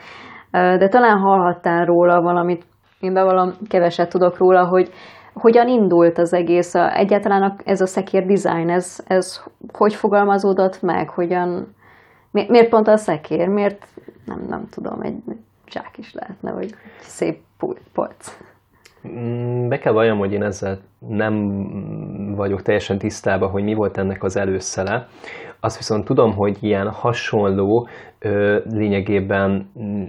De 0.52 0.88
talán 0.88 1.18
hallhattál 1.18 1.86
róla 1.86 2.22
valamit, 2.22 2.66
én 3.00 3.14
bevallom, 3.14 3.54
keveset 3.68 4.10
tudok 4.10 4.38
róla, 4.38 4.68
hogy 4.68 4.90
hogyan 5.34 5.68
indult 5.68 6.18
az 6.18 6.34
egész, 6.34 6.76
a, 6.76 6.98
egyáltalán 6.98 7.56
ez 7.64 7.82
a 7.82 7.86
szekér 7.86 8.26
design, 8.26 8.70
ez, 8.70 9.04
ez 9.08 9.44
hogy 9.74 9.94
fogalmazódott 9.94 10.82
meg, 10.82 11.10
hogyan, 11.10 11.68
mi, 12.32 12.46
miért 12.48 12.70
pont 12.70 12.88
a 12.88 12.98
szekér, 12.98 13.48
miért, 13.48 13.86
nem, 14.26 14.46
nem 14.48 14.66
tudom, 14.70 15.02
egy 15.02 15.16
zsák 15.72 15.98
is 15.98 16.14
lehetne, 16.14 16.52
vagy 16.52 16.74
szép 17.00 17.40
polc. 17.94 18.38
Mm, 19.08 19.68
be 19.68 19.78
kell 19.78 19.94
valljam, 19.94 20.18
hogy 20.18 20.32
én 20.32 20.44
ezzel 20.44 20.80
nem 21.00 21.36
vagyok 22.36 22.62
teljesen 22.62 22.98
tisztában, 22.98 23.50
hogy 23.50 23.64
mi 23.64 23.74
volt 23.74 23.98
ennek 23.98 24.24
az 24.24 24.38
előszele. 24.38 25.08
Azt 25.60 25.78
viszont 25.78 26.06
tudom, 26.06 26.34
hogy 26.34 26.58
ilyen 26.62 26.90
hasonló, 26.90 27.88
lényegében 28.64 29.72
mm, 29.80 30.04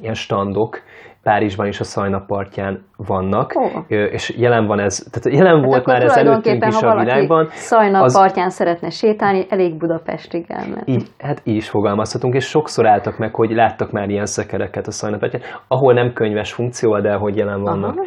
ilyen 0.00 0.14
standok 0.14 0.80
Párizsban 1.24 1.66
is 1.66 1.80
a 1.80 1.84
Szajna 1.84 2.24
partján 2.26 2.84
vannak, 2.96 3.52
oh. 3.54 3.84
és 3.88 4.34
jelen 4.38 4.66
van 4.66 4.80
ez, 4.80 5.06
tehát 5.10 5.38
jelen 5.38 5.56
hát 5.56 5.64
volt 5.64 5.86
már 5.86 6.02
ez 6.02 6.16
előttünk 6.16 6.64
is 6.66 6.82
a 6.82 6.98
világban. 6.98 7.48
Szajna 7.50 8.02
az... 8.02 8.16
partján 8.18 8.50
szeretne 8.50 8.90
sétálni, 8.90 9.46
elég 9.48 9.76
Budapestig 9.76 10.44
elmenni. 10.48 10.82
Így, 10.84 11.06
hát 11.18 11.40
így 11.44 11.56
is 11.56 11.68
fogalmazhatunk, 11.68 12.34
és 12.34 12.44
sokszor 12.44 12.86
álltak 12.86 13.18
meg, 13.18 13.34
hogy 13.34 13.50
láttak 13.50 13.90
már 13.90 14.08
ilyen 14.08 14.26
szekereket 14.26 14.86
a 14.86 14.90
Szajna 14.90 15.18
partján, 15.18 15.42
ahol 15.68 15.92
nem 15.92 16.12
könyves 16.12 16.52
funkció, 16.52 17.00
de 17.00 17.14
hogy 17.14 17.36
jelen 17.36 17.62
vannak. 17.62 17.96
Aha. 17.96 18.06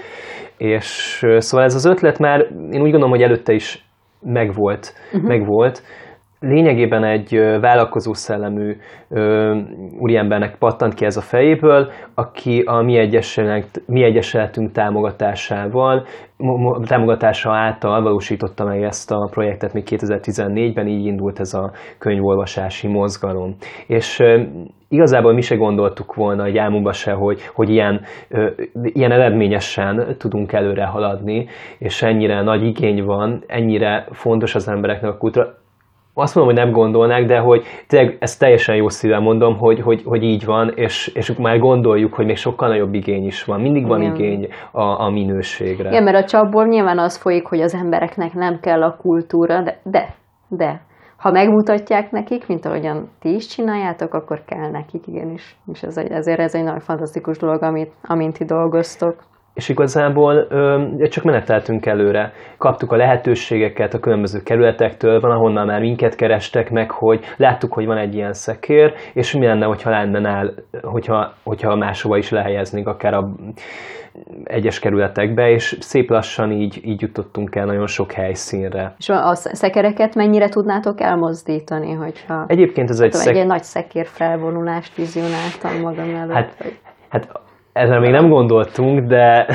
És 0.58 1.20
szóval 1.38 1.66
ez 1.66 1.76
az 1.76 1.86
ötlet 1.86 2.20
már, 2.20 2.40
én 2.72 2.82
úgy 2.82 2.92
gondolom, 2.92 3.10
hogy 3.10 3.22
előtte 3.22 3.54
is 3.54 3.86
megvolt, 4.22 4.94
uh-huh. 5.14 5.30
megvolt, 5.30 5.82
lényegében 6.40 7.04
egy 7.04 7.40
vállalkozó 7.62 8.14
szellemű 8.14 8.78
úriembernek 10.00 10.56
pattant 10.58 10.94
ki 10.94 11.06
ez 11.06 11.18
a 11.18 11.22
fejéből, 11.22 11.92
aki 12.14 12.62
a 12.62 12.82
mi, 12.82 13.10
mi 13.86 14.04
egyesületünk 14.04 14.72
támogatásával, 14.72 16.06
támogatása 16.86 17.54
által 17.54 18.02
valósította 18.02 18.66
meg 18.66 18.84
ezt 18.84 19.12
a 19.12 19.28
projektet 19.32 19.74
még 19.74 19.84
2014-ben, 19.90 20.88
így 20.88 21.06
indult 21.06 21.40
ez 21.40 21.54
a 21.54 21.72
könyvolvasási 21.98 22.88
mozgalom. 22.88 23.56
És 23.88 24.24
igazából 24.90 25.34
mi 25.34 25.42
se 25.42 25.56
gondoltuk 25.56 26.16
volna 26.16 26.46
egy 26.46 26.58
álmunkban 26.58 26.94
se, 26.94 27.12
hogy, 27.12 27.42
hogy 27.54 27.70
ilyen, 27.70 28.02
ilyen 28.72 29.12
eredményesen 29.12 30.16
tudunk 30.18 30.52
előre 30.52 30.86
haladni, 30.86 31.48
és 31.78 32.02
ennyire 32.02 32.42
nagy 32.42 32.64
igény 32.64 33.04
van, 33.04 33.44
ennyire 33.48 34.08
fontos 34.12 34.56
az 34.56 34.68
embereknek 34.68 35.12
a 35.12 35.18
kultúra 35.18 35.66
azt 36.20 36.36
mondom, 36.36 36.54
hogy 36.54 36.64
nem 36.64 36.74
gondolnák, 36.74 37.26
de 37.26 37.40
hogy 37.40 37.64
tényleg 37.88 38.18
ezt 38.20 38.40
teljesen 38.40 38.76
jó 38.76 38.90
szívvel 38.90 39.20
mondom, 39.20 39.58
hogy, 39.58 39.82
hogy, 39.82 40.02
hogy 40.06 40.24
így 40.24 40.46
van, 40.46 40.72
és, 40.76 41.08
és 41.08 41.34
már 41.38 41.60
gondoljuk, 41.60 42.14
hogy 42.14 42.26
még 42.26 42.38
sokkal 42.38 42.70
nagyobb 42.70 42.94
igény 42.94 43.26
is 43.26 43.44
van. 43.44 43.62
Mindig 43.62 43.88
van 43.88 44.02
Igen. 44.02 44.16
igény 44.16 44.48
a, 44.72 44.82
a 44.82 45.10
minőségre. 45.10 45.90
Igen, 45.90 46.04
mert 46.04 46.24
a 46.24 46.28
csapból 46.28 46.66
nyilván 46.66 47.00
az 47.00 47.18
folyik, 47.18 47.46
hogy 47.48 47.62
az 47.62 47.74
embereknek 47.74 48.34
nem 48.34 48.60
kell 48.60 48.84
a 48.84 48.98
kultúra, 49.02 49.62
de, 49.62 49.80
de, 49.84 50.16
de 50.48 50.82
ha 51.18 51.32
megmutatják 51.32 52.12
nekik, 52.12 52.48
mint 52.48 52.66
ahogyan 52.66 53.10
ti 53.20 53.34
is 53.34 53.48
csináljátok, 53.48 54.14
akkor 54.14 54.42
kell 54.46 54.70
nekik 54.70 55.08
igenis. 55.08 55.58
És 55.74 55.84
ez 55.84 55.98
egy, 55.98 56.12
ezért 56.12 56.40
ez 56.40 56.56
egy 56.56 56.64
nagyon 56.64 56.80
fantasztikus 56.80 57.38
dolog, 57.38 57.64
amit, 57.64 57.92
amint 58.04 58.38
ti 58.38 58.46
dolgoztok 58.46 59.16
és 59.58 59.70
igazából 59.70 60.48
ö, 60.50 60.84
csak 61.10 61.24
meneteltünk 61.24 61.86
előre. 61.86 62.34
Kaptuk 62.58 62.92
a 62.92 62.96
lehetőségeket 62.96 63.94
a 63.94 64.00
különböző 64.00 64.44
kerületektől, 64.44 65.20
van 65.20 65.32
ahonnan 65.32 65.66
már 65.66 65.80
minket 65.80 66.16
kerestek 66.16 66.70
meg, 66.72 66.92
hogy 66.92 67.26
láttuk, 67.38 67.74
hogy 67.74 67.86
van 67.86 67.98
egy 67.98 68.16
ilyen 68.16 68.34
szekér, 68.34 68.94
és 69.14 69.34
mi 69.34 69.46
lenne, 69.46 69.66
hogyha 69.66 69.90
lenne 69.90 70.20
nál, 70.20 70.54
hogyha, 70.82 71.34
hogyha 71.44 71.76
máshova 71.76 72.18
is 72.18 72.30
lehelyeznénk, 72.30 72.88
akár 72.88 73.14
a 73.14 73.30
egyes 74.44 74.80
kerületekbe, 74.80 75.50
és 75.50 75.78
szép 75.80 76.10
lassan 76.10 76.52
így, 76.52 76.80
így 76.84 77.02
jutottunk 77.02 77.56
el 77.56 77.66
nagyon 77.66 77.88
sok 77.88 78.12
helyszínre. 78.12 78.96
És 78.98 79.10
a 79.10 79.36
szekereket 79.36 80.16
mennyire 80.16 80.50
tudnátok 80.50 81.02
elmozdítani, 81.02 81.92
hogyha 81.92 82.46
Egyébként 82.48 82.90
ez 82.90 83.00
egy, 83.00 83.12
szek... 83.12 83.36
egy 83.36 83.46
nagy 83.46 83.64
szekér 83.64 84.06
felvonulást 84.06 84.96
vizionáltam 84.96 85.82
magam 85.82 86.16
előtt? 86.16 86.34
Hát, 86.34 86.58
vagy... 86.64 86.80
hát 87.10 87.46
ezzel 87.78 88.00
még 88.00 88.12
nem 88.12 88.30
gondoltunk, 88.30 89.00
de, 89.00 89.46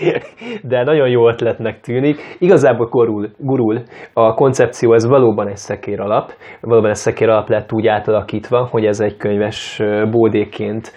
de 0.70 0.82
nagyon 0.84 1.08
jó 1.08 1.28
ötletnek 1.28 1.80
tűnik. 1.80 2.36
Igazából 2.38 2.86
gurul, 2.86 3.30
gurul. 3.38 3.82
A 4.12 4.34
koncepció 4.34 4.92
ez 4.94 5.06
valóban 5.06 5.48
egy 5.48 5.56
szekér 5.56 6.00
alap. 6.00 6.32
Valóban 6.60 6.90
egy 6.90 6.96
szekér 6.96 7.28
alap 7.28 7.48
lett 7.48 7.72
úgy 7.72 7.86
átalakítva, 7.86 8.68
hogy 8.70 8.84
ez 8.84 9.00
egy 9.00 9.16
könyves 9.16 9.82
bódéként 10.10 10.92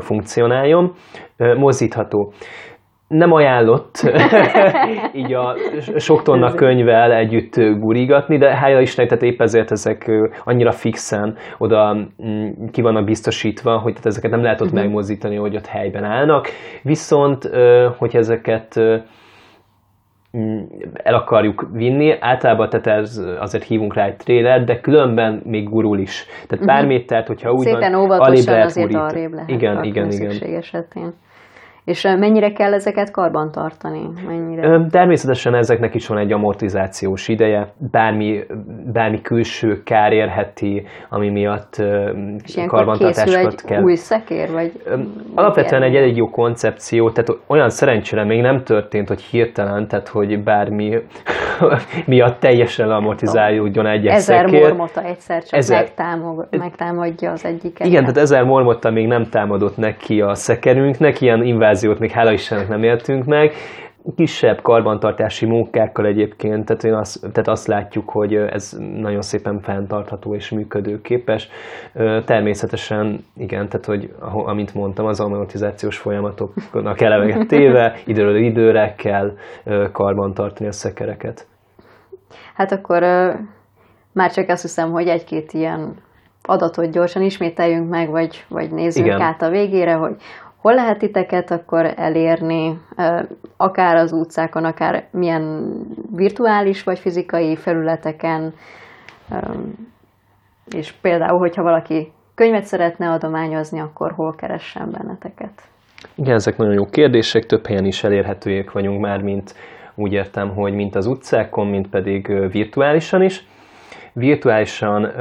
funkcionáljon. 0.00 0.92
Mozdítható 1.56 2.32
nem 3.10 3.32
ajánlott 3.32 4.10
így 5.20 5.32
a 5.32 5.56
sok 5.96 6.22
tonna 6.22 6.54
könyvvel 6.54 7.12
együtt 7.12 7.54
gurigatni, 7.78 8.38
de 8.38 8.54
hála 8.56 8.80
Istennek, 8.80 9.10
tehát 9.10 9.24
épp 9.24 9.40
ezért 9.40 9.70
ezek 9.70 10.10
annyira 10.44 10.72
fixen 10.72 11.36
oda 11.58 11.94
mm, 11.94 12.48
ki 12.70 12.82
vannak 12.82 13.04
biztosítva, 13.04 13.78
hogy 13.78 13.92
tehát 13.92 14.06
ezeket 14.06 14.30
nem 14.30 14.42
lehet 14.42 14.60
ott 14.60 14.66
uh-huh. 14.66 14.82
megmozdítani, 14.82 15.36
hogy 15.36 15.56
ott 15.56 15.66
helyben 15.66 16.04
állnak. 16.04 16.48
Viszont, 16.82 17.50
hogy 17.96 18.16
ezeket 18.16 18.80
mm, 20.36 20.60
el 20.92 21.14
akarjuk 21.14 21.68
vinni, 21.72 22.16
általában 22.20 22.68
tehát 22.68 22.86
ez, 22.86 23.22
azért 23.38 23.64
hívunk 23.64 23.94
rá 23.94 24.06
egy 24.06 24.16
trailer, 24.16 24.64
de 24.64 24.80
különben 24.80 25.42
még 25.44 25.68
gurul 25.68 25.98
is. 25.98 26.26
Tehát 26.46 26.64
pár 26.64 26.82
uh-huh. 26.82 26.92
métert, 26.92 27.26
hogyha 27.26 27.52
úgy 27.52 27.64
Szépen 27.66 27.92
van, 27.92 28.00
óvatosan 28.00 28.60
azért 28.60 28.94
arrébb 28.94 29.32
lehet 29.32 29.50
Igen, 29.50 29.84
igen, 29.84 30.10
igen. 30.10 30.54
esetén. 30.54 31.12
És 31.90 32.02
mennyire 32.02 32.52
kell 32.52 32.72
ezeket 32.72 33.10
karban 33.10 33.50
tartani? 33.50 34.00
Mennyire? 34.26 34.86
Természetesen 34.90 35.54
ezeknek 35.54 35.94
is 35.94 36.06
van 36.06 36.18
egy 36.18 36.32
amortizációs 36.32 37.28
ideje, 37.28 37.72
bármi, 37.90 38.40
bármi 38.92 39.20
külső 39.20 39.82
kár 39.82 40.12
érheti, 40.12 40.86
ami 41.08 41.28
miatt 41.28 41.82
És 42.44 42.58
karbantartásokat 42.66 43.62
kell. 43.62 43.82
új 43.82 43.94
szekér? 43.94 44.50
Vagy 44.50 44.72
Alapvetően 45.34 45.82
egy 45.82 45.96
elég 45.96 46.16
jó 46.16 46.30
koncepció, 46.30 47.10
tehát 47.10 47.40
olyan 47.46 47.70
szerencsére 47.70 48.24
még 48.24 48.40
nem 48.40 48.62
történt, 48.64 49.08
hogy 49.08 49.20
hirtelen, 49.20 49.88
tehát 49.88 50.08
hogy 50.08 50.42
bármi 50.42 50.98
miatt 52.06 52.40
teljesen 52.40 52.90
amortizálódjon 52.90 53.86
egy 53.86 54.06
Ezer 54.06 54.44
szekér. 54.44 54.60
mormota 54.60 55.02
egyszer 55.02 55.42
csak 55.42 55.58
ezer... 55.58 55.82
megtámog, 55.82 56.48
megtámadja 56.50 57.30
az 57.30 57.44
egyiket. 57.44 57.86
Igen, 57.86 58.00
tehát 58.00 58.16
ezer 58.16 58.44
mormota 58.44 58.90
még 58.90 59.06
nem 59.06 59.28
támadott 59.28 59.76
neki 59.76 60.20
a 60.20 60.34
szekerünknek, 60.34 61.20
ilyen 61.20 61.42
inváziót 61.82 61.98
még 61.98 62.10
hála 62.10 62.32
Istennek 62.32 62.68
nem 62.68 62.82
éltünk 62.82 63.24
meg, 63.24 63.52
kisebb 64.16 64.60
karbantartási 64.62 65.46
munkákkal 65.46 66.06
egyébként, 66.06 66.64
tehát, 66.64 66.84
én 66.84 66.94
azt, 66.94 67.20
tehát 67.20 67.48
azt 67.48 67.66
látjuk, 67.66 68.10
hogy 68.10 68.34
ez 68.34 68.76
nagyon 68.94 69.22
szépen 69.22 69.60
fenntartható 69.60 70.34
és 70.34 70.50
működőképes. 70.50 71.48
Természetesen, 72.24 73.24
igen, 73.36 73.68
tehát 73.68 73.86
hogy 73.86 74.12
amint 74.22 74.74
mondtam, 74.74 75.06
az 75.06 75.20
amortizációs 75.20 75.98
folyamatoknak 75.98 77.00
eleveget 77.00 77.48
téve, 77.48 77.96
időről 78.06 78.36
időre 78.36 78.94
kell 78.96 79.32
karbantartani 79.92 80.68
a 80.68 80.72
szekereket. 80.72 81.46
Hát 82.54 82.72
akkor 82.72 83.02
már 84.12 84.30
csak 84.30 84.48
azt 84.48 84.62
hiszem, 84.62 84.90
hogy 84.90 85.08
egy-két 85.08 85.52
ilyen 85.52 85.94
adatot 86.42 86.90
gyorsan 86.90 87.22
ismételjünk 87.22 87.88
meg, 87.88 88.10
vagy, 88.10 88.44
vagy 88.48 88.70
nézzünk 88.70 89.06
Igen. 89.06 89.20
át 89.20 89.42
a 89.42 89.50
végére, 89.50 89.92
hogy 89.92 90.14
hol 90.60 90.74
lehet 90.74 90.98
titeket 90.98 91.50
akkor 91.50 91.92
elérni, 91.96 92.80
akár 93.56 93.96
az 93.96 94.12
utcákon, 94.12 94.64
akár 94.64 95.06
milyen 95.10 95.72
virtuális 96.14 96.82
vagy 96.82 96.98
fizikai 96.98 97.56
felületeken, 97.56 98.54
és 100.76 100.92
például, 100.92 101.38
hogyha 101.38 101.62
valaki 101.62 102.12
könyvet 102.34 102.64
szeretne 102.64 103.10
adományozni, 103.10 103.80
akkor 103.80 104.12
hol 104.12 104.34
keressen 104.34 104.90
benneteket? 104.90 105.62
Igen, 106.14 106.34
ezek 106.34 106.56
nagyon 106.56 106.72
jó 106.74 106.86
kérdések, 106.86 107.46
több 107.46 107.66
helyen 107.66 107.84
is 107.84 108.04
elérhetőek 108.04 108.72
vagyunk 108.72 109.00
már, 109.00 109.22
mint 109.22 109.54
úgy 109.94 110.12
értem, 110.12 110.54
hogy 110.54 110.72
mint 110.72 110.94
az 110.94 111.06
utcákon, 111.06 111.66
mint 111.66 111.88
pedig 111.88 112.50
virtuálisan 112.50 113.22
is. 113.22 113.46
Virtuálisan 114.12 115.12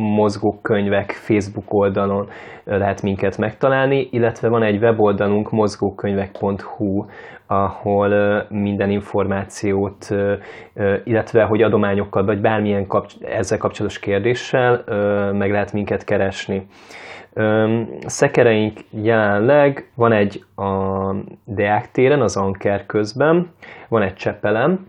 mozgókönyvek 0.00 1.10
Facebook 1.10 1.74
oldalon 1.74 2.28
lehet 2.64 3.02
minket 3.02 3.38
megtalálni, 3.38 4.08
illetve 4.10 4.48
van 4.48 4.62
egy 4.62 4.82
weboldalunk 4.82 5.50
mozgókönyvek.hu, 5.50 7.04
ahol 7.46 8.44
minden 8.48 8.90
információt, 8.90 10.08
illetve 11.04 11.42
hogy 11.42 11.62
adományokkal, 11.62 12.24
vagy 12.24 12.40
bármilyen 12.40 12.86
kapcs- 12.86 13.22
ezzel 13.22 13.58
kapcsolatos 13.58 13.98
kérdéssel 13.98 14.84
meg 15.32 15.50
lehet 15.50 15.72
minket 15.72 16.04
keresni. 16.04 16.66
Szekereink 18.06 18.78
jelenleg 18.90 19.90
van 19.94 20.12
egy 20.12 20.44
a 20.56 21.14
Deák 21.44 21.90
téren, 21.90 22.20
az 22.20 22.36
Anker 22.36 22.86
közben, 22.86 23.50
van 23.88 24.02
egy 24.02 24.14
Csepelem, 24.14 24.86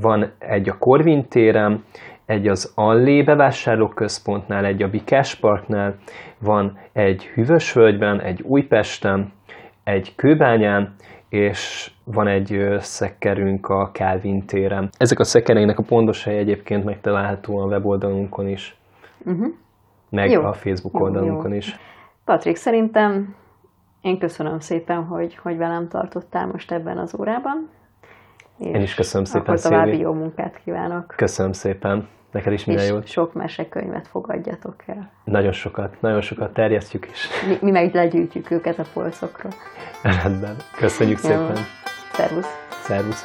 van 0.00 0.32
egy 0.38 0.68
a 0.68 0.78
Korvin 0.78 1.28
téren, 1.28 1.84
egy 2.26 2.48
az 2.48 2.72
Allé 2.74 3.22
bevásárlóközpontnál, 3.22 4.64
egy 4.64 4.82
a 4.82 4.88
Bikás 4.88 5.34
Parknál, 5.34 5.96
van 6.38 6.78
egy 6.92 7.24
Hűvösvölgyben, 7.24 8.20
egy 8.20 8.42
Újpesten, 8.42 9.32
egy 9.84 10.14
Kőbányán, 10.14 10.94
és 11.28 11.90
van 12.04 12.26
egy 12.26 12.66
szekkerünk 12.78 13.68
a 13.68 13.90
Calvin 13.92 14.46
téren. 14.46 14.88
Ezek 14.98 15.18
a 15.18 15.24
szekkereinek 15.24 15.78
a 15.78 15.82
pontos 15.82 16.24
hely 16.24 16.38
egyébként 16.38 16.84
megtalálható 16.84 17.58
a 17.58 17.66
weboldalunkon 17.66 18.48
is, 18.48 18.76
uh-huh. 19.24 19.46
meg 20.10 20.30
jó. 20.30 20.42
a 20.42 20.52
Facebook 20.52 21.00
oldalunkon 21.00 21.50
jó. 21.50 21.56
is. 21.56 21.76
Patrik, 22.24 22.56
szerintem 22.56 23.34
én 24.00 24.18
köszönöm 24.18 24.58
szépen, 24.58 25.04
hogy, 25.04 25.36
hogy 25.36 25.56
velem 25.56 25.88
tartottál 25.88 26.46
most 26.46 26.72
ebben 26.72 26.98
az 26.98 27.18
órában. 27.18 27.68
Én 28.58 28.82
is 28.82 28.94
köszönöm 28.94 29.24
szépen, 29.24 29.40
Akkor 29.40 29.60
további 29.60 29.98
jó 29.98 30.12
munkát 30.12 30.60
kívánok. 30.64 31.14
Köszönöm 31.16 31.52
szépen. 31.52 32.08
Neked 32.30 32.52
is 32.52 32.64
minden 32.64 32.86
jót. 32.86 33.06
sok 33.06 33.32
mesekönyvet 33.32 34.06
fogadjatok 34.08 34.74
el. 34.86 35.10
Nagyon 35.24 35.52
sokat, 35.52 36.00
nagyon 36.00 36.20
sokat 36.20 36.52
terjesztjük 36.52 37.08
is. 37.10 37.28
Mi, 37.48 37.58
mi 37.60 37.70
meg 37.70 37.94
legyűjtjük 37.94 38.50
őket 38.50 38.78
a 38.78 38.84
polcokra. 38.92 39.48
Rendben. 40.02 40.56
Köszönjük 40.76 41.22
Jó. 41.22 41.28
szépen. 41.28 41.56
Szervusz. 42.12 42.48
Szervusz. 42.70 43.24